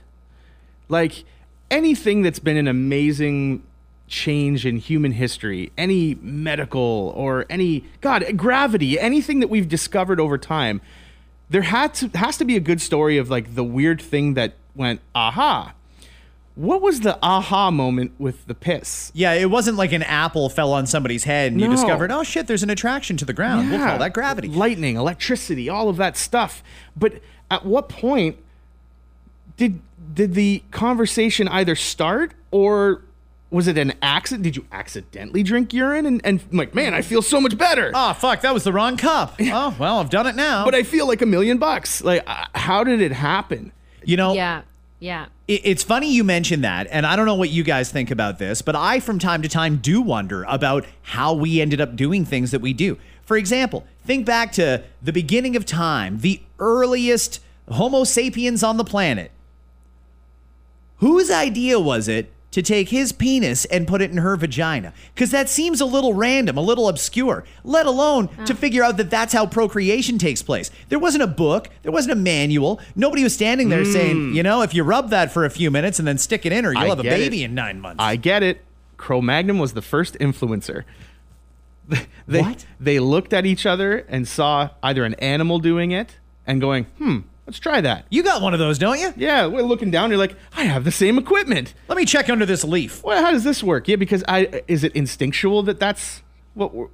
Like 0.87 1.23
anything 1.69 2.21
that's 2.21 2.39
been 2.39 2.57
an 2.57 2.67
amazing 2.67 3.63
change 4.07 4.65
in 4.65 4.77
human 4.77 5.13
history, 5.13 5.71
any 5.77 6.15
medical 6.15 7.13
or 7.15 7.45
any 7.49 7.85
God 8.01 8.25
gravity, 8.35 8.99
anything 8.99 9.39
that 9.39 9.49
we've 9.49 9.69
discovered 9.69 10.19
over 10.19 10.37
time, 10.37 10.81
there 11.49 11.63
had 11.63 11.93
to 11.95 12.09
has 12.17 12.37
to 12.37 12.45
be 12.45 12.55
a 12.55 12.59
good 12.59 12.81
story 12.81 13.17
of 13.17 13.29
like 13.29 13.55
the 13.55 13.63
weird 13.63 14.01
thing 14.01 14.35
that 14.35 14.53
went 14.75 15.01
aha. 15.15 15.73
What 16.55 16.81
was 16.81 16.99
the 16.99 17.17
aha 17.23 17.71
moment 17.71 18.11
with 18.19 18.45
the 18.45 18.53
piss? 18.53 19.11
Yeah, 19.15 19.33
it 19.33 19.49
wasn't 19.49 19.77
like 19.77 19.93
an 19.93 20.03
apple 20.03 20.49
fell 20.49 20.73
on 20.73 20.85
somebody's 20.85 21.23
head 21.23 21.51
and 21.53 21.61
you 21.61 21.69
discovered, 21.69 22.11
oh 22.11 22.23
shit, 22.23 22.47
there's 22.47 22.61
an 22.63 22.69
attraction 22.69 23.15
to 23.17 23.25
the 23.25 23.33
ground. 23.33 23.69
We'll 23.71 23.79
call 23.79 23.97
that 23.99 24.13
gravity. 24.13 24.49
Lightning, 24.49 24.95
electricity, 24.97 25.69
all 25.69 25.87
of 25.89 25.97
that 25.97 26.17
stuff. 26.17 26.61
But 26.95 27.21
at 27.49 27.65
what 27.65 27.87
point 27.89 28.37
did 29.57 29.79
did 30.13 30.33
the 30.33 30.61
conversation 30.71 31.47
either 31.47 31.75
start 31.75 32.33
or 32.51 33.01
Was 33.49 33.67
it 33.67 33.77
an 33.77 33.93
accident? 34.01 34.43
Did 34.43 34.55
you 34.57 34.65
accidentally 34.71 35.43
drink 35.43 35.73
urine? 35.73 36.05
And, 36.05 36.21
and 36.25 36.41
I'm 36.51 36.57
like, 36.57 36.73
man, 36.75 36.93
I 36.93 37.01
feel 37.01 37.21
so 37.21 37.39
much 37.41 37.57
better. 37.57 37.91
Oh, 37.93 38.13
fuck, 38.13 38.41
that 38.41 38.53
was 38.53 38.63
the 38.63 38.71
wrong 38.73 38.95
cup. 38.97 39.35
Oh, 39.41 39.75
well, 39.79 39.99
I've 39.99 40.09
done 40.09 40.25
it 40.27 40.35
now. 40.35 40.63
But 40.65 40.73
I 40.75 40.83
feel 40.83 41.05
like 41.07 41.21
a 41.21 41.25
million 41.25 41.57
bucks. 41.57 42.01
Like, 42.01 42.23
uh, 42.27 42.45
how 42.55 42.83
did 42.85 43.01
it 43.01 43.11
happen? 43.11 43.71
you 44.03 44.17
know, 44.17 44.33
Yeah. 44.33 44.61
Yeah. 44.99 45.25
It- 45.51 45.61
it's 45.65 45.83
funny 45.83 46.09
you 46.09 46.23
mentioned 46.23 46.63
that, 46.63 46.87
and 46.91 47.05
I 47.05 47.17
don't 47.17 47.25
know 47.25 47.35
what 47.35 47.49
you 47.49 47.63
guys 47.63 47.91
think 47.91 48.09
about 48.09 48.39
this, 48.39 48.61
but 48.61 48.73
I 48.73 49.01
from 49.01 49.19
time 49.19 49.41
to 49.41 49.49
time 49.49 49.77
do 49.77 50.01
wonder 50.01 50.45
about 50.47 50.85
how 51.01 51.33
we 51.33 51.59
ended 51.59 51.81
up 51.81 51.97
doing 51.97 52.23
things 52.23 52.51
that 52.51 52.61
we 52.61 52.71
do. 52.71 52.97
For 53.25 53.35
example, 53.35 53.85
think 54.05 54.25
back 54.25 54.53
to 54.53 54.83
the 55.01 55.11
beginning 55.11 55.57
of 55.57 55.65
time, 55.65 56.19
the 56.19 56.41
earliest 56.59 57.41
Homo 57.69 58.05
sapiens 58.05 58.63
on 58.63 58.77
the 58.77 58.85
planet. 58.85 59.31
Whose 60.97 61.29
idea 61.29 61.79
was 61.79 62.07
it 62.07 62.31
to 62.51 62.61
take 62.61 62.89
his 62.89 63.11
penis 63.11 63.65
and 63.65 63.87
put 63.87 64.01
it 64.01 64.11
in 64.11 64.17
her 64.17 64.35
vagina? 64.35 64.93
Because 65.13 65.31
that 65.31 65.49
seems 65.49 65.81
a 65.81 65.85
little 65.85 66.13
random, 66.13 66.57
a 66.57 66.61
little 66.61 66.87
obscure, 66.87 67.43
let 67.63 67.85
alone 67.85 68.27
to 68.45 68.53
figure 68.53 68.83
out 68.83 68.97
that 68.97 69.09
that's 69.09 69.33
how 69.33 69.45
procreation 69.45 70.17
takes 70.17 70.41
place. 70.41 70.71
There 70.89 70.99
wasn't 70.99 71.23
a 71.23 71.27
book, 71.27 71.69
there 71.83 71.91
wasn't 71.91 72.13
a 72.13 72.21
manual. 72.21 72.79
Nobody 72.95 73.23
was 73.23 73.33
standing 73.33 73.69
there 73.69 73.85
saying, 73.85 74.33
you 74.33 74.43
know, 74.43 74.61
if 74.61 74.73
you 74.73 74.83
rub 74.83 75.09
that 75.09 75.31
for 75.31 75.45
a 75.45 75.49
few 75.49 75.71
minutes 75.71 75.99
and 75.99 76.07
then 76.07 76.17
stick 76.17 76.45
it 76.45 76.51
in 76.51 76.63
her, 76.63 76.73
you'll 76.73 76.83
I 76.83 76.87
have 76.87 76.99
a 76.99 77.03
baby 77.03 77.43
it. 77.43 77.45
in 77.45 77.55
nine 77.55 77.79
months. 77.79 78.03
I 78.03 78.15
get 78.15 78.43
it. 78.43 78.63
Cro 78.97 79.21
Magnum 79.21 79.57
was 79.57 79.73
the 79.73 79.81
first 79.81 80.17
influencer. 80.19 80.83
They, 82.27 82.41
What? 82.41 82.65
They 82.79 82.99
looked 82.99 83.33
at 83.33 83.45
each 83.45 83.65
other 83.65 84.05
and 84.07 84.25
saw 84.27 84.69
either 84.81 85.03
an 85.03 85.15
animal 85.15 85.59
doing 85.59 85.91
it 85.91 86.15
and 86.47 86.61
going, 86.61 86.85
hmm, 86.97 87.19
let's 87.51 87.59
try 87.59 87.81
that. 87.81 88.05
you 88.09 88.23
got 88.23 88.41
one 88.41 88.53
of 88.53 88.59
those, 88.61 88.79
don't 88.79 88.97
you? 88.97 89.13
Yeah, 89.17 89.45
we're 89.45 89.61
looking 89.63 89.91
down. 89.91 90.09
You're 90.09 90.17
like, 90.17 90.37
I 90.55 90.63
have 90.63 90.85
the 90.85 90.91
same 90.91 91.17
equipment. 91.17 91.73
Let 91.89 91.97
me 91.97 92.05
check 92.05 92.29
under 92.29 92.45
this 92.45 92.63
leaf. 92.63 93.03
Well, 93.03 93.21
how 93.21 93.31
does 93.31 93.43
this 93.43 93.61
work? 93.61 93.89
Yeah, 93.89 93.97
because 93.97 94.23
I 94.25 94.63
is 94.69 94.85
it 94.85 94.95
instinctual 94.95 95.61
that 95.63 95.77
that's 95.77 96.23
what 96.53 96.73
we're, 96.73 96.87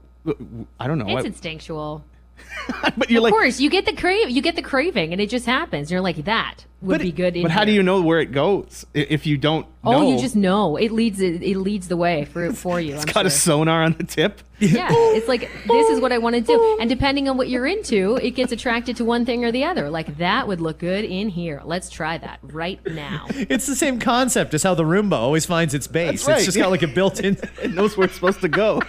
I 0.79 0.87
don't 0.87 0.97
know. 0.97 1.05
It's 1.15 1.25
I- 1.25 1.27
instinctual. 1.27 2.03
but 2.97 3.09
you're 3.09 3.19
of 3.19 3.23
like, 3.23 3.33
course, 3.33 3.59
you 3.59 3.69
get 3.69 3.85
the 3.85 3.93
crave, 3.93 4.29
you 4.29 4.41
get 4.41 4.55
the 4.55 4.61
craving, 4.61 5.11
and 5.11 5.21
it 5.21 5.29
just 5.29 5.45
happens. 5.45 5.91
You're 5.91 6.01
like, 6.01 6.25
that 6.25 6.65
would 6.81 7.01
be 7.01 7.11
good. 7.11 7.35
In 7.35 7.43
but 7.43 7.51
how 7.51 7.65
do 7.65 7.71
you 7.71 7.81
know 7.81 8.01
where 8.01 8.19
it 8.19 8.31
goes 8.31 8.85
if 8.93 9.25
you 9.25 9.37
don't? 9.37 9.65
Oh, 9.83 9.91
know? 9.91 10.11
you 10.11 10.19
just 10.19 10.35
know. 10.35 10.75
It 10.75 10.91
leads 10.91 11.19
it, 11.19 11.41
it 11.41 11.57
leads 11.57 11.87
the 11.87 11.97
way 11.97 12.25
for 12.25 12.53
for 12.53 12.79
you. 12.79 12.95
It's 12.95 13.05
I'm 13.05 13.13
got 13.13 13.25
a 13.25 13.29
sonar 13.29 13.83
on 13.83 13.93
the 13.93 14.03
tip. 14.03 14.41
Yeah, 14.59 14.87
it's 14.91 15.27
like 15.27 15.49
this 15.67 15.89
is 15.89 15.99
what 15.99 16.11
I 16.11 16.17
want 16.17 16.35
to 16.35 16.41
do, 16.41 16.77
and 16.79 16.89
depending 16.89 17.29
on 17.29 17.37
what 17.37 17.49
you're 17.49 17.65
into, 17.65 18.15
it 18.17 18.31
gets 18.31 18.51
attracted 18.51 18.97
to 18.97 19.05
one 19.05 19.25
thing 19.25 19.45
or 19.45 19.51
the 19.51 19.63
other. 19.63 19.89
Like 19.89 20.17
that 20.17 20.47
would 20.47 20.61
look 20.61 20.79
good 20.79 21.05
in 21.05 21.29
here. 21.29 21.61
Let's 21.63 21.89
try 21.89 22.17
that 22.17 22.39
right 22.43 22.85
now. 22.85 23.27
It's 23.49 23.65
the 23.65 23.75
same 23.75 23.99
concept 23.99 24.53
as 24.53 24.63
how 24.63 24.73
the 24.73 24.83
Roomba 24.83 25.13
always 25.13 25.45
finds 25.45 25.73
its 25.73 25.87
base. 25.87 26.25
That's 26.25 26.27
right, 26.27 26.37
It's 26.37 26.45
just 26.45 26.57
yeah. 26.57 26.63
got 26.63 26.71
like 26.71 26.83
a 26.83 26.87
built 26.87 27.19
in. 27.19 27.37
It 27.61 27.73
knows 27.73 27.95
where 27.95 28.05
it's 28.05 28.15
supposed 28.15 28.41
to 28.41 28.49
go. 28.49 28.81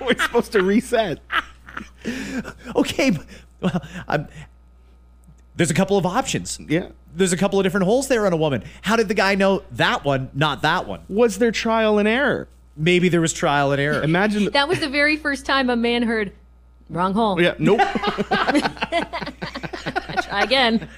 we're 0.00 0.16
supposed 0.18 0.52
to 0.52 0.62
reset. 0.62 1.18
okay, 2.76 3.16
well, 3.60 3.82
I'm, 4.06 4.28
there's 5.56 5.70
a 5.70 5.74
couple 5.74 5.98
of 5.98 6.06
options. 6.06 6.58
Yeah. 6.68 6.88
There's 7.14 7.32
a 7.32 7.36
couple 7.36 7.58
of 7.58 7.64
different 7.64 7.86
holes 7.86 8.08
there 8.08 8.26
on 8.26 8.32
a 8.32 8.36
woman. 8.36 8.62
How 8.82 8.96
did 8.96 9.08
the 9.08 9.14
guy 9.14 9.34
know 9.34 9.62
that 9.72 10.04
one, 10.04 10.30
not 10.34 10.62
that 10.62 10.86
one? 10.86 11.00
Was 11.08 11.38
there 11.38 11.50
trial 11.50 11.98
and 11.98 12.06
error? 12.06 12.48
Maybe 12.76 13.08
there 13.08 13.20
was 13.20 13.32
trial 13.32 13.72
and 13.72 13.80
error. 13.80 14.02
Imagine. 14.02 14.50
That 14.52 14.68
was 14.68 14.78
the 14.78 14.88
very 14.88 15.16
first 15.16 15.44
time 15.44 15.68
a 15.68 15.74
man 15.76 16.04
heard 16.04 16.32
wrong 16.88 17.12
hole. 17.14 17.40
yeah. 17.40 17.54
Nope. 17.58 17.80
Try 20.22 20.42
again. 20.42 20.88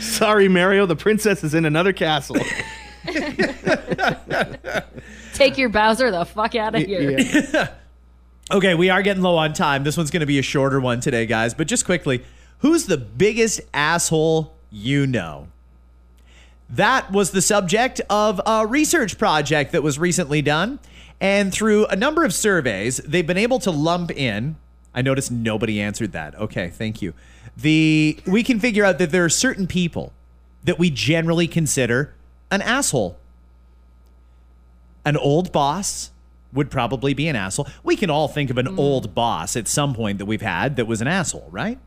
Sorry, 0.00 0.48
Mario. 0.48 0.86
The 0.86 0.96
princess 0.96 1.44
is 1.44 1.52
in 1.54 1.66
another 1.66 1.92
castle. 1.92 2.36
Take 5.34 5.58
your 5.58 5.68
Bowser 5.68 6.10
the 6.10 6.24
fuck 6.24 6.54
out 6.54 6.74
of 6.74 6.82
here. 6.82 7.18
Yeah. 7.18 7.68
Okay, 8.52 8.74
we 8.74 8.90
are 8.90 9.00
getting 9.00 9.22
low 9.22 9.36
on 9.36 9.52
time. 9.52 9.84
This 9.84 9.96
one's 9.96 10.10
going 10.10 10.20
to 10.20 10.26
be 10.26 10.40
a 10.40 10.42
shorter 10.42 10.80
one 10.80 10.98
today, 10.98 11.24
guys. 11.24 11.54
But 11.54 11.68
just 11.68 11.84
quickly, 11.84 12.24
who's 12.58 12.86
the 12.86 12.96
biggest 12.96 13.60
asshole 13.72 14.52
you 14.72 15.06
know? 15.06 15.46
That 16.68 17.12
was 17.12 17.30
the 17.30 17.42
subject 17.42 18.00
of 18.10 18.40
a 18.44 18.66
research 18.66 19.18
project 19.18 19.70
that 19.70 19.84
was 19.84 20.00
recently 20.00 20.42
done. 20.42 20.80
And 21.20 21.52
through 21.52 21.86
a 21.86 21.94
number 21.94 22.24
of 22.24 22.34
surveys, 22.34 22.96
they've 22.96 23.26
been 23.26 23.36
able 23.36 23.60
to 23.60 23.70
lump 23.70 24.10
in. 24.10 24.56
I 24.92 25.02
noticed 25.02 25.30
nobody 25.30 25.80
answered 25.80 26.10
that. 26.12 26.34
Okay, 26.34 26.70
thank 26.70 27.00
you. 27.00 27.14
The 27.56 28.18
we 28.26 28.42
can 28.42 28.58
figure 28.58 28.84
out 28.84 28.98
that 28.98 29.12
there 29.12 29.24
are 29.24 29.28
certain 29.28 29.68
people 29.68 30.12
that 30.64 30.76
we 30.76 30.90
generally 30.90 31.46
consider 31.46 32.14
an 32.50 32.62
asshole. 32.62 33.16
An 35.04 35.16
old 35.16 35.52
boss 35.52 36.10
would 36.52 36.70
probably 36.70 37.14
be 37.14 37.28
an 37.28 37.36
asshole. 37.36 37.68
We 37.82 37.96
can 37.96 38.10
all 38.10 38.28
think 38.28 38.50
of 38.50 38.58
an 38.58 38.66
hmm. 38.66 38.78
old 38.78 39.14
boss 39.14 39.56
at 39.56 39.68
some 39.68 39.94
point 39.94 40.18
that 40.18 40.26
we've 40.26 40.42
had 40.42 40.76
that 40.76 40.86
was 40.86 41.00
an 41.00 41.08
asshole, 41.08 41.48
right? 41.50 41.78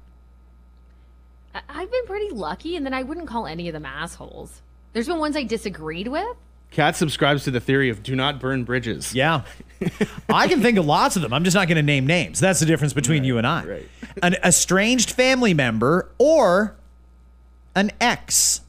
I- 1.53 1.61
I've 1.69 1.91
been 1.91 2.05
pretty 2.05 2.29
lucky, 2.29 2.75
and 2.75 2.85
then 2.85 2.93
I 2.93 3.03
wouldn't 3.03 3.27
call 3.27 3.45
any 3.47 3.67
of 3.67 3.73
them 3.73 3.85
assholes. 3.85 4.61
There's 4.93 5.07
been 5.07 5.19
ones 5.19 5.35
I 5.35 5.43
disagreed 5.43 6.07
with. 6.07 6.37
Kat 6.71 6.95
subscribes 6.95 7.43
to 7.43 7.51
the 7.51 7.59
theory 7.59 7.89
of 7.89 8.01
do 8.01 8.15
not 8.15 8.39
burn 8.39 8.63
bridges. 8.63 9.13
Yeah. 9.13 9.43
I 10.29 10.47
can 10.47 10.61
think 10.61 10.77
of 10.77 10.85
lots 10.85 11.15
of 11.15 11.21
them. 11.21 11.31
I'm 11.31 11.43
just 11.43 11.53
not 11.53 11.67
going 11.67 11.75
to 11.75 11.83
name 11.83 12.07
names. 12.07 12.39
That's 12.39 12.59
the 12.59 12.65
difference 12.65 12.93
between 12.93 13.23
you 13.23 13.37
and 13.37 13.45
I. 13.45 13.63
right. 13.65 13.89
An 14.23 14.35
estranged 14.43 15.11
family 15.11 15.53
member 15.53 16.09
or 16.17 16.75
an 17.75 17.91
ex. 18.01 18.61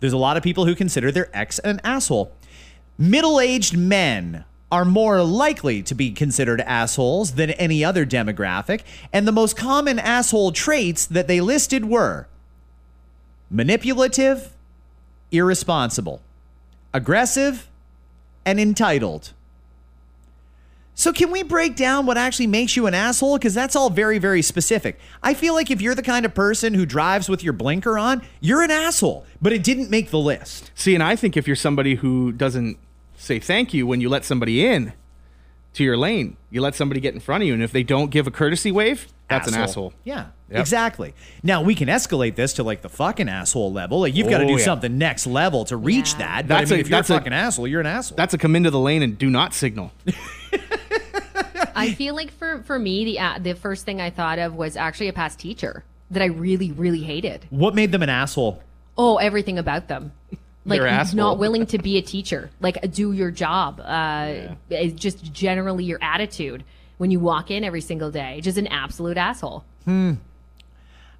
There's 0.00 0.12
a 0.12 0.18
lot 0.18 0.36
of 0.36 0.42
people 0.42 0.66
who 0.66 0.74
consider 0.74 1.10
their 1.10 1.30
ex 1.34 1.58
an 1.60 1.80
asshole. 1.84 2.32
Middle 2.98 3.40
aged 3.40 3.78
men 3.78 4.44
are 4.72 4.86
more 4.86 5.22
likely 5.22 5.82
to 5.82 5.94
be 5.94 6.10
considered 6.10 6.62
assholes 6.62 7.32
than 7.32 7.50
any 7.50 7.84
other 7.84 8.06
demographic, 8.06 8.80
and 9.12 9.28
the 9.28 9.32
most 9.32 9.54
common 9.54 9.98
asshole 9.98 10.50
traits 10.50 11.04
that 11.04 11.28
they 11.28 11.42
listed 11.42 11.84
were 11.84 12.26
manipulative, 13.50 14.50
irresponsible, 15.30 16.22
aggressive, 16.94 17.68
and 18.46 18.58
entitled. 18.58 19.34
So, 20.94 21.12
can 21.12 21.30
we 21.30 21.42
break 21.42 21.76
down 21.76 22.06
what 22.06 22.16
actually 22.16 22.46
makes 22.46 22.74
you 22.74 22.86
an 22.86 22.94
asshole? 22.94 23.36
Because 23.36 23.54
that's 23.54 23.76
all 23.76 23.90
very, 23.90 24.18
very 24.18 24.40
specific. 24.40 24.98
I 25.22 25.34
feel 25.34 25.52
like 25.52 25.70
if 25.70 25.82
you're 25.82 25.94
the 25.94 26.02
kind 26.02 26.24
of 26.24 26.34
person 26.34 26.74
who 26.74 26.86
drives 26.86 27.28
with 27.28 27.42
your 27.42 27.52
blinker 27.52 27.98
on, 27.98 28.22
you're 28.40 28.62
an 28.62 28.70
asshole, 28.70 29.26
but 29.40 29.52
it 29.52 29.64
didn't 29.64 29.90
make 29.90 30.10
the 30.10 30.18
list. 30.18 30.70
See, 30.74 30.94
and 30.94 31.02
I 31.02 31.16
think 31.16 31.36
if 31.36 31.46
you're 31.46 31.56
somebody 31.56 31.96
who 31.96 32.32
doesn't 32.32 32.78
say 33.22 33.38
thank 33.38 33.72
you 33.72 33.86
when 33.86 34.00
you 34.00 34.08
let 34.08 34.24
somebody 34.24 34.64
in 34.66 34.92
to 35.74 35.84
your 35.84 35.96
lane, 35.96 36.36
you 36.50 36.60
let 36.60 36.74
somebody 36.74 37.00
get 37.00 37.14
in 37.14 37.20
front 37.20 37.42
of 37.42 37.46
you, 37.48 37.54
and 37.54 37.62
if 37.62 37.72
they 37.72 37.82
don't 37.82 38.10
give 38.10 38.26
a 38.26 38.30
courtesy 38.30 38.70
wave, 38.70 39.08
that's 39.28 39.48
an 39.48 39.54
asshole. 39.54 39.94
Yeah, 40.04 40.26
Yep. 40.50 40.60
exactly. 40.60 41.14
Now, 41.42 41.62
we 41.62 41.74
can 41.74 41.88
escalate 41.88 42.34
this 42.34 42.52
to 42.54 42.62
like 42.62 42.82
the 42.82 42.90
fucking 42.90 43.28
asshole 43.30 43.72
level. 43.72 44.00
Like, 44.00 44.14
you've 44.14 44.28
got 44.28 44.38
to 44.38 44.44
Oh, 44.44 44.48
do 44.48 44.52
yeah. 44.58 44.64
something 44.64 44.98
next 44.98 45.26
level 45.26 45.64
to 45.66 45.76
reach 45.78 46.12
Yeah. 46.12 46.18
that. 46.18 46.42
But 46.48 46.58
That's 46.58 46.70
I 46.70 46.74
mean, 46.74 46.78
a- 46.78 46.80
if 46.82 46.88
you're 46.90 46.98
that's 46.98 47.08
a 47.08 47.14
a- 47.14 47.18
fucking 47.18 47.32
asshole, 47.32 47.66
you're 47.68 47.80
an 47.80 47.86
asshole. 47.86 48.16
That's 48.16 48.34
a 48.34 48.38
come 48.38 48.54
into 48.54 48.70
the 48.70 48.78
lane 48.80 49.02
and 49.02 49.16
do 49.16 49.30
not 49.30 49.54
signal. 49.54 49.92
I 51.74 51.92
feel 51.94 52.14
like 52.14 52.30
for 52.32 52.62
for 52.64 52.78
me, 52.78 53.04
the 53.04 53.18
uh, 53.18 53.38
the 53.38 53.54
first 53.54 53.84
thing 53.86 54.00
I 54.00 54.10
thought 54.10 54.38
of 54.38 54.54
was 54.54 54.76
actually 54.76 55.08
a 55.08 55.12
past 55.12 55.38
teacher 55.38 55.84
that 56.10 56.22
I 56.22 56.26
really 56.26 56.70
really 56.70 57.02
hated. 57.02 57.46
what 57.50 57.74
made 57.74 57.92
them 57.92 58.02
an 58.02 58.10
asshole? 58.10 58.62
Oh, 58.98 59.16
everything 59.16 59.58
about 59.58 59.88
them. 59.88 60.12
Like 60.64 61.14
not 61.14 61.38
willing 61.38 61.66
to 61.66 61.78
be 61.78 61.98
a 61.98 62.02
teacher, 62.02 62.50
like 62.60 62.92
do 62.92 63.12
your 63.12 63.30
job. 63.30 63.80
Uh, 63.84 64.54
it's 64.70 64.94
just 64.94 65.32
generally 65.32 65.84
your 65.84 65.98
attitude 66.00 66.62
when 66.98 67.10
you 67.10 67.18
walk 67.18 67.50
in 67.50 67.64
every 67.64 67.80
single 67.80 68.12
day. 68.12 68.40
Just 68.40 68.58
an 68.58 68.68
absolute 68.68 69.16
asshole. 69.16 69.64
Hmm. 69.84 70.14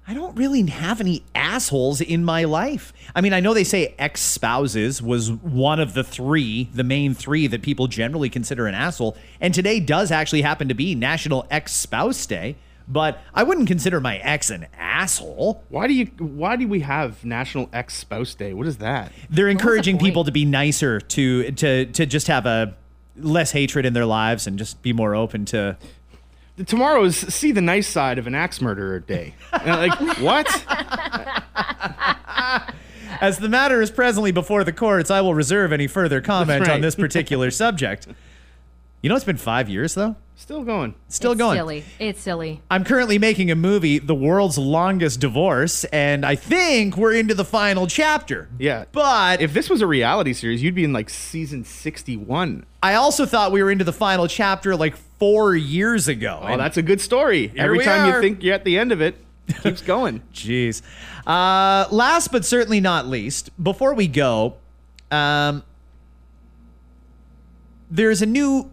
I 0.05 0.13
don't 0.13 0.35
really 0.35 0.65
have 0.65 0.99
any 0.99 1.23
assholes 1.33 2.01
in 2.01 2.25
my 2.25 2.43
life. 2.43 2.91
I 3.15 3.21
mean, 3.21 3.31
I 3.31 3.39
know 3.39 3.53
they 3.53 3.63
say 3.63 3.95
ex 3.97 4.21
spouses 4.21 5.01
was 5.01 5.31
one 5.31 5.79
of 5.79 5.93
the 5.93 6.03
three, 6.03 6.69
the 6.73 6.83
main 6.83 7.13
three 7.13 7.47
that 7.47 7.61
people 7.61 7.87
generally 7.87 8.29
consider 8.29 8.67
an 8.67 8.75
asshole. 8.75 9.15
And 9.39 9.53
today 9.53 9.79
does 9.79 10.11
actually 10.11 10.41
happen 10.41 10.67
to 10.67 10.73
be 10.73 10.93
National 10.93 11.47
Ex 11.49 11.73
Spouse 11.73 12.25
Day. 12.25 12.57
But 12.87 13.19
I 13.33 13.43
wouldn't 13.43 13.67
consider 13.67 13.99
my 13.99 14.17
ex 14.17 14.49
an 14.49 14.67
asshole. 14.77 15.63
Why 15.69 15.87
do 15.87 15.93
you? 15.93 16.05
Why 16.17 16.55
do 16.55 16.67
we 16.67 16.81
have 16.81 17.23
National 17.23 17.69
Ex 17.71 17.95
Spouse 17.95 18.35
Day? 18.35 18.53
What 18.53 18.67
is 18.67 18.77
that? 18.77 19.11
They're 19.29 19.49
encouraging 19.49 19.95
point? 19.95 20.05
people 20.05 20.23
to 20.25 20.31
be 20.31 20.45
nicer, 20.45 20.99
to 20.99 21.51
to 21.51 21.85
to 21.85 22.05
just 22.05 22.27
have 22.27 22.45
a 22.45 22.75
less 23.15 23.51
hatred 23.51 23.85
in 23.85 23.93
their 23.93 24.05
lives 24.05 24.47
and 24.47 24.57
just 24.57 24.81
be 24.81 24.93
more 24.93 25.15
open 25.15 25.45
to. 25.45 25.77
Tomorrow 26.65 27.05
is 27.05 27.17
see 27.17 27.51
the 27.51 27.61
nice 27.61 27.87
side 27.87 28.19
of 28.19 28.27
an 28.27 28.35
axe 28.35 28.61
murderer 28.61 28.99
day. 28.99 29.33
And 29.53 29.71
I'm 29.71 29.89
like 29.89 30.17
what? 30.19 30.47
As 33.21 33.37
the 33.37 33.49
matter 33.49 33.81
is 33.81 33.89
presently 33.89 34.31
before 34.31 34.63
the 34.63 34.73
courts, 34.73 35.09
I 35.09 35.21
will 35.21 35.33
reserve 35.33 35.71
any 35.71 35.87
further 35.87 36.19
comment 36.19 36.61
right. 36.61 36.71
on 36.71 36.81
this 36.81 36.95
particular 36.95 37.51
subject. 37.51 38.07
You 39.03 39.09
know, 39.09 39.15
it's 39.15 39.25
been 39.25 39.35
five 39.37 39.67
years 39.67 39.95
though. 39.95 40.15
Still 40.35 40.63
going. 40.63 40.95
Still 41.09 41.33
it's 41.33 41.39
going. 41.39 41.57
Silly. 41.57 41.83
It's 41.99 42.21
silly. 42.21 42.61
I'm 42.71 42.83
currently 42.85 43.19
making 43.19 43.51
a 43.51 43.55
movie, 43.55 43.99
The 43.99 44.15
World's 44.15 44.57
Longest 44.57 45.19
Divorce, 45.19 45.83
and 45.85 46.25
I 46.25 46.35
think 46.35 46.97
we're 46.97 47.13
into 47.13 47.35
the 47.35 47.45
final 47.45 47.85
chapter. 47.85 48.49
Yeah. 48.57 48.85
But 48.93 49.41
If 49.41 49.53
this 49.53 49.69
was 49.69 49.81
a 49.81 49.87
reality 49.87 50.31
series, 50.33 50.63
you'd 50.63 50.73
be 50.73 50.85
in 50.85 50.93
like 50.93 51.09
season 51.09 51.65
61. 51.65 52.65
I 52.81 52.95
also 52.95 53.25
thought 53.25 53.51
we 53.51 53.61
were 53.61 53.71
into 53.71 53.83
the 53.83 53.93
final 53.93 54.27
chapter 54.27 54.75
like 54.75 54.95
four 54.95 55.53
years 55.55 56.07
ago. 56.07 56.39
Oh, 56.41 56.57
that's 56.57 56.77
a 56.77 56.81
good 56.81 57.01
story. 57.01 57.51
Every 57.57 57.83
time 57.83 58.09
are. 58.09 58.15
you 58.15 58.21
think 58.21 58.41
you're 58.41 58.55
at 58.55 58.63
the 58.63 58.79
end 58.79 58.91
of 58.93 59.01
it, 59.01 59.17
it 59.49 59.57
keeps 59.57 59.81
going. 59.83 60.23
Jeez. 60.33 60.81
Uh, 61.27 61.87
last 61.91 62.31
but 62.31 62.45
certainly 62.45 62.79
not 62.79 63.05
least, 63.07 63.51
before 63.61 63.93
we 63.93 64.07
go, 64.07 64.55
um, 65.11 65.61
there's 67.91 68.21
a 68.21 68.25
new. 68.25 68.71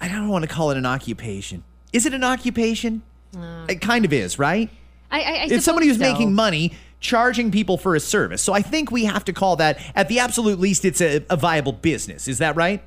I 0.00 0.08
don't 0.08 0.28
want 0.28 0.42
to 0.42 0.48
call 0.48 0.70
it 0.70 0.76
an 0.76 0.86
occupation. 0.86 1.64
Is 1.92 2.06
it 2.06 2.14
an 2.14 2.24
occupation? 2.24 3.02
Uh. 3.36 3.66
It 3.68 3.80
kind 3.80 4.04
of 4.04 4.12
is, 4.12 4.38
right? 4.38 4.70
I, 5.10 5.20
I, 5.20 5.22
I 5.22 5.46
it's 5.50 5.64
somebody 5.64 5.88
who's 5.88 5.98
so. 5.98 6.02
making 6.02 6.34
money 6.34 6.72
charging 7.00 7.50
people 7.50 7.76
for 7.78 7.94
a 7.94 8.00
service. 8.00 8.42
So 8.42 8.52
I 8.52 8.62
think 8.62 8.90
we 8.90 9.04
have 9.04 9.24
to 9.24 9.32
call 9.32 9.56
that, 9.56 9.78
at 9.94 10.08
the 10.08 10.18
absolute 10.18 10.58
least, 10.58 10.84
it's 10.84 11.00
a, 11.00 11.24
a 11.30 11.36
viable 11.36 11.72
business. 11.72 12.28
Is 12.28 12.38
that 12.38 12.56
right? 12.56 12.82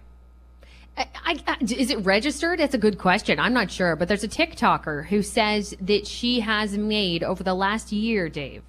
I, 0.96 1.08
I, 1.48 1.58
is 1.62 1.90
it 1.90 1.98
registered? 2.00 2.60
That's 2.60 2.76
a 2.76 2.78
good 2.78 3.00
question. 3.00 3.40
I'm 3.40 3.54
not 3.54 3.72
sure, 3.72 3.96
but 3.96 4.08
there's 4.08 4.24
a 4.24 4.28
TikToker 4.28 5.08
who 5.08 5.24
says 5.24 5.76
that 5.82 6.06
she 6.06 6.42
has 6.42 6.78
made 6.78 7.24
over 7.24 7.44
the 7.44 7.56
last 7.56 7.92
year, 7.92 8.30
Dave, 8.30 8.62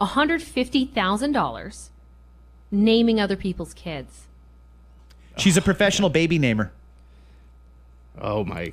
$150,000 0.00 1.88
naming 2.70 3.20
other 3.20 3.36
people's 3.36 3.74
kids. 3.74 4.26
She's 5.36 5.56
a 5.56 5.62
professional 5.62 6.08
baby 6.08 6.38
namer. 6.38 6.72
Oh, 8.20 8.44
my. 8.44 8.72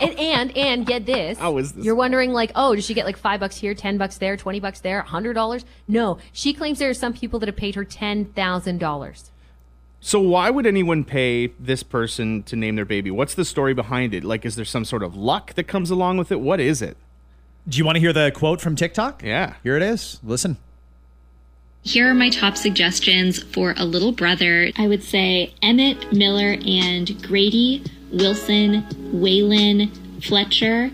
And, 0.00 0.18
and 0.18 0.56
and 0.56 0.84
get 0.84 1.06
this. 1.06 1.38
How 1.38 1.56
is 1.58 1.72
this 1.72 1.84
You're 1.84 1.94
wondering 1.94 2.32
like, 2.32 2.50
oh, 2.56 2.74
does 2.74 2.84
she 2.84 2.92
get 2.92 3.06
like 3.06 3.16
five 3.16 3.38
bucks 3.38 3.56
here, 3.56 3.72
ten 3.72 3.98
bucks 3.98 4.18
there, 4.18 4.36
twenty 4.36 4.58
bucks 4.58 4.80
there, 4.80 5.00
hundred 5.02 5.34
dollars? 5.34 5.64
No, 5.86 6.18
she 6.32 6.52
claims 6.52 6.80
there 6.80 6.90
are 6.90 6.94
some 6.94 7.12
people 7.12 7.38
that 7.38 7.46
have 7.46 7.56
paid 7.56 7.76
her 7.76 7.84
ten 7.84 8.24
thousand 8.24 8.78
dollars. 8.78 9.30
So 10.00 10.20
why 10.20 10.50
would 10.50 10.66
anyone 10.66 11.04
pay 11.04 11.48
this 11.58 11.82
person 11.82 12.42
to 12.44 12.56
name 12.56 12.74
their 12.76 12.84
baby? 12.84 13.10
What's 13.10 13.34
the 13.34 13.44
story 13.44 13.74
behind 13.74 14.12
it? 14.12 14.24
Like, 14.24 14.44
is 14.44 14.56
there 14.56 14.64
some 14.64 14.84
sort 14.84 15.02
of 15.02 15.16
luck 15.16 15.54
that 15.54 15.64
comes 15.64 15.90
along 15.90 16.18
with 16.18 16.32
it? 16.32 16.40
What 16.40 16.60
is 16.60 16.82
it? 16.82 16.96
Do 17.68 17.78
you 17.78 17.84
want 17.84 17.96
to 17.96 18.00
hear 18.00 18.12
the 18.12 18.30
quote 18.34 18.60
from 18.60 18.76
TikTok? 18.76 19.22
Yeah. 19.22 19.54
Here 19.62 19.76
it 19.76 19.82
is. 19.82 20.20
Listen. 20.22 20.58
Here 21.82 22.10
are 22.10 22.14
my 22.14 22.30
top 22.30 22.56
suggestions 22.56 23.42
for 23.42 23.74
a 23.76 23.84
little 23.84 24.12
brother. 24.12 24.70
I 24.76 24.88
would 24.88 25.04
say 25.04 25.54
Emmett, 25.62 26.12
Miller, 26.12 26.56
and 26.66 27.22
Grady, 27.22 27.84
Wilson, 28.12 28.82
Waylon, 29.12 29.90
Fletcher, 30.24 30.90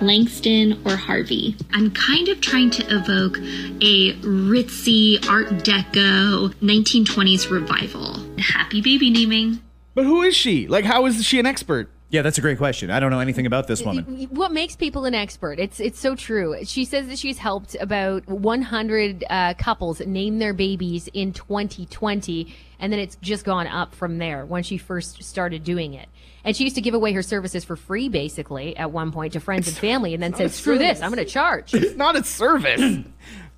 Langston, 0.00 0.80
or 0.84 0.96
Harvey. 0.96 1.56
I'm 1.72 1.90
kind 1.92 2.28
of 2.28 2.40
trying 2.40 2.70
to 2.70 2.84
evoke 2.94 3.38
a 3.80 4.14
ritzy 4.22 5.24
Art 5.28 5.48
Deco 5.62 6.52
1920s 6.54 7.50
revival. 7.50 8.18
Happy 8.38 8.80
baby 8.80 9.10
naming. 9.10 9.60
But 9.94 10.04
who 10.04 10.22
is 10.22 10.34
she? 10.34 10.66
Like, 10.66 10.84
how 10.84 11.06
is 11.06 11.24
she 11.24 11.38
an 11.38 11.46
expert? 11.46 11.91
Yeah, 12.12 12.20
that's 12.20 12.36
a 12.36 12.42
great 12.42 12.58
question. 12.58 12.90
I 12.90 13.00
don't 13.00 13.10
know 13.10 13.20
anything 13.20 13.46
about 13.46 13.68
this 13.68 13.82
woman. 13.82 14.28
What 14.30 14.52
makes 14.52 14.76
people 14.76 15.06
an 15.06 15.14
expert? 15.14 15.58
It's 15.58 15.80
it's 15.80 15.98
so 15.98 16.14
true. 16.14 16.62
She 16.62 16.84
says 16.84 17.06
that 17.08 17.18
she's 17.18 17.38
helped 17.38 17.74
about 17.80 18.28
100 18.28 19.24
uh, 19.30 19.54
couples 19.54 19.98
name 20.00 20.38
their 20.38 20.52
babies 20.52 21.08
in 21.14 21.32
2020, 21.32 22.54
and 22.78 22.92
then 22.92 23.00
it's 23.00 23.16
just 23.22 23.46
gone 23.46 23.66
up 23.66 23.94
from 23.94 24.18
there 24.18 24.44
when 24.44 24.62
she 24.62 24.76
first 24.76 25.22
started 25.22 25.64
doing 25.64 25.94
it. 25.94 26.06
And 26.44 26.54
she 26.54 26.64
used 26.64 26.76
to 26.76 26.82
give 26.82 26.92
away 26.92 27.14
her 27.14 27.22
services 27.22 27.64
for 27.64 27.76
free, 27.76 28.10
basically, 28.10 28.76
at 28.76 28.90
one 28.90 29.10
point 29.10 29.32
to 29.32 29.40
friends 29.40 29.66
and 29.66 29.74
family, 29.74 30.12
and 30.12 30.22
then 30.22 30.34
said, 30.34 30.50
"Screw 30.50 30.76
this, 30.76 31.00
I'm 31.00 31.10
going 31.10 31.24
to 31.24 31.32
charge." 31.32 31.72
It's 31.72 31.96
not 31.96 32.14
a 32.14 32.22
service. 32.22 33.06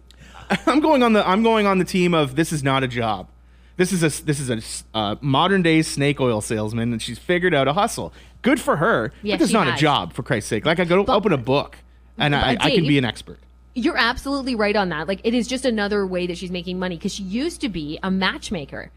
I'm 0.66 0.78
going 0.78 1.02
on 1.02 1.12
the 1.12 1.28
I'm 1.28 1.42
going 1.42 1.66
on 1.66 1.78
the 1.78 1.84
team 1.84 2.14
of 2.14 2.36
this 2.36 2.52
is 2.52 2.62
not 2.62 2.84
a 2.84 2.88
job. 2.88 3.28
This 3.76 3.92
is 3.92 4.02
a 4.02 4.24
this 4.24 4.38
is 4.38 4.50
a 4.50 4.96
uh, 4.96 5.16
modern 5.20 5.62
day 5.62 5.82
snake 5.82 6.20
oil 6.20 6.40
salesman, 6.40 6.92
and 6.92 7.02
she's 7.02 7.18
figured 7.18 7.54
out 7.54 7.66
a 7.66 7.72
hustle. 7.72 8.12
Good 8.42 8.60
for 8.60 8.76
her. 8.76 9.12
Yes, 9.22 9.34
but 9.34 9.38
that's 9.40 9.50
she 9.50 9.56
not 9.56 9.68
a 9.68 9.76
job, 9.76 10.12
for 10.12 10.22
Christ's 10.22 10.50
sake. 10.50 10.64
Like 10.64 10.78
I 10.78 10.84
go 10.84 11.04
to 11.04 11.12
open 11.12 11.32
a 11.32 11.38
book, 11.38 11.78
and 12.18 12.36
I, 12.36 12.54
But 12.54 12.64
I 12.64 12.70
can 12.70 12.86
be 12.86 12.98
an 12.98 13.04
expert. 13.04 13.38
You're 13.74 13.96
absolutely 13.96 14.54
right 14.54 14.76
on 14.76 14.90
that. 14.90 15.08
Like, 15.08 15.20
it 15.24 15.34
is 15.34 15.48
just 15.48 15.64
another 15.64 16.06
way 16.06 16.28
that 16.28 16.38
she's 16.38 16.52
making 16.52 16.78
money 16.78 16.96
because 16.96 17.12
she 17.12 17.24
used 17.24 17.60
to 17.62 17.68
be 17.68 17.98
a 18.04 18.10
matchmaker. 18.10 18.92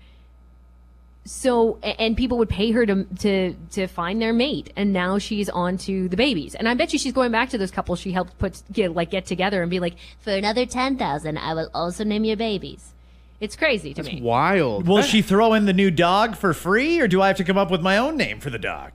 So, 1.25 1.79
and 1.81 2.15
people 2.15 2.37
would 2.37 2.47
pay 2.47 2.71
her 2.71 2.85
to 2.85 3.03
to 3.03 3.55
to 3.71 3.87
find 3.87 4.21
their 4.21 4.33
mate, 4.33 4.71
and 4.75 4.93
now 4.93 5.17
she's 5.17 5.49
on 5.49 5.77
to 5.79 6.07
the 6.07 6.15
babies. 6.15 6.53
And 6.53 6.69
I 6.69 6.75
bet 6.75 6.93
you 6.93 6.99
she's 6.99 7.13
going 7.13 7.31
back 7.31 7.49
to 7.49 7.57
those 7.57 7.71
couples 7.71 7.99
she 7.99 8.11
helped 8.11 8.37
put 8.37 8.61
get, 8.71 8.93
like 8.93 9.09
get 9.09 9.25
together 9.25 9.61
and 9.63 9.71
be 9.71 9.79
like, 9.79 9.95
for 10.19 10.31
another 10.31 10.65
ten 10.67 10.97
thousand, 10.97 11.39
I 11.39 11.53
will 11.55 11.69
also 11.73 12.03
name 12.03 12.23
your 12.23 12.37
babies. 12.37 12.93
It's 13.39 13.55
crazy 13.55 13.93
to 13.93 14.03
me. 14.03 14.13
It's 14.13 14.21
wild. 14.21 14.87
Will 14.87 15.01
she 15.03 15.21
throw 15.21 15.53
in 15.53 15.65
the 15.65 15.73
new 15.73 15.91
dog 15.91 16.35
for 16.35 16.53
free, 16.53 16.99
or 16.99 17.07
do 17.07 17.21
I 17.21 17.27
have 17.27 17.37
to 17.37 17.43
come 17.43 17.57
up 17.57 17.69
with 17.69 17.81
my 17.81 17.97
own 17.97 18.17
name 18.17 18.39
for 18.39 18.49
the 18.49 18.57
dog? 18.59 18.91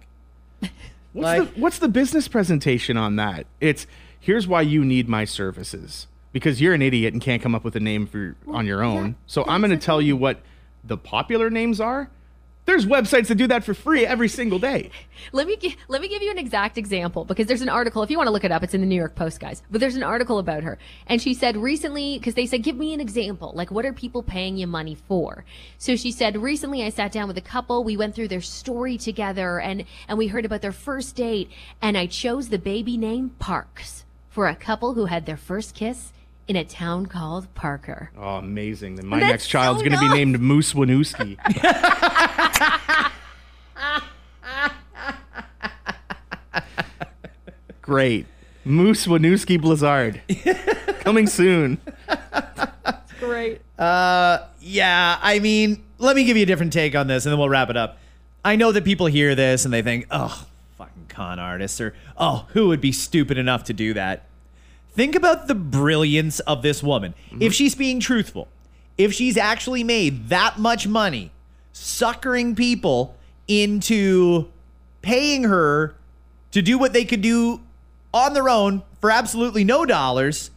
What's, 0.61 0.71
Like- 1.15 1.55
the, 1.55 1.61
what's 1.61 1.79
the 1.79 1.89
business 1.89 2.27
presentation 2.29 2.97
on 2.97 3.17
that? 3.17 3.47
It's 3.61 3.87
here's 4.19 4.47
why 4.47 4.63
you 4.63 4.85
need 4.85 5.09
my 5.09 5.25
services 5.25 6.07
because 6.33 6.61
you're 6.61 6.75
an 6.75 6.83
idiot 6.83 7.13
and 7.13 7.23
can't 7.23 7.43
come 7.43 7.55
up 7.55 7.63
with 7.65 7.77
a 7.77 7.81
name 7.81 8.07
for 8.07 8.35
on 8.49 8.67
your 8.67 8.83
own. 8.83 9.17
so 9.27 9.45
I'm 9.47 9.61
going 9.61 9.71
to 9.79 9.85
tell 9.85 10.01
you 10.01 10.17
what 10.17 10.41
the 10.83 10.97
popular 10.97 11.51
names 11.51 11.81
are. 11.81 12.09
There's 12.65 12.87
websites 12.87 13.27
that 13.27 13.35
do 13.35 13.49
that 13.49 13.65
for 13.65 13.75
free 13.75 14.07
every 14.07 14.29
single 14.29 14.61
day. 14.61 14.91
Let 15.33 15.49
me 15.49 15.77
let 15.89 16.01
me 16.01 16.09
give 16.09 16.23
you 16.23 16.31
an 16.31 16.39
exact 16.39 16.79
example 16.79 17.25
because 17.25 17.47
there's 17.47 17.61
an 17.61 17.69
article. 17.69 18.05
If 18.05 18.11
you 18.11 18.17
want 18.17 18.29
to 18.29 18.33
look 18.33 18.45
it 18.45 18.53
up, 18.53 18.63
it's 18.63 18.73
in 18.73 18.81
the 18.81 18.87
New 18.87 18.97
York 18.97 19.17
Post, 19.17 19.41
guys. 19.41 19.63
But 19.71 19.81
there's 19.81 19.97
an 19.97 20.05
article 20.05 20.39
about 20.39 20.63
her, 20.63 20.79
and 21.09 21.21
she 21.21 21.35
said 21.35 21.57
recently 21.57 22.19
because 22.19 22.35
they 22.35 22.47
said, 22.47 22.63
"Give 22.63 22.77
me 22.77 22.95
an 22.95 23.01
example. 23.01 23.53
Like, 23.55 23.73
what 23.73 23.85
are 23.85 23.93
people 23.93 24.23
paying 24.23 24.57
you 24.57 24.69
money 24.69 24.95
for?" 24.95 25.45
So 25.77 25.97
she 25.97 26.13
said, 26.13 26.37
"Recently, 26.37 26.85
I 26.85 26.91
sat 26.91 27.11
down 27.11 27.27
with 27.27 27.37
a 27.37 27.43
couple. 27.43 27.83
We 27.83 27.97
went 27.97 28.15
through 28.15 28.29
their 28.29 28.41
story 28.41 28.97
together, 28.97 29.59
and 29.59 29.85
and 30.07 30.17
we 30.17 30.29
heard 30.29 30.45
about 30.45 30.63
their 30.63 30.73
first 30.73 31.17
date. 31.17 31.51
And 31.81 31.99
I 31.99 32.07
chose 32.07 32.49
the 32.49 32.59
baby 32.59 32.97
name 32.97 33.31
Parks 33.41 34.05
for 34.31 34.47
a 34.47 34.55
couple 34.55 34.95
who 34.95 35.07
had 35.07 35.27
their 35.27 35.37
first 35.37 35.75
kiss 35.75 36.13
in 36.49 36.57
a 36.57 36.65
town 36.65 37.07
called 37.07 37.53
Parker." 37.55 38.11
Oh, 38.17 38.37
amazing! 38.37 38.97
Then 38.97 39.07
my 39.07 39.21
That's 39.21 39.31
next 39.31 39.49
child's 39.49 39.81
so 39.81 39.89
going 39.89 39.99
to 39.99 40.09
be 40.09 40.15
named 40.15 40.41
Moose 40.41 40.73
Winooski. 40.75 41.39
Great, 47.83 48.27
Moose 48.65 49.07
Winooski 49.07 49.61
Blizzard, 49.61 50.23
coming 51.01 51.27
soon. 51.27 51.79
Great. 53.19 53.61
Uh, 53.79 54.39
yeah. 54.61 55.19
I 55.21 55.39
mean, 55.39 55.83
let 55.99 56.17
me 56.17 56.25
give 56.25 56.37
you 56.37 56.43
a 56.43 56.47
different 56.47 56.73
take 56.73 56.95
on 56.95 57.07
this, 57.07 57.25
and 57.25 57.33
then 57.33 57.39
we'll 57.39 57.49
wrap 57.49 57.71
it 57.71 57.77
up. 57.77 57.99
I 58.45 58.57
know 58.57 58.73
that 58.73 58.85
people 58.85 59.07
hear 59.07 59.35
this 59.35 59.65
and 59.65 59.73
they 59.73 59.83
think, 59.83 60.07
"Oh, 60.11 60.47
fucking 60.77 61.07
con 61.09 61.39
artists," 61.39 61.81
or 61.81 61.95
"Oh, 62.17 62.47
who 62.51 62.69
would 62.69 62.81
be 62.81 62.91
stupid 62.93 63.39
enough 63.39 63.65
to 63.65 63.73
do 63.73 63.95
that?" 63.95 64.25
Think 64.95 65.15
about 65.15 65.49
the 65.49 65.55
brilliance 65.55 66.41
of 66.41 66.63
this 66.63 66.83
woman. 66.83 67.15
If 67.31 67.37
mm-hmm. 67.37 67.49
she's 67.51 67.75
being 67.75 67.99
truthful, 67.99 68.49
if 68.99 69.13
she's 69.13 69.37
actually 69.37 69.85
made 69.85 70.29
that 70.29 70.59
much 70.59 70.87
money 70.87 71.31
suckering 71.73 72.55
people 72.55 73.17
into 73.49 74.49
paying 75.01 75.45
her 75.45 75.95
to 76.53 76.63
do 76.63 76.79
what 76.79 76.93
they 76.93 77.05
could 77.05 77.23
do 77.23 77.61
on 78.13 78.35
their 78.35 78.49
own 78.49 78.83
for 79.01 79.11
absolutely 79.11 79.65
no 79.65 79.87
dollars, 79.87 80.51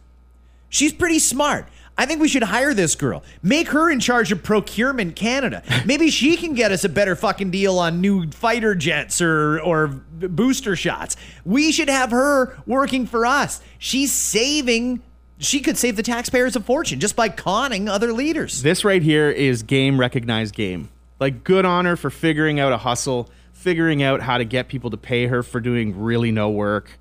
she's 0.68 0.92
pretty 0.92 1.18
smart. 1.18 1.66
I 1.98 2.04
think 2.04 2.20
we 2.20 2.28
should 2.28 2.42
hire 2.42 2.74
this 2.74 2.94
girl. 2.94 3.22
Make 3.42 3.68
her 3.68 3.90
in 3.90 4.00
charge 4.00 4.30
of 4.30 4.42
procurement 4.42 5.16
Canada. 5.16 5.62
Maybe 5.86 6.10
she 6.10 6.36
can 6.36 6.54
get 6.54 6.72
us 6.72 6.84
a 6.84 6.88
better 6.88 7.16
fucking 7.16 7.50
deal 7.50 7.78
on 7.78 8.00
new 8.00 8.30
fighter 8.30 8.74
jets 8.74 9.20
or 9.20 9.60
or 9.60 9.88
booster 9.88 10.76
shots. 10.76 11.16
We 11.44 11.72
should 11.72 11.88
have 11.88 12.10
her 12.10 12.58
working 12.66 13.06
for 13.06 13.24
us. 13.24 13.60
She's 13.78 14.12
saving 14.12 15.02
she 15.38 15.60
could 15.60 15.76
save 15.76 15.96
the 15.96 16.02
taxpayers 16.02 16.56
a 16.56 16.60
fortune 16.60 16.98
just 17.00 17.14
by 17.14 17.28
conning 17.28 17.88
other 17.88 18.12
leaders. 18.12 18.62
This 18.62 18.84
right 18.84 19.02
here 19.02 19.30
is 19.30 19.62
game 19.62 20.00
recognized 20.00 20.54
game. 20.54 20.88
Like 21.20 21.44
good 21.44 21.64
on 21.64 21.84
her 21.84 21.96
for 21.96 22.10
figuring 22.10 22.58
out 22.60 22.72
a 22.72 22.78
hustle, 22.78 23.28
figuring 23.52 24.02
out 24.02 24.20
how 24.20 24.38
to 24.38 24.44
get 24.44 24.68
people 24.68 24.90
to 24.90 24.96
pay 24.96 25.26
her 25.26 25.42
for 25.42 25.60
doing 25.60 25.98
really 25.98 26.30
no 26.30 26.48
work. 26.50 26.98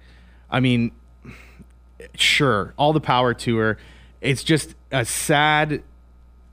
I 0.50 0.60
mean, 0.60 0.92
sure, 2.16 2.74
all 2.78 2.94
the 2.94 3.02
power 3.02 3.34
to 3.34 3.58
her. 3.58 3.78
It's 4.22 4.44
just 4.44 4.75
a 4.92 5.06
sad 5.06 5.84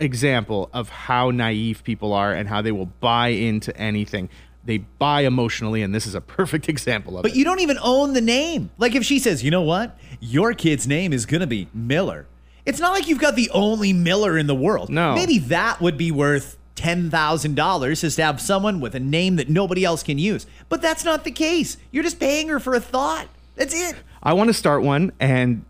example 0.00 0.68
of 0.72 0.88
how 0.88 1.30
naive 1.30 1.84
people 1.84 2.12
are 2.12 2.34
and 2.34 2.48
how 2.48 2.62
they 2.62 2.72
will 2.72 2.86
buy 3.00 3.28
into 3.28 3.76
anything. 3.76 4.28
They 4.64 4.78
buy 4.78 5.22
emotionally, 5.22 5.82
and 5.82 5.94
this 5.94 6.06
is 6.06 6.14
a 6.14 6.20
perfect 6.20 6.68
example 6.68 7.16
of 7.16 7.22
But 7.22 7.30
it. 7.30 7.32
But 7.32 7.38
you 7.38 7.44
don't 7.44 7.60
even 7.60 7.78
own 7.82 8.12
the 8.12 8.20
name. 8.20 8.70
Like 8.78 8.94
if 8.94 9.04
she 9.04 9.18
says, 9.18 9.42
you 9.42 9.50
know 9.50 9.62
what? 9.62 9.98
Your 10.20 10.54
kid's 10.54 10.86
name 10.86 11.12
is 11.12 11.26
going 11.26 11.40
to 11.40 11.46
be 11.46 11.68
Miller. 11.74 12.26
It's 12.64 12.78
not 12.78 12.92
like 12.92 13.08
you've 13.08 13.18
got 13.18 13.34
the 13.34 13.50
only 13.50 13.92
Miller 13.92 14.38
in 14.38 14.46
the 14.46 14.54
world. 14.54 14.88
No. 14.88 15.14
Maybe 15.14 15.38
that 15.38 15.80
would 15.80 15.98
be 15.98 16.12
worth 16.12 16.58
$10,000 16.76 18.04
is 18.04 18.16
to 18.16 18.22
have 18.22 18.40
someone 18.40 18.80
with 18.80 18.94
a 18.94 19.00
name 19.00 19.36
that 19.36 19.48
nobody 19.48 19.84
else 19.84 20.02
can 20.02 20.18
use. 20.18 20.46
But 20.68 20.80
that's 20.80 21.04
not 21.04 21.24
the 21.24 21.30
case. 21.30 21.76
You're 21.90 22.04
just 22.04 22.20
paying 22.20 22.48
her 22.48 22.60
for 22.60 22.74
a 22.74 22.80
thought. 22.80 23.26
That's 23.56 23.74
it. 23.74 23.96
I 24.22 24.32
want 24.32 24.48
to 24.48 24.54
start 24.54 24.82
one 24.82 25.12
and 25.18 25.64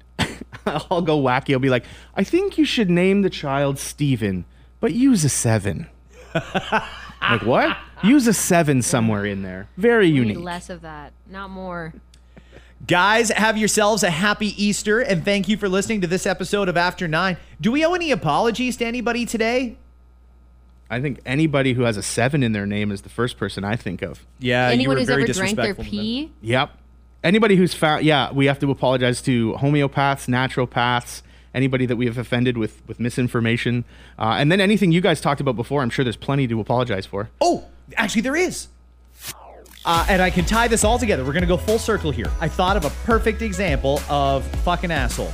I'll 0.67 1.03
go 1.03 1.21
wacky. 1.21 1.53
I'll 1.53 1.59
be 1.61 1.71
like, 1.71 1.85
I 2.15 2.25
think 2.25 2.59
you 2.59 2.65
should 2.65 2.91
name 2.91 3.23
the 3.23 3.31
child 3.31 3.79
Steven, 3.79 4.45
but 4.81 4.93
use 4.95 5.25
a 5.25 5.29
seven. 5.29 5.89
like, 6.35 7.43
what? 7.43 7.77
Use 8.03 8.27
a 8.27 8.33
seven 8.35 8.83
somewhere 8.83 9.25
in 9.25 9.43
there. 9.43 9.69
Very 9.77 10.07
We 10.13 10.21
need 10.21 10.29
unique. 10.31 10.39
less 10.45 10.71
of 10.71 10.83
that, 10.83 11.13
not 11.29 11.51
more. 11.51 11.95
Guys, 12.87 13.29
have 13.31 13.57
yourselves 13.57 14.03
a 14.03 14.11
happy 14.11 14.61
Easter 14.63 15.01
and 15.01 15.25
thank 15.25 15.49
you 15.49 15.57
for 15.57 15.69
listening 15.69 16.01
to 16.01 16.09
this 16.09 16.27
episode 16.27 16.69
of 16.69 16.77
After 16.77 17.07
Nine. 17.07 17.37
Do 17.61 17.71
we 17.71 17.85
owe 17.85 17.95
any 17.95 18.11
apologies 18.11 18.77
to 18.79 18.85
anybody 18.85 19.25
today? 19.25 19.77
I 20.91 21.01
think 21.01 21.21
anybody 21.25 21.75
who 21.75 21.83
has 21.83 21.97
a 21.97 22.03
seven 22.03 22.43
in 22.43 22.53
their 22.53 22.67
name 22.67 22.91
is 22.91 23.03
the 23.03 23.09
first 23.09 23.39
person 23.39 23.63
I 23.65 23.77
think 23.77 24.03
of. 24.03 24.27
Yeah, 24.41 24.69
Anyone 24.69 24.97
who's 24.99 25.09
ever 25.09 25.25
drank 25.27 25.57
their 25.57 25.75
pee, 25.75 26.33
Yep. 26.43 26.77
Anybody 27.25 27.57
who's 27.57 27.73
found, 27.73 28.05
yeah, 28.05 28.33
we 28.33 28.47
have 28.47 28.59
to 28.61 28.71
apologize 28.71 29.23
to 29.23 29.53
homeopaths, 29.55 30.27
naturopaths, 30.27 31.23
anybody 31.55 31.87
that 31.87 31.97
we 31.97 32.07
have 32.07 32.19
offended 32.19 32.59
with 32.59 32.83
with 32.89 32.99
misinformation, 32.99 33.85
uh, 34.19 34.37
and 34.39 34.51
then 34.51 34.61
anything 34.61 34.91
you 34.91 35.01
guys 35.01 35.21
talked 35.21 35.41
about 35.41 35.55
before. 35.55 35.83
I'm 35.83 35.91
sure 35.91 36.05
there's 36.05 36.17
plenty 36.17 36.49
to 36.49 36.61
apologize 36.61 37.07
for. 37.07 37.31
Oh, 37.41 37.65
actually, 37.97 38.23
there 38.23 38.37
is. 38.37 38.69
Uh, 39.85 40.07
and 40.09 40.23
I 40.23 40.31
can 40.31 40.45
tie 40.45 40.69
this 40.69 40.85
all 40.85 40.99
together. 40.99 41.25
We're 41.25 41.33
going 41.33 41.43
to 41.43 41.49
go 41.49 41.57
full 41.57 41.79
circle 41.79 42.13
here. 42.13 42.31
I 42.41 42.49
thought 42.49 42.77
of 42.77 42.85
a 42.85 42.91
perfect 43.05 43.43
example 43.43 44.01
of 44.09 44.45
fucking 44.63 44.93
asshole. 44.93 45.33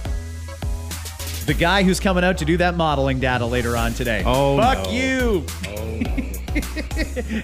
The 1.45 1.55
guy 1.55 1.83
who's 1.83 2.01
coming 2.01 2.25
out 2.25 2.39
to 2.39 2.45
do 2.45 2.57
that 2.59 2.75
modeling 2.75 3.21
data 3.21 3.47
later 3.47 3.77
on 3.77 3.93
today. 3.95 4.23
Oh, 4.25 4.59
fuck 4.59 4.85
no. 4.85 4.91
you. 4.91 5.47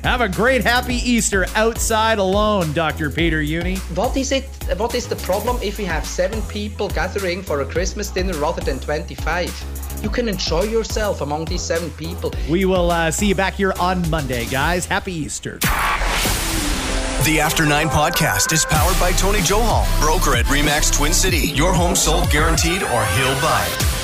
Have 0.04 0.20
a 0.20 0.28
great 0.28 0.62
happy 0.62 0.96
Easter 0.96 1.46
outside 1.54 2.18
alone, 2.18 2.72
Dr. 2.72 3.10
Peter 3.10 3.40
Jüni. 3.42 3.78
What 3.96 4.16
is 4.16 4.32
it? 4.32 4.44
What 4.76 4.94
is 4.94 5.06
the 5.06 5.16
problem 5.16 5.58
if 5.62 5.78
we 5.78 5.84
have 5.84 6.06
seven 6.06 6.40
people 6.42 6.88
gathering 6.88 7.42
for 7.42 7.60
a 7.60 7.66
Christmas 7.66 8.10
dinner 8.10 8.34
rather 8.34 8.62
than 8.62 8.78
25? 8.80 10.00
You 10.02 10.10
can 10.10 10.28
enjoy 10.28 10.62
yourself 10.64 11.20
among 11.20 11.46
these 11.46 11.62
seven 11.62 11.90
people. 11.92 12.32
We 12.48 12.64
will 12.64 12.90
uh, 12.90 13.10
see 13.10 13.26
you 13.26 13.34
back 13.34 13.54
here 13.54 13.72
on 13.80 14.08
Monday, 14.10 14.46
guys. 14.46 14.86
Happy 14.86 15.12
Easter. 15.12 15.58
The 17.24 17.40
After 17.40 17.64
Nine 17.64 17.88
podcast 17.88 18.52
is 18.52 18.66
powered 18.66 19.00
by 19.00 19.12
Tony 19.12 19.38
Johal, 19.38 19.86
broker 20.00 20.36
at 20.36 20.44
Remax 20.46 20.92
Twin 20.92 21.14
City. 21.14 21.48
Your 21.54 21.72
home 21.72 21.96
sold 21.96 22.30
guaranteed 22.30 22.82
or 22.82 23.04
he'll 23.06 23.40
buy 23.40 23.66
it. 23.70 24.03